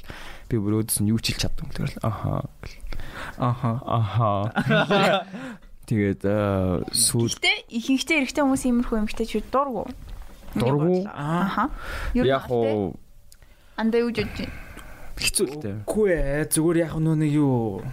[0.51, 2.51] би бүр өөдс нь юу ч хэлж чаддаг юм тэгэл аха
[3.39, 3.81] Аха.
[3.87, 4.31] аха
[5.89, 9.87] тэгээд э, сүүл Гэтэ ихэнхдээ эрэгтэй хүмүүс иймэрхүү эмэгтэйчүүд дургу.
[10.57, 11.05] Дургу?
[11.09, 11.71] Аха.
[12.15, 12.97] Юу яг уу?
[13.77, 14.49] Андаа юу жиж
[15.17, 16.49] хэцүүлтэй Үгүй ээ.
[16.51, 17.85] Зүгээр яг нөө нэг юу?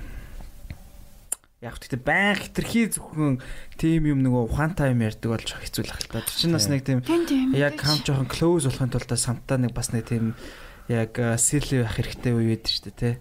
[1.60, 3.44] Яг гэхдээ баян хитрхи зөвхөн
[3.76, 6.24] тим юм нөгөө ухаантай юм ярьдаг болж хэцүүлэх л та.
[6.24, 7.04] Тэр чинь бас нэг тийм
[7.52, 10.40] яг хам жоохон close болохын тулд самтаа нэг бас нэг тийм
[10.88, 13.16] яг сэрли байх хэрэгтэй үе байдаг шүү дээ тий.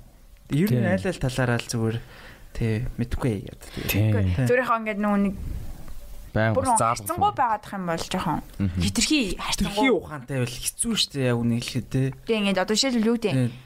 [0.55, 1.99] Ер нь айл айл талаараа л зүгээр
[2.55, 3.59] тий мэдгүй яа.
[3.91, 4.15] тийм
[4.47, 5.35] Зүгээр хаа ингээд нөгөө нэг
[6.33, 8.41] баян бас заалгасан байгаадах юм бол жоохон
[8.83, 9.91] хитрхи харцангуй.
[9.95, 12.07] ухаантай байвал хэцүү дээ яг үнийг хэлэхэд тий.
[12.27, 13.19] Тэгээ ингээд одоо жишээлбэл юу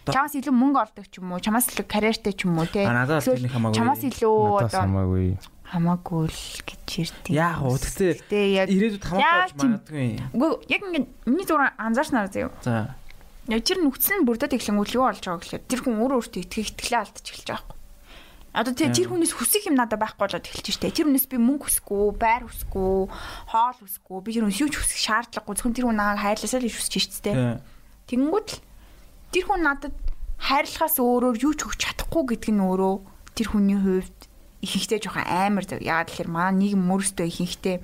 [0.07, 2.83] до- чамаас илүү мөнгө олдог ч юм уу чамаас илүү карьертэй ч юм уу те
[2.87, 5.27] чамаас илүү одоо хамаагүй
[5.73, 7.77] хамаагүй л гэж ярьдیں۔ Яг уу
[8.61, 10.09] яг ирээдүйд хамаагүй магадгүй.
[10.37, 12.53] үгүй яг ингээд миний зүгээр анзаарснаар заяа.
[12.61, 12.93] За.
[13.49, 16.69] Яг тэр нөхцөл нь бүрдээд эхлэнгүүт юу болж байгааг гэхээр тэр хүн өөрөө өөртөө итгэх
[16.77, 17.81] итгэлээ алдчих эхэлж байгаа байхгүй.
[18.53, 20.93] Одоо тэгээ тэр хүнээс хүсэх юм надад байхгүй болоод эхэлж штэ.
[20.93, 23.09] Тэр хүнээс би мөнгө хүсэхгүй, байр хүсэхгүй,
[23.49, 25.55] хоол хүсэхгүй, би тэр хүнээс юу ч хүсэх шаардлагагүй.
[25.57, 27.33] Зөвхөн тэр хүн нааг хайрласаа л хүсэж штэ.
[28.13, 28.61] Тэнгүүд л
[29.33, 29.97] тэр хүн надад
[30.37, 32.95] хайрлахаас өөрөөр юу ч өгч чадахгүй гэдэг нь өөрөө
[33.41, 34.19] тэр хүний хувьд
[34.61, 35.81] ихэнхдээ жоохон амар зав.
[35.81, 37.77] Яагаад гэхээр маа нийгэм өөрөөсөө ихэнхдээ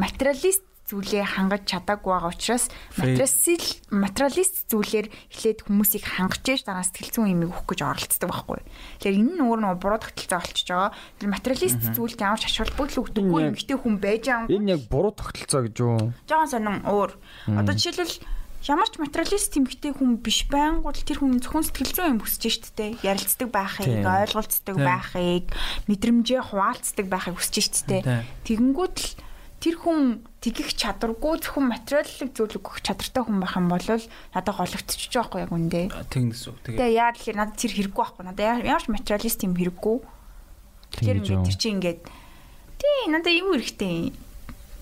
[0.00, 7.10] материалист зүйлээ хангаж чадаагүй байгаа учраас материалист материалист зүйлээр эхлээд хүмүүсийг хангаж яаж дараа сэтгэл
[7.10, 8.62] зүйн юмыг өгөх гэж оролцдог байхгүй.
[9.02, 10.90] Тэгэхээр энэ нь өөр нэг буруу тогтолцоо болчихж байгаа.
[11.18, 14.46] Тэр материалист зүйлд ямар ч ач холбогдол өгдөггүй эмгтэй хүн байж байгаа.
[14.54, 17.10] энэ яг буруу тогтолцоо гэж юу Жохон сонин өөр.
[17.50, 18.16] Одоо жишээлбэл
[18.64, 22.72] ямар ч материалист тэмхтэй хүн биш байнгут тэр хүн зөвхөн сэтгэл зүйн юм хүсэж штт
[22.72, 22.96] те.
[23.04, 25.52] Ярилцдаг байхыг, ойлголцдог байхыг,
[25.90, 28.24] мэдрэмжээ хуваалцдаг байхыг хүсэж штт те.
[28.48, 29.08] Тэгэнгүүт л
[29.64, 35.08] тэр хүн тэгэх чадваргүй зөвхөн материаллык зүйл өгөх чадртай хүн байх юм бол надад гологдчихж
[35.08, 35.82] байгаа байхгүй яг үндэ.
[36.12, 36.56] Тэгнэс үү.
[36.68, 36.78] Тэгээ.
[36.84, 38.24] Тэгээ яа тэгэхээр надад тэр хэрэггүй байхгүй.
[38.28, 39.96] Надад яа- ямар ч материалист юм хэрэггүй.
[41.00, 42.00] Тэр тэр чинь ингээд
[42.76, 44.12] тий надад юу хэрэгтэй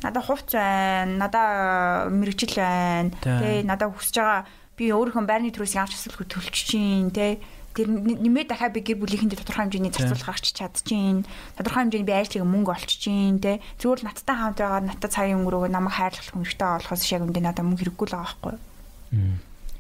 [0.03, 3.15] надад хувц байна, надад мэрэгжил байна.
[3.23, 3.63] Тий.
[3.63, 4.43] Надад хүсэж байгаа
[4.75, 7.39] би өөрийнхөө байрны төрөөс яаж асуулгүй төлчих чинь тэ
[7.73, 11.25] тэр нэмээд дахиад би гэр бүлийнхэндээ тодорхой хэмжээний зарцуулах гарч чадчихин.
[11.57, 13.65] Тодорхой хэмжээний би ажлыг мөнгө олчихин тэ.
[13.81, 17.65] Зүгээр л надтай хамт байгаа надтай цагийн өнгөрөөгөө намайг хайрлах хүнтэй болохоос яг үндэ надад
[17.65, 18.61] мөнгө хэрэггүй л байгаа байхгүй юу?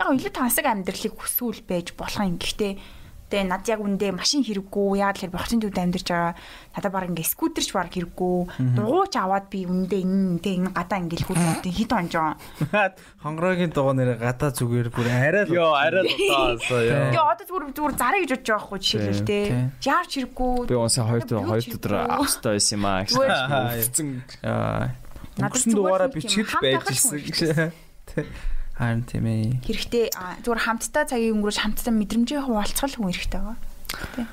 [0.01, 2.40] Яг илүү тансаг амьдралыг хүсвэл байж болох юм.
[2.40, 2.73] Гэхдээ
[3.32, 5.00] тэгээ над яг үндэ машин хэрэггүй.
[5.00, 6.36] Яг л бохцын төвд амьдарч байгаа.
[6.76, 8.36] Надад баг ингээ скутерч баг хэрэггүй.
[8.76, 12.36] Дугуйч аваад би үндэ энэ тэ энэ гадаа ингээл хүүд хит онжоо.
[13.24, 17.09] Хонгорогийн дугаа нэр гадаа зүгээр бүр арай л Йоо, арай л удаасаа ёо.
[17.09, 19.38] Тэгээ одоо зүгээр зүгээр зараа гэж бодож байгаа хгүй жишээлбэл тэ.
[19.80, 20.54] Яарч хэрэггүй.
[20.68, 23.00] Би унсаа хоёр хоёр авах хэрэгтэй байсан юм аа.
[23.09, 24.20] Зүгээр.
[25.40, 27.72] Надад зүгээр л бичгэд байж ирсэн.
[28.12, 28.26] Тий.
[28.77, 29.61] Харин тийм ээ.
[29.65, 30.05] Хэрэгтэй
[30.43, 33.59] зүгээр хамтдаа цагийг өнгөрөөж хамтдаа мэдрэмжээ хуваалцах хүн хэрэгтэй байгаа.
[34.16, 34.24] Тэ.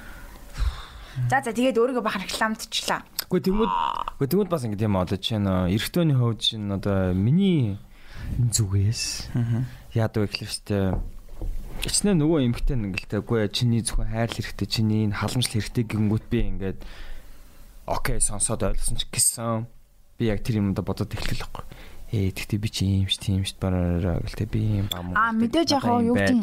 [1.28, 3.03] За за тэгээд өөрийгөө бахан рекламдчихлаа.
[3.28, 7.76] Гэхдээ Гэхдээ тэнгууд бас ингэ тийм одоо чинь эрэгтөөний хувьд чинь одоо миний
[8.40, 9.34] зүгээс
[9.94, 10.80] яадаг гэхэлэр штэ
[11.80, 16.26] Ичнээ нөгөө эмгтэн ингэлтэй үгүй ээ, чиний зөвхөн хайр хэрэгтэй чиний энэ халамжлал хэрэгтэй гингүүт
[16.28, 16.80] би ингээд
[17.88, 19.64] окей сонсоод ойлгосон ч гэсэн
[20.20, 21.64] би яг тэр юмдаа бодоод эхлэх байхгүй.
[22.10, 25.14] Ээ тэгтээ би чи юм ш тийм ш бараа гэлтэй би юм бам.
[25.14, 26.41] Аа, мэдээж яг юу гэдэг-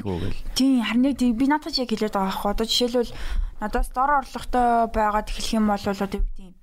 [0.54, 2.50] Тийм харин тийм би надад яг хэлээд байгаа байхгүй.
[2.54, 3.12] Одоо жишээлбэл
[3.58, 6.54] надаас дор орлоготой байгаад эхлэх юм бол одоо юу гэдэг.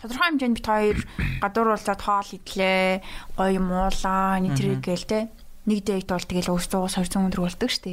[0.00, 0.98] Тодорхой хэмжээнд бит хоёр
[1.44, 3.04] гадуур уулзаад хоол идлээ,
[3.36, 5.20] гоё юм уулаа, нэтрийг гээл те.
[5.68, 7.92] Нэг дэйт бол тэгэл өөстөө 200 өндөр болдог штэ.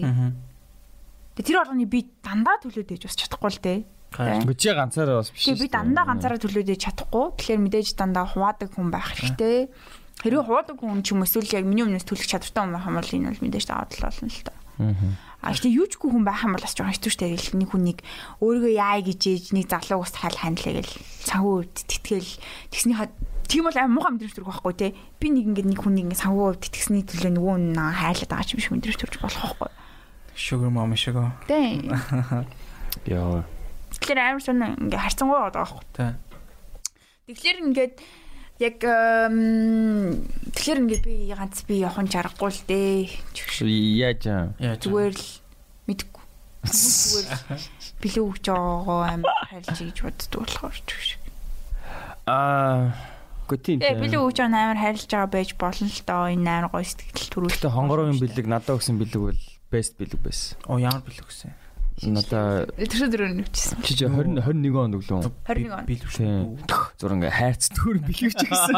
[1.35, 3.73] Тэгээ тэр болгоны би дандаа төлөөд ээж бас чадахгүй л те.
[4.43, 5.47] Гүчи ганцаараа бас биш.
[5.47, 7.25] Тэгээ би дандаа ганцаараа төлөөд ээж чадахгүй.
[7.39, 9.71] Тэгэхээр мэдээж дандаа хуваадаг хүн байх хэрэгтэй.
[10.21, 13.09] Хэрвээ хуваадаг хүн ч юм эсвэл яг миний өмнөөс төлөх чадвартай хүн байх юм бол
[13.17, 14.53] энэ бол мэдээж даваад л болно л та.
[15.41, 17.99] А ихтэй юучгүй хүн байх юм бол бас жоохон хэцүү штэй гэл нэг хүнийг
[18.45, 20.93] өөрийгөө яа гэж ээж нэг залуу ус хайл хандлаа гэл
[21.25, 22.29] санхүү хувьд тэтгэл
[22.69, 23.09] тэгсний ха
[23.49, 24.87] тийм бол аим муухай мэдрэмж төрөх байхгүй те
[25.17, 28.53] би нэг ингээд нэг хүнийг ингээд санхүү хувьд тэтгэсний төлөө нөгөө нь хайлаад байгаа ч
[28.53, 29.69] юм шиг мэдрэмж төрж болох байхгүй
[30.37, 31.33] Sugar mom шиг оо.
[31.49, 31.57] те
[33.09, 33.41] Яа.
[33.97, 36.11] тэгэхээр амар сонь ингээд харцангуй байгаа байхгүй Тий.
[37.33, 37.93] тэгэхээр ингээд
[38.61, 40.21] яг эм,
[40.53, 43.09] тэгэхээр ингээд би ганц би явах нь чаргагүй л дээ.
[43.97, 44.21] Яаж?
[44.61, 45.27] Яаж зүгээр л
[45.89, 46.21] мэдгүй
[46.69, 47.27] зүгээр
[48.01, 51.09] билүү өгч байгаагаа амар харилж гэж боддог болохоор ч гэж.
[52.29, 52.93] Аа
[53.49, 53.81] Гүтин.
[53.81, 57.33] Тэгээ билүү өгч байгаа амар харилж байгаа байж болно л доо энэ амар гоё сэтгэл
[57.33, 57.57] төрүүлэх.
[57.57, 59.41] Гэтэ хонгорогийн бэлэг надад өгсөн бэлэг бол
[59.73, 60.55] best бэлэг байсан.
[60.69, 61.51] Оо ямар бэлэг гэсэн.
[62.01, 63.77] Надаа Тэр дөрөв нүчсэн.
[63.85, 65.21] чи чи 20 21 онд өглөө.
[65.45, 65.85] 21 он.
[65.85, 66.57] Шүү.
[66.97, 68.73] Зур ингээ хайрц төр бэлэг ч гэсэн.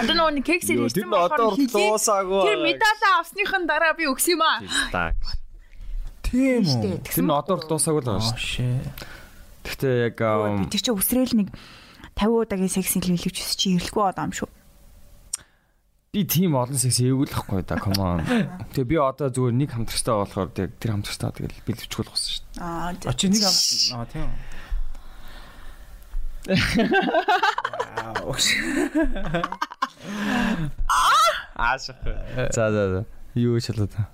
[0.00, 2.40] Одоо нөгөө нэг Тэр ирсэн одоо дуусаагүй.
[2.48, 5.12] Тэр медалаа авсныхан дараа би өгсөн юм аа.
[6.24, 7.04] Тийм үү.
[7.04, 8.40] Тэр нь одоо л дуусаагүй л байгаа Аа шүү.
[8.40, 8.80] шээ.
[9.68, 11.48] Гэхдээ яг ам, Тэр чинь өсрөөл нэг
[12.16, 14.48] 50 удаагийн секс хэлүүлж чи ирлгүй одоо юм шүү.
[16.12, 18.24] Би тийм олон секс эвгүүлэхгүй да come on.
[18.72, 22.44] Тэгээ би одоо зүгээр нэг хамтрагчтай болохоор тэг тэр хамтрагчтай тэгэл бэлэвчгүүл болсон шүү.
[22.64, 24.48] Аа А чи нэг аа тийм үү.
[31.56, 31.96] Аашх.
[32.54, 33.04] За за за.
[33.34, 34.08] Юу ч болоо та.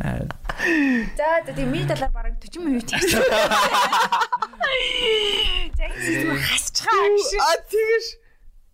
[0.00, 3.20] За тийм миний талаар бараг 40 минут ярьсан.
[5.76, 7.28] За зүгээр хасчихаа гэж.
[7.36, 8.06] А тэгэж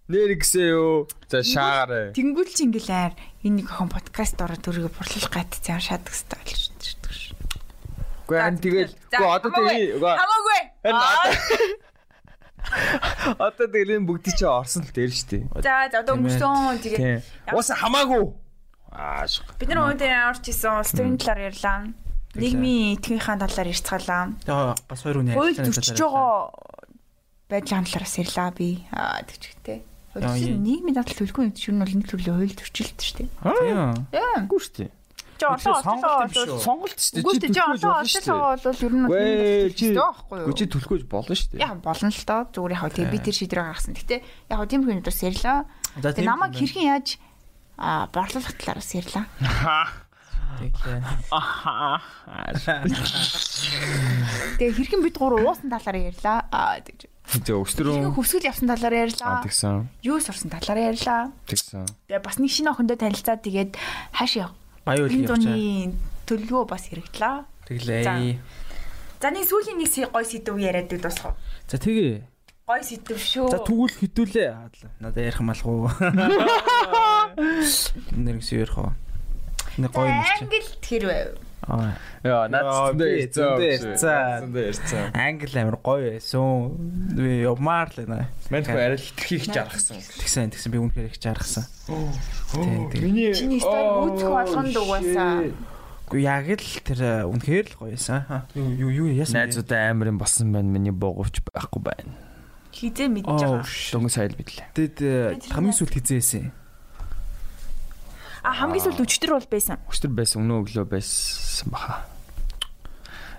[0.06, 1.10] нэр гисээ юу.
[1.26, 2.14] За шаагаарэ.
[2.14, 6.38] Тэнгүүл чи ингээл аар энэ нэг охин подкаст ороод төрөйг бурлах гайт цааш шаадаг стаа
[6.46, 7.34] болж ирдэг ш.
[8.30, 8.94] Үгүй ан тэгэл.
[8.94, 9.98] Үгүй одоо тэгээ.
[9.98, 10.60] Хамаагүй.
[13.38, 15.42] Одоо тэгэл энэ бүгд чи орсон л дээр дээ.
[15.62, 17.18] За за одоо өнгөрсөн тэгээ Тийм.
[17.54, 18.22] Уус хамаагүй.
[18.96, 19.44] Аашх.
[19.60, 21.78] бид нар өнөөдөр орж исэн улс төрийн талаар ярьлаа.
[22.36, 24.22] Нийгмийн этгээхээ талаар ярьцгаалаа.
[24.40, 26.66] Тэгээ бас хоёр үний Хууль ярилцлагын зөрчиж талаар байгаа
[27.52, 28.68] байдлын талаараас ярьлаа би.
[28.92, 29.78] Аа тэгчтэй.
[30.16, 30.56] Яа, Хууль яа.
[30.56, 33.28] нийгмийн дадлал төлгүй юм чинь бол нэг төрлийн хууль зөрчилд шүү дээ.
[33.36, 33.76] Тийм.
[34.16, 34.40] Яа.
[34.48, 34.90] Үгүй шүү дээ.
[35.36, 37.20] Чи олон олон Сонголт шүү дээ.
[37.20, 40.46] Үгүй Чи олон олон бол ер нь чи- байхгүй юу?
[40.48, 41.60] Үгүй чи төлөхөж болно шүү дээ.
[41.60, 42.40] Яг болно л доо.
[42.56, 43.92] Зүгээр яг тэгээ би тэр шийдвэр гаргасан.
[44.00, 44.16] Гэтэ
[44.48, 45.58] яг тийм хүн бас ярьлаа.
[46.00, 47.08] Тэгээ намайг хэрхэн яаж
[47.78, 49.24] а борлуулах талаараас ярьлаа.
[50.56, 51.02] Тэгээ.
[54.56, 56.48] Тэгээ хэрхэн бид гур уусан талаар ярьлаа.
[56.48, 57.06] Аа тэгж.
[57.26, 58.14] Тэгээ өстрөө.
[58.16, 59.42] Хөвсгөл явсан талаар Аа ярьлаа.
[59.44, 59.84] тэгсэн.
[60.06, 61.34] Юу сурсан талаар ярьлаа.
[61.50, 61.84] Тэгсэн.
[62.08, 63.70] Тэгээ бас нэг шинэ охиндоо танилцаад тэгээд
[64.16, 64.50] хааш яв.
[64.86, 65.36] Үйл Энэ явчаа.
[65.36, 65.92] зуны
[66.30, 67.36] төлөвөө бас хэрэгтлээ.
[67.66, 68.38] Тэглээ.
[69.20, 71.18] За нэг сүүлийн нэг гой сэдв яриад бас
[71.66, 72.22] За тэгээ.
[72.66, 73.46] Гой сэдв шүү.
[73.46, 74.50] За тэгвэл хөдөлөө.
[74.98, 75.86] Надад ярих малах уу?
[78.10, 78.90] Нэрс ярих уу?
[79.78, 80.42] Нэг гоё юм чи.
[80.42, 81.38] англ тэр байв.
[81.62, 81.94] Аа.
[82.26, 82.90] Яа, наад Яа,
[83.30, 84.42] зөндөө ярьцаа.
[84.42, 85.14] зөндөө ярьцаа.
[85.14, 86.74] Англи амир гоё байсан.
[87.14, 88.26] Би явмаар л нэ.
[88.50, 90.02] Мэнт хөө арай л хитрхи их жаргасан.
[90.02, 91.70] Тэгсэн тэгсэн би үнэхээр их жаргасан.
[92.98, 95.54] Миний Чиний стори үүсэх болгонд угаасаа.
[96.10, 98.26] Гэхдээ яг л тэр үнэхээр л гоёсан.
[98.26, 98.50] Ха.
[98.58, 99.38] Юу юу яасан.
[99.38, 99.54] бэ?
[99.54, 100.66] найзуудаа амарын болсон байна.
[100.66, 102.10] Миний буугавч байхгүй байна.
[102.76, 103.64] Хизээ Оо, байгаа.
[103.64, 104.68] Дөнгөж сайл бидлээ.
[104.76, 106.52] Тэгэд э, хамгийн сүүлд хизээсэн.
[108.44, 109.80] А хамгийн сүүлд өчтөр бол байсан.
[109.88, 112.04] Өчтөр байсан өнөө өглөө байсан баха.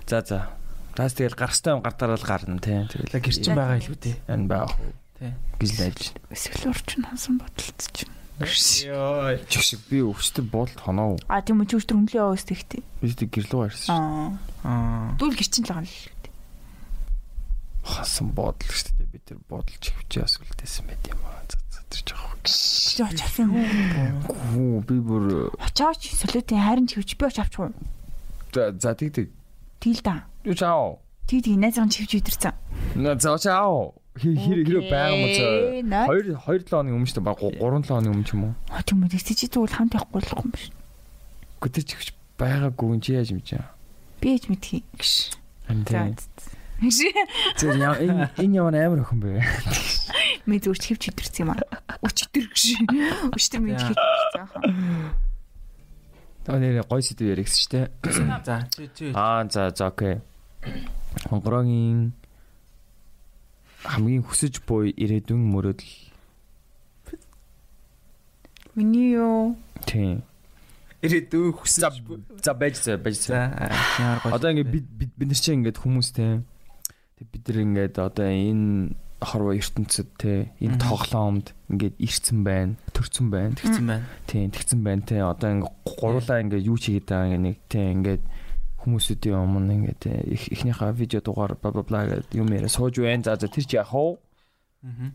[0.10, 0.50] За за.
[0.98, 2.82] Таас тэгэл гарстай юм гартаараа л гарна тий.
[2.90, 4.16] Тэгэл гэрчин байгаа илүү дээ.
[4.26, 4.74] энэ уу
[5.22, 5.32] Тий.
[5.62, 6.34] найдаж байна.
[6.34, 8.14] Эсвэл урчин хансан бодолцож чинь.
[8.42, 9.38] Йоо.
[9.46, 11.18] Чиг би өчтөр буудалд хоноо.
[11.30, 12.82] А тийм үчи өчтөр хөндлөө яваа өстэхтэй.
[13.02, 14.38] Би тэг гэрлөө гарсан шүү.
[14.66, 15.14] Аа.
[15.22, 16.18] Дүүл гэрчин л байгаа л.
[17.86, 18.97] Хасан буудал шүү
[19.28, 21.44] тэр буудалч хөвчөө асуултээсэн байт юм аа.
[21.52, 22.34] За за тэр жоох.
[22.48, 23.68] Чи оч авсан хөө.
[24.56, 25.26] Хүү би бүр
[25.60, 27.76] Очооч солиотын хайрын чивч би оч авчих уу?
[28.54, 29.28] за за тэг тэг.
[29.80, 30.26] Тэгэл да.
[30.44, 31.00] Юу чао.
[31.28, 32.24] Тэг тэг найзгаан чивч.
[32.96, 33.94] На за чао.
[34.18, 36.08] Хэр хэр байгаа юм цаа.
[36.10, 37.28] 2 2 7 хоногийн өмнө дээ.
[37.28, 38.54] Баг 3 7 хоногийн өмнө ч юм уу.
[38.74, 40.66] А тийм үү тэгсэж чи зүгээр хамт явахгүй л юм биш.
[41.62, 42.08] Гэтэ ч ихч
[42.42, 43.62] байгаагүй юм чи яаж мэдэж.
[44.18, 44.82] Би ч мэдхий.
[44.98, 45.38] Гш.
[45.70, 45.86] Хан
[47.82, 49.42] Яа энэ энэ ямар амар охин бэ?
[50.46, 51.66] Ми зүгээр чивч идэрсэн юм аа.
[52.06, 52.78] Өчтөр гш.
[53.34, 54.46] Өчтөр минь чивч идэрсэн.
[56.46, 57.86] Та нэр гой сэдв яригс шүү дээ.
[58.40, 58.62] За
[59.18, 60.22] Аа за за окей.
[61.28, 62.14] Хонгорогийн
[63.84, 65.96] хамгийн хүсэж буй ирээдүйн мөрөөдөл
[68.78, 69.58] Миний юу?
[69.86, 70.22] тийм.
[71.02, 72.04] ирээдүй За хүсэж
[72.46, 73.50] за байж за байж за.
[74.24, 74.86] Одоо ингээд бид
[75.18, 76.46] бид нар чинь ингээд хүмүүс те.
[77.18, 83.34] Тэг бид нар ингээд одоо энэ хорвоо ертөнцид те энэ тоглоомд ингээд ирцэн байна, төрцөн
[83.34, 83.58] байна.
[83.58, 84.06] тэгсэн байна.
[84.30, 85.26] Тийм тэгсэн байна те.
[85.26, 88.24] Одоо ингээд гурлаа ингээд юу ч хийгээд байгаа нэг те ингээд
[88.86, 90.02] хүмүүсүүдийн өмнө ингээд
[90.54, 93.26] ихнийхээ видео дугаар бла бла бла гэдэг юм яриа сууж байна.
[93.26, 94.22] За за тэр чи яах вэ?
[94.86, 95.12] Аа.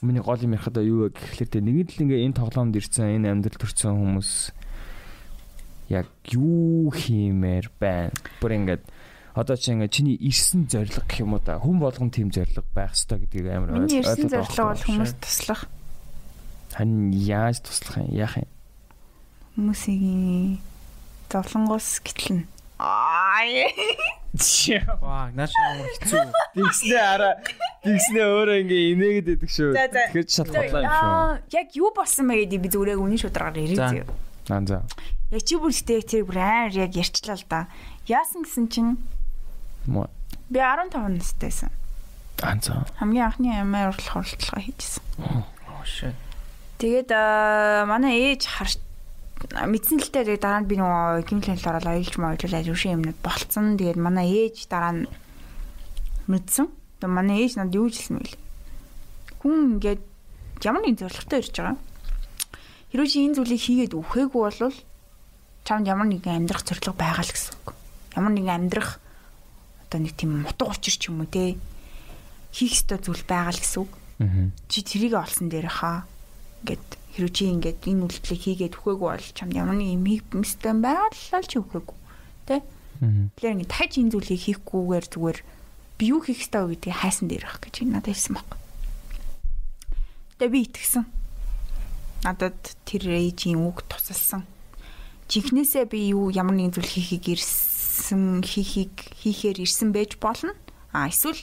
[0.00, 3.28] Миний гол юм ярихад юу вэ гэхлээр те нэгэн л ингээ энэ тоглоомд ирсэн энэ
[3.36, 4.32] амьдрал төрсэн хүмүүс
[5.92, 8.16] яг юу хиймээр байна.
[8.40, 8.84] Бүр ингээд
[9.36, 12.96] одоо чи ингээ чиний ирсэн зориг гэх юм уу та хүн болгон тийм зориг байх
[12.96, 14.88] ёстой гэдгийг амар Миний ойлгоод ирсэн зорилго бол байхгүй юу?
[14.96, 15.62] хүмүүс туслах.
[16.72, 18.48] Харин яаж туслах юм яах юм?
[19.56, 20.58] Хүмүүсийн
[21.28, 22.48] зовлонгоос гэтлэн.
[22.76, 23.40] Аа.
[25.00, 26.20] Ваа, наач ямар хэцүү.
[26.56, 27.34] Тэгснээ араа
[27.80, 29.70] тэгснээ өөрөө ингээ инээгээд байдаг шүү.
[29.72, 31.08] Тэгэхээр шал хотлоо юм шүү.
[31.08, 33.88] Аа, яг юу болсон бэ гэдэг би зүгээр яг үнэн шударгаар За.
[33.96, 34.04] зөө.
[34.52, 34.78] Аа за.
[35.32, 37.60] Яг чи бүр ихтэй тэр бүр амар яг ярьчлаа л да.
[38.04, 39.00] Яасан гэсэн чинь
[39.86, 40.10] Мо.
[40.50, 41.70] би 15 настайсан.
[42.42, 42.86] Аа за.
[42.98, 45.02] Хамгийн анхны амар урлах оролдлого хийжсэн.
[45.18, 46.14] Oh shit.
[46.78, 47.10] Тэгээд
[47.88, 48.78] манай ээж харж
[49.52, 53.80] мэдсэн л тэгээд дараа нь би нөгөө гимлэнэл ороод аялж маялж аюушин юмнууд болцсон.
[53.80, 55.08] Тэгээд манай ээж дараа нь
[56.28, 56.68] мэдсэн.
[57.00, 58.36] Тэгээд манай ээж надад юу хэлсэн бэ?
[59.40, 60.02] Хүн ингээд
[60.64, 61.76] ямар нэгэн зорилготой ирж байгаа.
[62.92, 64.76] Хэрвээ чи энэ зүйлийг хийгээд үхээгүй бол
[65.66, 67.68] чамд ямар нэгэн амьдрах зорилго байгаа л гэсэн үг.
[68.14, 69.00] Ямар нэгэн амьдрах
[69.86, 71.54] одоо нэг тийм мутга учир ч юм уу те
[72.52, 74.48] хийх ёстой зүйл байгаа л гэсэн үг Аа.
[74.72, 76.08] чи тэрийг олсон дээр хаа
[76.64, 80.80] ингээд хэрвээ чи ингээд энэ үйлдэлийг хийгээд өгөөгүй бол чамд ямар нэг юм хийх мэстэн
[80.80, 81.98] байгалаа л чи өгөөгүй
[82.48, 83.28] тэ Аа.
[83.36, 85.38] тэгэхээр ингээд дахиж энэ зүйлийг хийхгүйгээр зүгээр
[86.00, 88.48] би юу хийх ёстой вэ гэдгийг хайсан дээр ах гэж надад хэлсэн баг.
[90.40, 91.04] Тэгээ би итгэсэн.
[92.24, 94.44] Надад тэр ээжийн үг тусалсан.
[95.28, 97.65] Жинхнээсээ би юу ямар нэгэн зүйл хийхийг ирсэн
[98.44, 100.52] хийхийг хийхээр ирсэн байж болно.
[100.92, 101.38] А эсвэл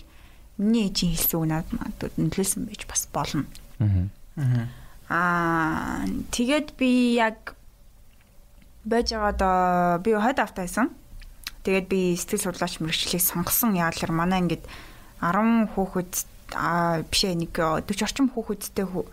[0.58, 3.46] миний ээжийн хэлсэн үг надад нөлөөлсөн байж бас болно.
[5.10, 6.06] Аа.
[6.32, 7.54] Тэгээд би яг
[8.86, 10.90] байж байгаа доо би хойд автайсан.
[11.64, 14.68] Тэгээд би сэтгэл судлаач мэрэгчлийг сонгосон яалаар манай ингээд
[15.24, 16.12] 10 хүүхэд
[16.60, 19.06] аа бишээ нэг 40 орчим хүүхэдтэй хүү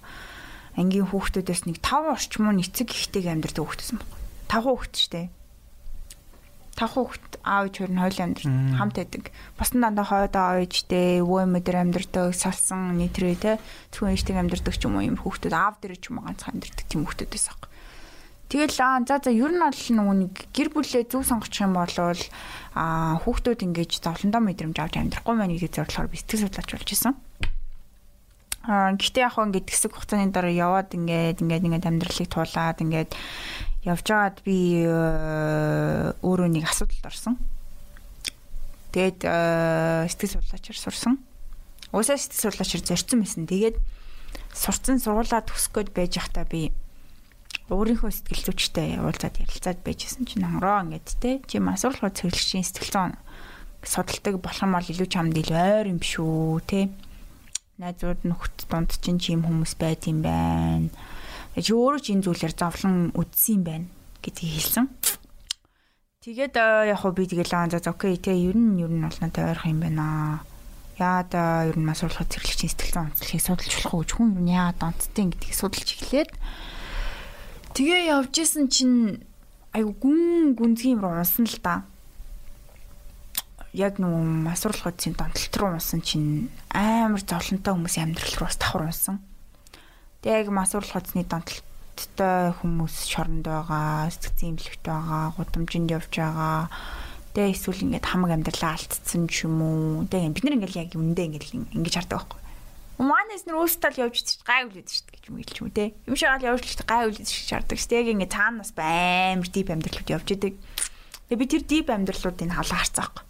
[0.74, 4.18] ангийн хүүхдүүдээс нэг 5 орчим уу эцэг ихтэйг амьдардаг хүүхдсэн байна.
[4.50, 5.22] 5 хүүхэд штэ.
[6.80, 9.24] 5 хүүхэд аав ээж хоёр нь хоёул амьдардаг хамт байдаг.
[9.60, 13.52] Бас нь дандаа хойд аав ээжтэй өвөө эмэдэр амьдардаг салсан нийтрээ те
[13.92, 16.86] зөвхөн ээжтэйг амьдардаг ч юм уу юм хүүхдүүд аав дээр ч юм уу ганцхан амьдардаг
[16.88, 17.68] тийм хүүхдүүдээс ах.
[18.50, 21.94] Тэгэл аа за за ер нь бол нөгөө нэг гэр бүлээ зөв сонгочих юм бол
[22.74, 27.14] аа хүүхдүүд ингэж зовлондоо мэдрэмж авч амьдрахгүй мэн гэдэг зорилгоор би сэтгэл судлаач болж исэн.
[28.66, 33.10] Аа гэхдээ яг хөө ингээд хэсэг хугацааны дараа яваад ингээд ингээд ингээд амьдралыг туулаад ингээд
[33.84, 37.40] явж байгаад би э, өөрөө нэг асуудалд орсон.
[38.92, 41.14] Тэгээд э, сэтгэл судлаачаар сурсан.
[41.94, 43.48] Уусаа сэтгэл судлаачаар зорьсон байсан.
[43.48, 43.76] Тэгээд
[44.52, 46.74] сурцсан сургуулаа төгсөх гээд байж байхдаа би
[47.70, 53.14] өөрийнхөө сэтгэл зүйчтэй уулзаад ярилцаад байжсэн чинь хонгороо ингээд те чи масуурлахад цэвэрлэгчийн сэтгэл зүйн
[53.86, 56.90] судалдаг болох юм бол илүү чамд илүү ойр юм шүү те
[57.78, 60.90] найзууд нөхөд дунд чинь чи юм хүмүүс байд юм байна
[61.58, 63.86] чи өөрөө ч энэ зүйлээр зовлон үдсэн юм байна
[64.22, 64.86] гэдгийг хэлсэн
[66.22, 69.50] тэгээд яг хөө би тэгэл аа за окей те ер нь ер нь бол надад
[69.50, 70.06] ойрхон юм байна
[71.00, 74.78] яад ер нь масуурлахад цэвэрлэгчийн сэтгэл зүйн онцлогийг судалж болох уу хүн ер нь яад
[74.84, 76.30] онцтой гэдгийг судалж эхлээд
[77.70, 79.22] Тэгээ явж исэн чинь
[79.70, 81.86] айгу гүн гүнзгий юм руу унсан л да.
[83.70, 88.90] Яг нөгөө масуурлах үдсийн донтолт руу унсан чинь амар зовлонтой хүмүүсийн амьдрал руу бас давхар
[88.90, 89.22] унсан.
[90.20, 96.68] Тэгээ яг масуурлах үдсний донтолттой хүмүүс шоронд байгаа, сэтгцэн имлэгт байгаа, гудамжинд явж байгаа.
[97.32, 100.04] Тэгээ эсвэл ингээд хамаг амьдралаа алдсан ч юм уу.
[100.08, 102.40] Тэгээ бид нар ингээд яг үндэ ингээд ингэж хардаг байхгүй
[103.00, 105.84] Манайс нэр өөрсдөө л явж чиж гай үлээд шүү дээ гэж юм хэлж юм те.
[106.04, 108.00] Юм шагаал явж л гай үлээд шиг шаарддаг шүү дээ.
[108.04, 110.54] Яг ингээ цаанаас амар дип амьдралууд явж идэг.
[111.32, 113.24] Тэгээ би тэр дип амьдралуудыг халаа харцаахгүй.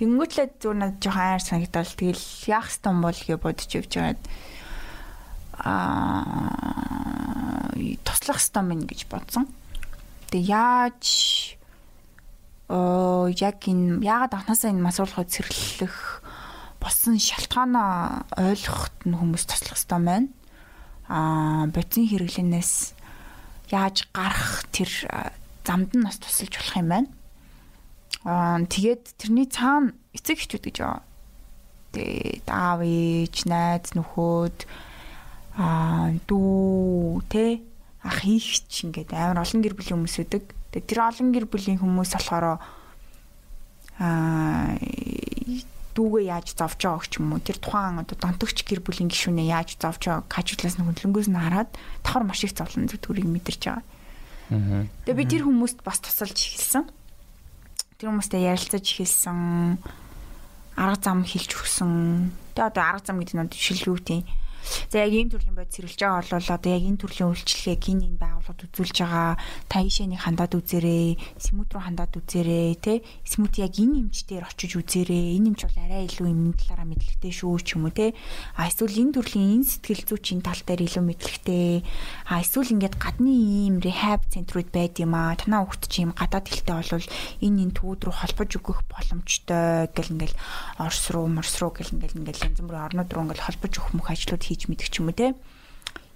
[0.00, 4.22] Тэнгүүтлээ зүгээр надад жоохон айр санагдал тэгэл яах стом бол гэж бодож явж байгаад
[5.58, 7.12] аа
[8.04, 9.48] туслах стом минь гэж бодсон.
[10.30, 11.04] Тэгээ яаж
[12.72, 16.22] оо яг энэ яагаад анханасаа энэ масуурлахад сэргэлэх
[16.80, 20.28] болсон шалтгаанаа ойлгоход нь хүмүүс туслах хэрэгтэй байна.
[21.12, 22.72] Аа бодис хэрэглэнээс
[23.70, 24.90] яаж гарах тэр
[25.66, 27.10] замд нь бас тусалж болох юм байна.
[28.24, 31.02] Аа тэгээд тэрний цаана эцэг эхчүүд гэж байгаа.
[31.92, 34.64] Тэгээд аав ээж, найз нөхөд
[35.56, 37.60] аа дүү тэ
[38.02, 40.44] ах ихч ингээд амар олон гэр бүлийн хүмүүс үүдэг.
[40.72, 42.44] Тэгээд тэр олон гэр бүлийн хүмүүс болохоор
[44.00, 44.78] аа
[45.92, 49.76] дүүгээ яаж зовж байгааг ч юм уу тэр тухайн одоо донтогч гэр бүлийн гишүүнээ яаж
[49.76, 51.70] зовж байгааг хажуудлаас нь хөндлөнгөөс нь хараад
[52.00, 53.84] давхар маш их зовлон зүтгүүрийг мэдэрч байгаа.
[54.56, 54.88] Аа.
[55.04, 56.88] Тэгээ би тэр хүмүүст бас тусалж эхэлсэн.
[58.00, 59.76] Тэр хүмүүстэй ярилцаж эхэлсэн.
[60.80, 62.32] Арга зам хэлж өгсөн.
[62.56, 64.24] Тэгээ одоо арга зам гэдэг нь шилжүү тийм
[64.90, 68.18] За яг ийм төрлийн бодис хэрэглэж байгаа бол одоо яг энэ төрлийн үйлчлэгээ гин энэ
[68.22, 69.30] байгууллагад үзүүлж байгаа
[69.66, 75.36] та ишэний хандаад үзээрэй, смут руу хандаад үзээрэй, тэ смут яг энэ эмчтэр очиж үзээрэй.
[75.40, 78.14] Энэ эмч бол арай илүү юм талаараа мэдлэгтэй шүү ч юм уу тэ.
[78.54, 81.82] А эсвэл энэ төрлийн энэ сэтгэл зүйчийн тал дээр илүү мэдлэгтэй.
[82.28, 85.34] А эсвэл ингээд гадны ийм рехаб центрүүд байд юм а.
[85.34, 87.06] Танаа хүүхд чи юм гадаад хэлтэй болвол
[87.42, 90.36] энэ энэ төвд рүү холбож өгөх боломжтой гэл ингээл
[90.78, 94.08] Орос руу, Морс руу гэл ингээл ингээл янз бүрийн орнууд руу ингээл холбож өгөх мөх
[94.12, 95.34] ажлууд хийж мэдэх ч юм уу те.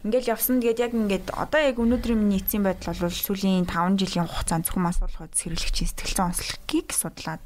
[0.06, 4.28] Ингээл явсан тэгээд яг ингээд одоо яг өнөөдрийн миний эцсийн байдал бол сүүлийн 5 жилийн
[4.30, 7.44] хугацаанд зөвхөн масуулахад сэргэлэгчийн сэтгэл зүйн онцлогийг судлаад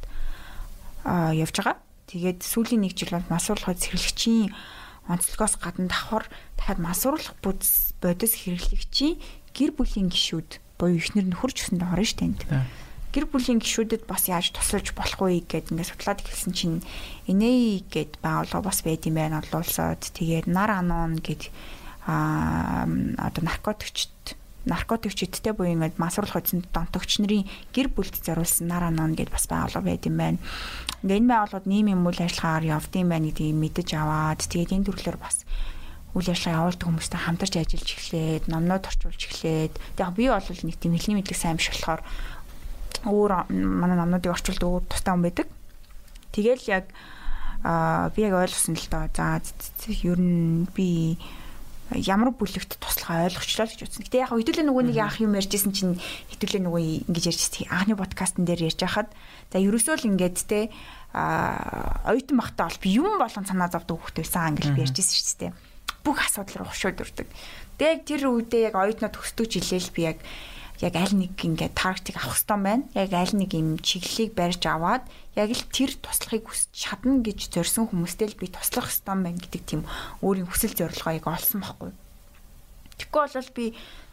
[1.09, 1.81] аа явж байгаа.
[2.11, 4.53] Тэгээд сүүлийн 1 жил бол масуулахад сэргэлэгчийн
[5.09, 9.17] онцлогоос гадна давхар дахиад масуурлах бодис бодис хэрэглэгчийн
[9.57, 12.41] гэр бүлийн гишүүд буюу ихнэр нөхөр ч гэсэндээ хорно штэ энд.
[13.11, 16.79] Гэр бүлийн гишүүдэд бас яаж тусалж болох вэ гэд ингээд судлаад эхэлсэн чинь
[17.27, 21.51] Эней гэд байгууллага бас байд юм байна олуулсаад тэгээд нар анон гэд
[22.07, 22.87] а
[23.19, 29.33] одоо наркотикчд наркотикчдтэй буюу ингээд масуурлах үсэнд донтогч нарын гэр бүлд зориулсан нар анон гэд
[29.33, 30.39] бас байгууллага байд юм байна.
[31.03, 35.49] Ингээд энэ байгууллагууд нийгмийн үйл ажиллагаагаар явдсан байна гэдгийг мэдэж аваад тэгээд энэ төрлөөр бас
[36.13, 39.75] үйл ажиллагаа явуулдаг хүмүүстэй хамтарч ажиллаж эхлээд, номнод орчуулж эхлээд.
[39.95, 42.03] Тэгээд би бол нэг тийм хэлний мэдлэг сайн биш болохоор
[43.05, 45.47] өөр манай номнуудыг орчуулдаг өөр тустай хүн байдаг.
[46.35, 46.87] Тэгэл яг
[47.61, 49.05] Аа би яг ойлгосон л доо.
[49.13, 49.37] За
[49.93, 51.21] ер нь би
[51.93, 54.05] ямар бүлэгт туслахаа ойлгочлоо гэж утсан.
[54.09, 56.01] Гэтэ яг хэдүүлээ нөгөө нэг яах юм ярьжсэн чинь
[56.33, 57.69] хэдүүлээ нөгөө ингэж ярьжсэн.
[57.69, 59.13] Анхны подкастн дээр ярьж хахад
[59.53, 60.73] за ерөөсөө л ингээд те
[61.13, 65.39] а оюутан бахтаа бол би юм болгон санаа зовдөг хөхт байсан англи би ярьжсэн шүү
[65.45, 65.53] дээ.
[66.01, 67.29] Бүх асуудал руу хушууд урдаг.
[67.77, 70.19] Тэгээ тэр үедээ яг оюутнууд төсдөг жилээл би яг
[70.81, 72.85] яг аль нэг ингээд таргетыг авах хэрэгтэй байна.
[72.97, 75.05] Яг аль нэг юм чиглэлийг барьж аваад
[75.37, 79.63] яг л тэр туслахыг хүсч чадна гэж зорьсон хүмүүстэй л би туслах хэрэгтэй байна гэдэг
[79.69, 79.85] тийм
[80.25, 81.93] өөрийн хүсэл зорилгоо яг олсон байхгүй.
[82.97, 83.65] Тэгэхгүй бол би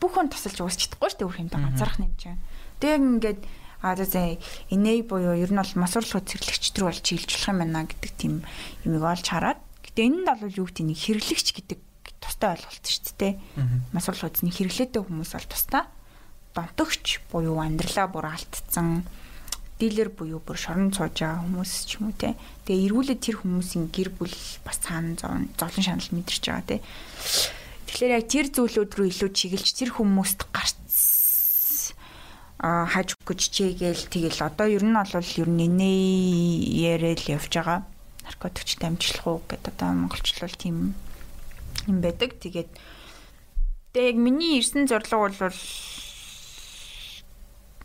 [0.03, 2.41] бүх хүн тусалж уусч чадахгүй шүү дээ өөр юмтай ганцаарх юм чинь.
[2.84, 3.41] Тэг ингээд
[3.80, 4.35] а за
[4.68, 8.34] эней буюу ер нь бол масуурлах цэглэгч төр бол чиглэж болох юм байна гэдэг тийм
[8.84, 9.60] юмыг олж хараад.
[9.88, 11.80] Гэтэ энэ нь бол юу гэдэг нэг хэрэглэгч гэдэг
[12.19, 13.34] тустай ойлголт шүү дээ.
[13.95, 15.84] Масуурлах үзний хэрэглээтэй хүмүүс бол тустай
[16.57, 19.05] донтогч буюу амьдралаа бүр алдсан
[19.77, 22.34] дилер буюу бүр шорон цууж байгаа хүмүүс ч юм уу те.
[22.65, 24.34] Тэгээ эргүүлээд тэр хүмүүсийн гэр бүл
[24.65, 26.81] бас цаана зовлон шанал мэдэрч байгаа те.
[27.85, 31.93] Тэгэхээр яг тэр зүйлүүд рүү илүү чиглэж тэр хүмүүст гарц
[32.57, 35.93] а хаж гэж чигээл тэгэл одоо ер нь бол ер нь нэнэ
[36.73, 37.85] яриад явж байгаа
[38.25, 40.97] наркотикч дамжлах уу гэдэг одоо монголчлол тийм
[41.85, 42.34] юм байдаг.
[42.41, 42.73] Тэгээд
[43.97, 45.57] Тэгээ яг миний ирсэн зорилго бол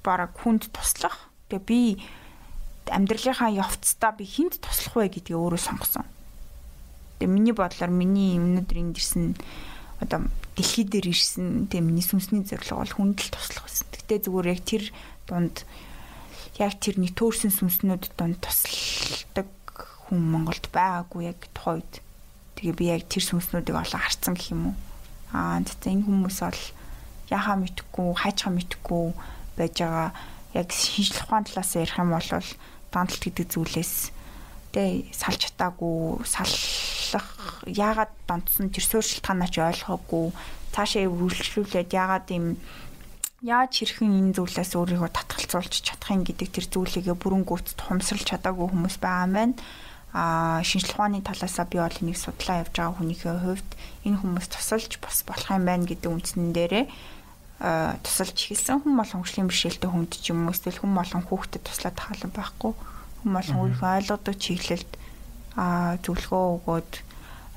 [0.03, 1.31] бараг хүнд туслах.
[1.49, 1.81] Тэгээ би
[2.91, 6.07] амьдралынхаа явцдаа би хүнд туслах вэ гэдгийг өөрөө сонгосон.
[7.23, 9.39] Тэгээ миний бодлоор миний өнөөдөр энд ирсэн
[10.03, 10.27] одоо
[10.59, 13.87] дэлхий дээр ирсэн тэгээ миний сүнсний зорилго бол хүнд л туслах байсан.
[13.95, 14.85] Гэтэ зүгээр яг тэр
[15.31, 15.57] дунд
[16.59, 19.49] яг тэрний төөрсөн сүнснүүд донд тусалдаг
[20.11, 21.95] хүн Монголд байгаагүй яг тухайн үед.
[22.59, 24.77] Тэгээ би яг тэр сүнснүүдийг олон харцсан гэх юм уу.
[25.33, 26.63] Аа тэгтээ энэ хүмүүс бол
[27.33, 29.07] яхаа мэдхгүй, хайчхаа мэдхгүй
[29.57, 30.11] байж байгаа
[30.55, 32.29] яг шинжлэх ухааны талаас ярих юм бол
[32.93, 33.95] донтолт гэдэг зүйлээс
[34.73, 37.29] тэ салж чатаагүй саллах
[37.69, 40.33] яагаад донтсон тэр суурьшилтгаанаа ч ойлгоогүй
[40.73, 42.57] цаашаа үргэлжлүүлээд яагаад юм
[43.43, 48.71] яаж хэрхэн энэ зүйлээс өөрийгөө татгалзуулж чадах юм гэдэг тэр зүйлийгээ бүрэн гүйцэд хумсралж чадаагүй
[48.71, 49.59] хүмүүс байгаа байна.
[50.15, 53.71] А шинжлэх ухааны талаасаа би бол энийг судлаа явж байгаа хүнийхээ хувьд
[54.07, 56.85] энэ хүмүүс тусалж бас болох юм байна гэдэг үндсэн дээрээ
[57.63, 61.95] тусалж эхэлсэн хүн болон хөгжлийн бэрхшээлтэй хүнд ч юм уу эсвэл хүн болон хүүхдэд туслаад
[61.95, 62.73] тахалан байхгүй
[63.23, 64.93] хүн болон өөрийнхөө ойлгодог чиглэлд
[65.55, 66.93] а зөвлөгөө өгөөд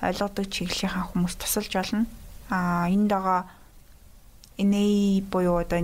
[0.05, 2.05] ойлгодог чиглэлийнхаа хүмүүс тусалж болно
[2.53, 3.49] а энд байгаа
[4.61, 5.81] энэ буюу одоо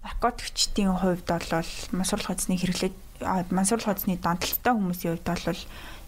[0.00, 2.96] наркотикчдын хувьд бол масуурал хоцны хэрэглээд
[3.52, 5.60] масуурал хоцны донтолттой хүмүүсийн хувьд бол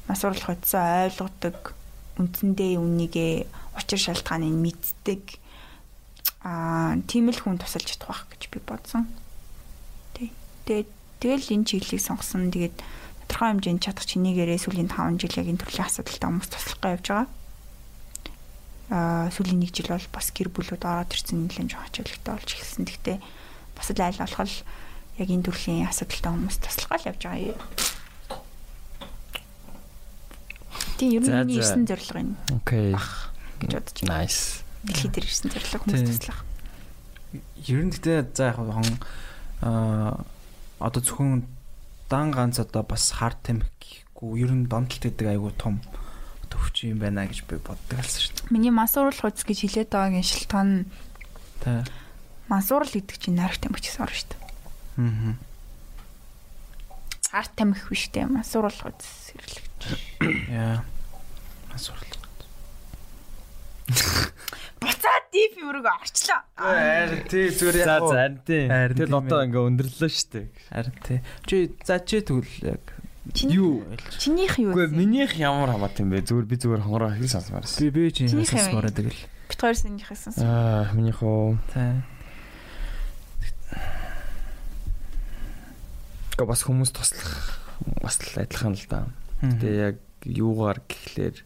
[0.08, 1.76] масуурал хоцсоо ойлгодог
[2.16, 3.34] үндсэндээ үнийгээ
[3.76, 5.22] учир шалтгааныг мэддэг
[6.48, 9.04] аа тийм л хүн тусалж чадах байх гэж би бодсон.
[10.16, 10.32] Тэг.
[10.64, 10.88] Тэгээд
[11.20, 12.48] тэгэл энэ чиглэлийг сонгосон.
[12.48, 12.76] Тэгээд
[13.28, 17.28] тодорхой хэмжээнд чадах чинийгээрээ сүүлийн 5 жил яг энэ төрлийн асуудалтай хүмүүс туслахгаа явж байгаа.
[18.88, 22.84] Аа сүүлийн 1 жил бол бас гэр бүлүүд ороод ирсэн нэлээд жоох ачаалттай болж эхэлсэн.
[22.88, 23.16] Гэхдээ
[23.76, 24.56] бас л айл болох
[25.20, 27.60] яг энэ төрлийн асуудалтай хүмүүс туслахгаа л явж байгаа юм.
[30.96, 32.40] Тийм ер нь миний ирсэн зорилго энэ.
[32.56, 32.96] Окей.
[33.60, 34.24] гэж бодож байна.
[34.24, 36.44] Nice дэлхий дээр ирсэн зорилго хүмүүс туслах.
[37.66, 38.86] Ер нь гэдэг за яг хон
[39.62, 40.24] аа
[40.78, 41.46] одоо зөвхөн
[42.08, 45.82] дан ганц одоо бас хард тамхи гэхгүй ер нь донтолт гэдэг айгүй том
[46.48, 48.54] төвч юм байна гэж би боддог алсан шүү дээ.
[48.54, 50.70] Миний масуурал хуц гэж хэлээд байгаагийн шилтгаан
[51.60, 51.84] Тэ.
[52.48, 54.40] масуурал гэдэг чинь нарх тамхич орно шүү дээ.
[54.98, 55.34] Аа.
[57.30, 59.84] Хард тамхи биш дээ масуурал хуц сэрлэгч.
[60.48, 60.82] Яа.
[61.74, 62.17] Асуурал.
[64.78, 66.40] Буцаад дип юмрыг орчлоо.
[66.54, 68.64] Харин тий зүгээр За яг за харин тий.
[68.68, 69.46] Тэгэл одоо ээ.
[69.48, 70.40] ингээ өндөрлөө штэ.
[70.70, 71.18] харин тий.
[71.48, 72.84] Чи за чи тэгвэл яг
[73.28, 73.84] Юу?
[74.16, 74.88] Чинийх юу вэ?
[74.88, 76.24] минийх ямар хамаатай юм бэ?
[76.24, 77.84] Зүгээр би зүгээр хонгороо хэл байсан.
[77.84, 78.56] би би чи Чинийх юм.
[78.56, 79.20] сонсгоорой тэгэл.
[79.52, 80.32] Бит хоёр сэнийх хэлсэн.
[80.40, 81.58] Аа, минийх уу.
[81.76, 81.92] Тий.
[86.38, 87.60] Гэ бас хүмүүс туслах
[88.00, 89.00] бас л адилхан л да.
[89.42, 91.36] Тэгээ Тэгээ яг юугаар гэхлээр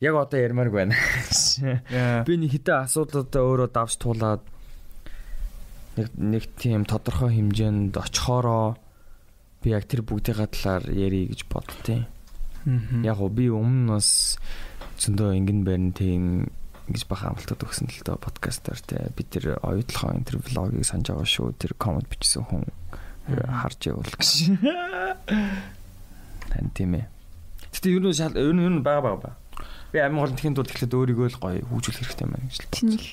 [0.00, 0.96] Яг одоо ярмаарг байна.
[2.26, 4.40] Би нэг хитэ асуудлуудаа өөрөө давж туулаад
[6.00, 8.80] нэг нэг тийм тодорхой хэмжээнд очихороо
[9.60, 11.98] би яг тэр бүгдийн талаар ярих гэж боддتي.
[13.04, 14.40] Яг уу би өмнө бас
[15.04, 16.48] зөндөө ингэн байрн тийм
[16.88, 21.28] гэж баха амлалтад өгсөн л доо подкастаар те би тэр оюутлахын тэр влогийг санаж байгаа
[21.28, 22.64] шүү тэр комент бичсэн хүн
[23.28, 24.56] харж явуул гэж.
[26.50, 27.06] Тань тийм ээ.
[27.68, 29.30] Гэтэ юу нэг шал юу нэг бага бага ба.
[29.90, 32.70] Би амин гол тхийн тулд ихлэд өөрийгөө л гоё хөгжүүлэх хэрэгтэй байна гэж л.
[32.70, 33.06] Чинийх.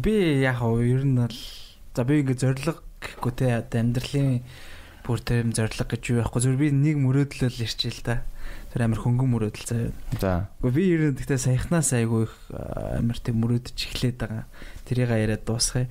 [0.00, 1.36] Би яг уу ер нь бол
[1.92, 4.40] за би ингээ зориг гэхгүй те одоо амьдралын
[5.04, 8.24] бүр тийм зориг гэж юу байхгүй зүгээр би нэг мөрөөдлөл ирчихэл та.
[8.72, 9.92] Тэр амар хөнгөн мөрөөдөл заяа.
[10.16, 10.48] За.
[10.62, 14.44] Гэхдээ би ер нь гэхдээ саяхнаас айгүй их амар тийм мөрөөдөж эхлээд байгаа.
[14.86, 15.90] Тэрийг яриад дуусгая.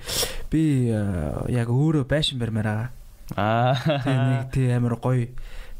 [0.50, 2.90] Би яг өөрөө байшин барьмаар байгаа.
[3.38, 3.76] Аа.
[3.78, 5.28] Тэгээ нэг тийм амар гоё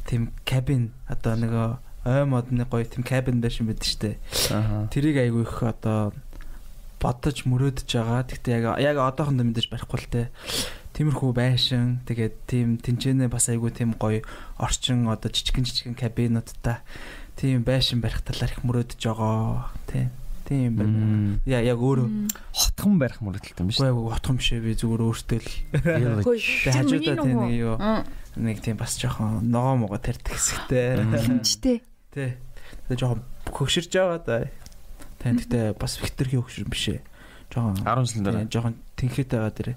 [0.06, 1.68] тийм кабин одоо нөгөө
[2.04, 4.16] ой модны гоё тийм кабин байшин байдаг штэ.
[4.50, 4.88] Аа.
[4.88, 6.12] Тэрийг айгүй их одоо
[7.00, 8.24] бодож мөрөөдөж байгаа.
[8.28, 10.22] Гэхдээ яг яг одоохондоо мэдээж барихгүй л те.
[10.96, 14.20] Тиймэрхүү байшин тэгээд тийм тэнцэнэ бас айгүй тийм гоё
[14.60, 16.84] орчин одоо жижигэн жижигэн кабинуудтай
[17.40, 19.72] тийм байшин барих талаар их мөрөөдөж байгаа.
[19.88, 20.10] Тийм.
[20.44, 21.38] Тийм байна.
[21.46, 22.08] Яа яг өөрөө
[22.52, 23.78] Хотхон барих мөрөдөлт юм биш.
[23.78, 25.48] үгүй үгүй утгам бишээ би зүгээр өөртөө л
[26.26, 26.42] Хөөе.
[26.66, 27.76] тэг хажуудаа тийм нэг юу
[28.34, 31.06] нэг тийм бас жоохон ногоо мого тарьдаг хэсэгтэй.
[31.06, 31.76] Хэмжтэй.
[32.10, 32.34] Тий.
[32.88, 34.36] Тэгээ жоохон хөгширж байгаа да.
[35.22, 37.00] Тань гэхдээ бас Викторгийн хөгшир биш ээ.
[37.50, 38.46] Жоохон 10 жилийн дараа.
[38.50, 39.76] Жоохон тэнхээд байгаа дээрээ.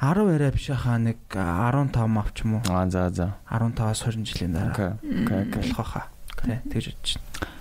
[0.00, 0.12] Аа.
[0.12, 2.62] 10 арай биш хаа нэг 15 авч юм уу?
[2.68, 3.36] Аа за за.
[3.48, 4.96] 15-аас 20 жилийн дараа.
[5.00, 5.48] Окей.
[5.48, 5.62] Окей.
[5.72, 6.06] Болох хаа.
[6.44, 7.52] Тий, тэгж байна.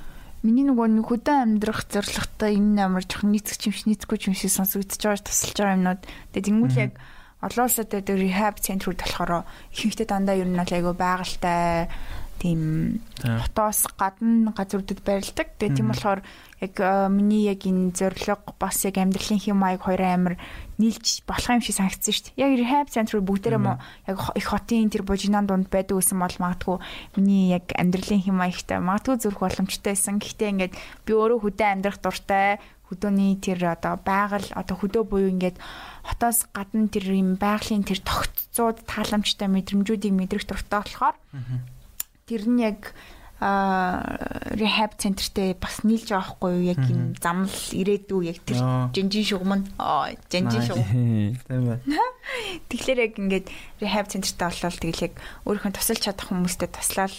[0.42, 4.50] Миний нөгөө нэг хөдөө амьдрах зорилготой энэ амар жоохон нийцэх юм шиг нийцэхгүй юм шиг
[4.50, 6.02] сонсогдож байгаа тусалж байгаа юмнууд.
[6.34, 6.98] Тэгээ тэнгуүл яг
[7.46, 11.94] олон улсад байдаг rehab центрүүд болохоор ихэнхдээ дандаа ер нь бол айгүй байгальтай
[12.42, 12.62] тийм
[13.22, 15.54] хотоос гадна газруудад байрладаг.
[15.62, 16.26] Тэгээ тийм болохоор
[16.58, 20.36] яг э, миний яг энэ зорилго бас яг амьдралын хэм маяг хоёр амир
[20.82, 22.42] нийлж болох юм шиг санагдсан шүү дээ.
[22.42, 23.78] Яг rehab center бүгдээрээ мо
[24.10, 26.82] яг их хотын тэр бужинан дунд байдаг гэсэн бол магадгүй
[27.22, 30.18] миний яг амьдралын хэм маягтай магадгүй зүрх боломжтой байсан.
[30.18, 30.74] Гэхдээ ингээд
[31.06, 32.58] би өөрөө хөдөө амьдрах дуртай
[32.90, 35.56] хөдөөний тэр одоо байгаль одоо хөдөө буюу ингээд
[36.04, 41.16] хотоос гадна тэр юм байгалийн тэр тогтцоод тааламжтай мэдрэмжүүдийг мэдрэх дуртай болохоор
[42.32, 42.96] тэр нь яг
[43.42, 46.70] rehab центртэй бас нийлж байгаа хгүй юу?
[46.78, 48.62] Яг юм замл ирээдүй яг тэр
[48.94, 49.66] жинжин шугам нь.
[49.82, 50.86] Аа жинжин шугам.
[51.50, 51.82] Тийм бай.
[52.70, 53.48] тэгэхээр яг ингээд
[53.82, 55.14] rehab центртэй болол тэгэл яг
[55.50, 57.16] өөрийнхөө тусалж чадах хүмүүстэй туслаад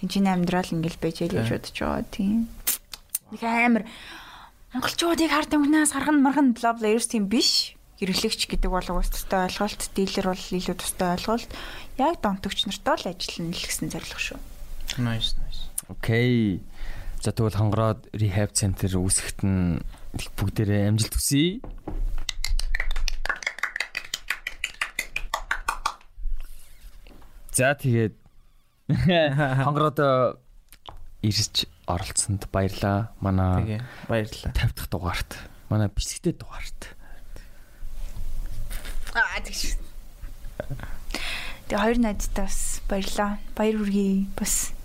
[0.00, 2.48] тэнцэн амьдрал ингээл байж гэж бодож байгаа тийм.
[3.36, 3.84] Нэг амар
[4.72, 7.76] монголчуудыг хард өмнөөс харган марган бла бла ерөөс тийм биш.
[8.00, 11.48] Хэрэглэгч гэдэг бол уус тустай ойлголт дилер бол илүү тустай ойлголт.
[12.00, 14.40] Яг донтогч нартай л ажиллана л гэсэн зорилго шүү
[14.98, 15.68] Nice nice.
[15.88, 16.64] Окей.
[17.20, 19.84] За тэгвэл хонгороод rehab center үүсгэхэд нь
[20.16, 21.60] их бүгдээрээ амжилт хүсье.
[27.52, 28.16] За тэгээд
[29.64, 30.00] хонгороод
[31.24, 33.12] ирж оролцсонд баярлаа.
[33.20, 34.52] Манай Тэгээ баярлалаа.
[34.52, 35.30] 50 дахь дугаарт.
[35.68, 36.80] Манай бичлэгтэй дугаарт.
[39.16, 39.76] аа тэгш
[41.66, 43.30] Тэгээ хоёр найзтай бас баярлаа.
[43.56, 44.28] Баяр хүргэе.
[44.38, 44.75] Бас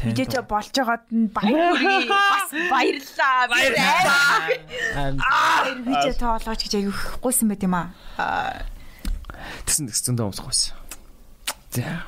[0.00, 2.08] видео болж байгаад нь баяр хүргэе.
[2.08, 3.40] Бас баярлаа.
[3.52, 5.18] Баярлаа.
[5.20, 7.92] Аа видео тоолооч гэж аягүй гуйсан байт юм аа.
[9.66, 10.74] Тэсэн зөндөө өмсөх байсан.
[11.70, 12.06] За.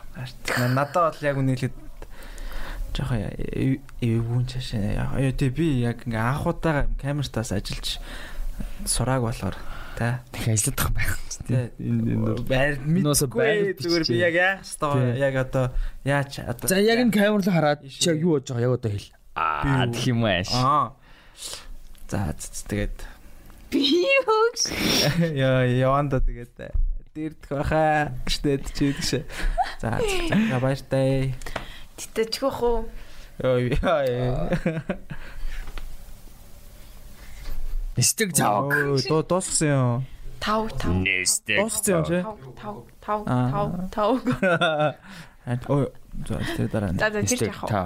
[0.69, 1.73] Надад бол яг үнэхээр
[2.95, 3.21] жоохон
[3.99, 5.19] эвгүүн чашаа.
[5.19, 7.99] Яа тий би яг ингээ анхудаага камертаас ажиллаж
[8.87, 9.57] сурааг болохоор
[9.99, 11.13] та Тэг ажиллах юм байх.
[11.47, 11.71] тий
[12.49, 15.67] байр Нуусаа байр мэдгүй зүгээр би яг яах ёстой яг одоо
[16.05, 19.11] яач одоо За яг энэ камер руу хараад чи юу болж байгаа яг одоо хэл.
[19.35, 20.51] Аа гэх юм ааш.
[20.55, 20.93] аа
[22.11, 22.35] за
[22.71, 22.97] тэгээд
[23.71, 24.61] би юуш.
[25.35, 26.59] яа яванда тэгээд
[27.15, 29.27] дэрдэх баха гэжтэй чи гэж.
[29.79, 31.35] За за баяртай.
[31.95, 32.79] Тэтэжгөх үү?
[33.43, 33.59] Йоо
[34.03, 34.51] яа.
[37.99, 38.73] Стэг цааг.
[39.09, 40.05] Дуу дууссан юм.
[40.41, 40.93] Тав тав.
[40.93, 41.59] Нэстэг.
[41.61, 42.23] Дууссан юм чи?
[42.23, 42.37] Тав
[43.01, 43.51] тав Аа.
[43.51, 44.21] тав тав.
[45.69, 45.89] Ой
[46.27, 46.93] за тэр дараа.
[46.97, 47.69] За за тэр яах вэ?
[47.69, 47.77] Тэр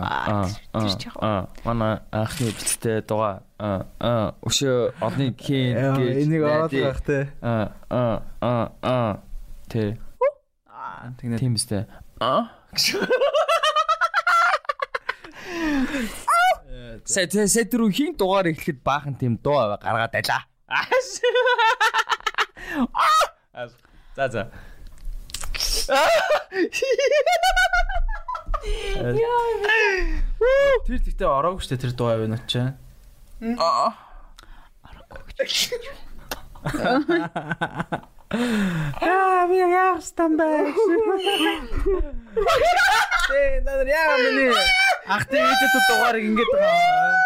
[0.87, 1.21] яах вэ?
[1.21, 1.47] Аа.
[1.65, 3.43] Манай анхны бичлэгтэй дугаа.
[3.59, 4.35] Аа.
[4.47, 6.17] Өшөө олны хийн гэж.
[6.23, 7.29] энийг ороод байх те.
[7.43, 7.73] Аа.
[7.91, 8.23] Аа.
[8.41, 8.71] Аа.
[8.83, 9.19] Аа.
[9.69, 9.99] Тэ.
[10.71, 11.39] Аа тэгнэ.
[11.39, 11.85] Тийм үстэй.
[12.21, 12.49] Аа.
[17.05, 20.43] Сэ сэ тэр үхийн дугаар эхлэхэд баахан тийм дуу аваа гаргаад байлаа.
[23.55, 23.69] Аа.
[24.17, 24.51] За за.
[30.87, 32.61] Тэр тэгтээ ороогүй штэ тэр дуу аваа нөт чи.
[39.01, 40.75] Аа би яах стамбай.
[43.29, 44.53] Тэ надад яа миний
[45.09, 47.17] ах тэ видео дугаарыг ингэж байгаа.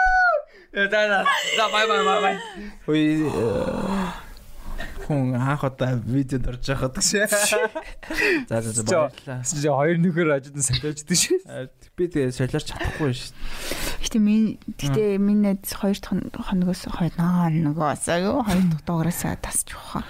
[0.73, 1.19] За за.
[1.57, 2.37] За бай бай бай бай.
[2.87, 3.07] Ой
[5.07, 7.11] хүн анх удаа видеод орж байхад гэж.
[8.49, 9.43] За за за баярлалаа.
[9.45, 11.39] Чи хоёр нөхөр ажид нь солиочдөг шүү.
[11.47, 13.37] А, Би тэгээ солиорч чадахгүй шүү.
[14.01, 19.77] Гэтэ минь гэтэ минь хоёр дахь хоногоос хоёр наа нөгөөс аюу хоёр дахь дугаараас тасч
[19.77, 20.07] баха.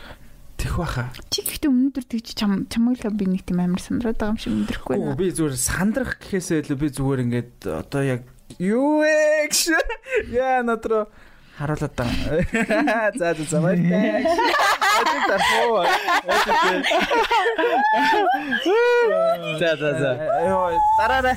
[0.62, 1.10] Тэх баха.
[1.26, 4.54] Чи гэхдээ өнөөдөр тэгж чам чамайг би нэг тийм амар сандраад байгаа юм шиг
[4.86, 5.18] Оо байна.
[5.18, 8.22] би зүгээр сандрах гэхээсээ илүү би зүгээр ингээд одоо яг
[8.62, 9.74] юу вэ гэж
[10.38, 11.10] яа надруу
[11.58, 12.46] харуулад байгаа.
[13.18, 14.22] За за за баяртай.
[14.22, 15.82] Ажиг тархуу.
[19.58, 20.10] За за за.
[20.46, 21.36] Йоо дараарай.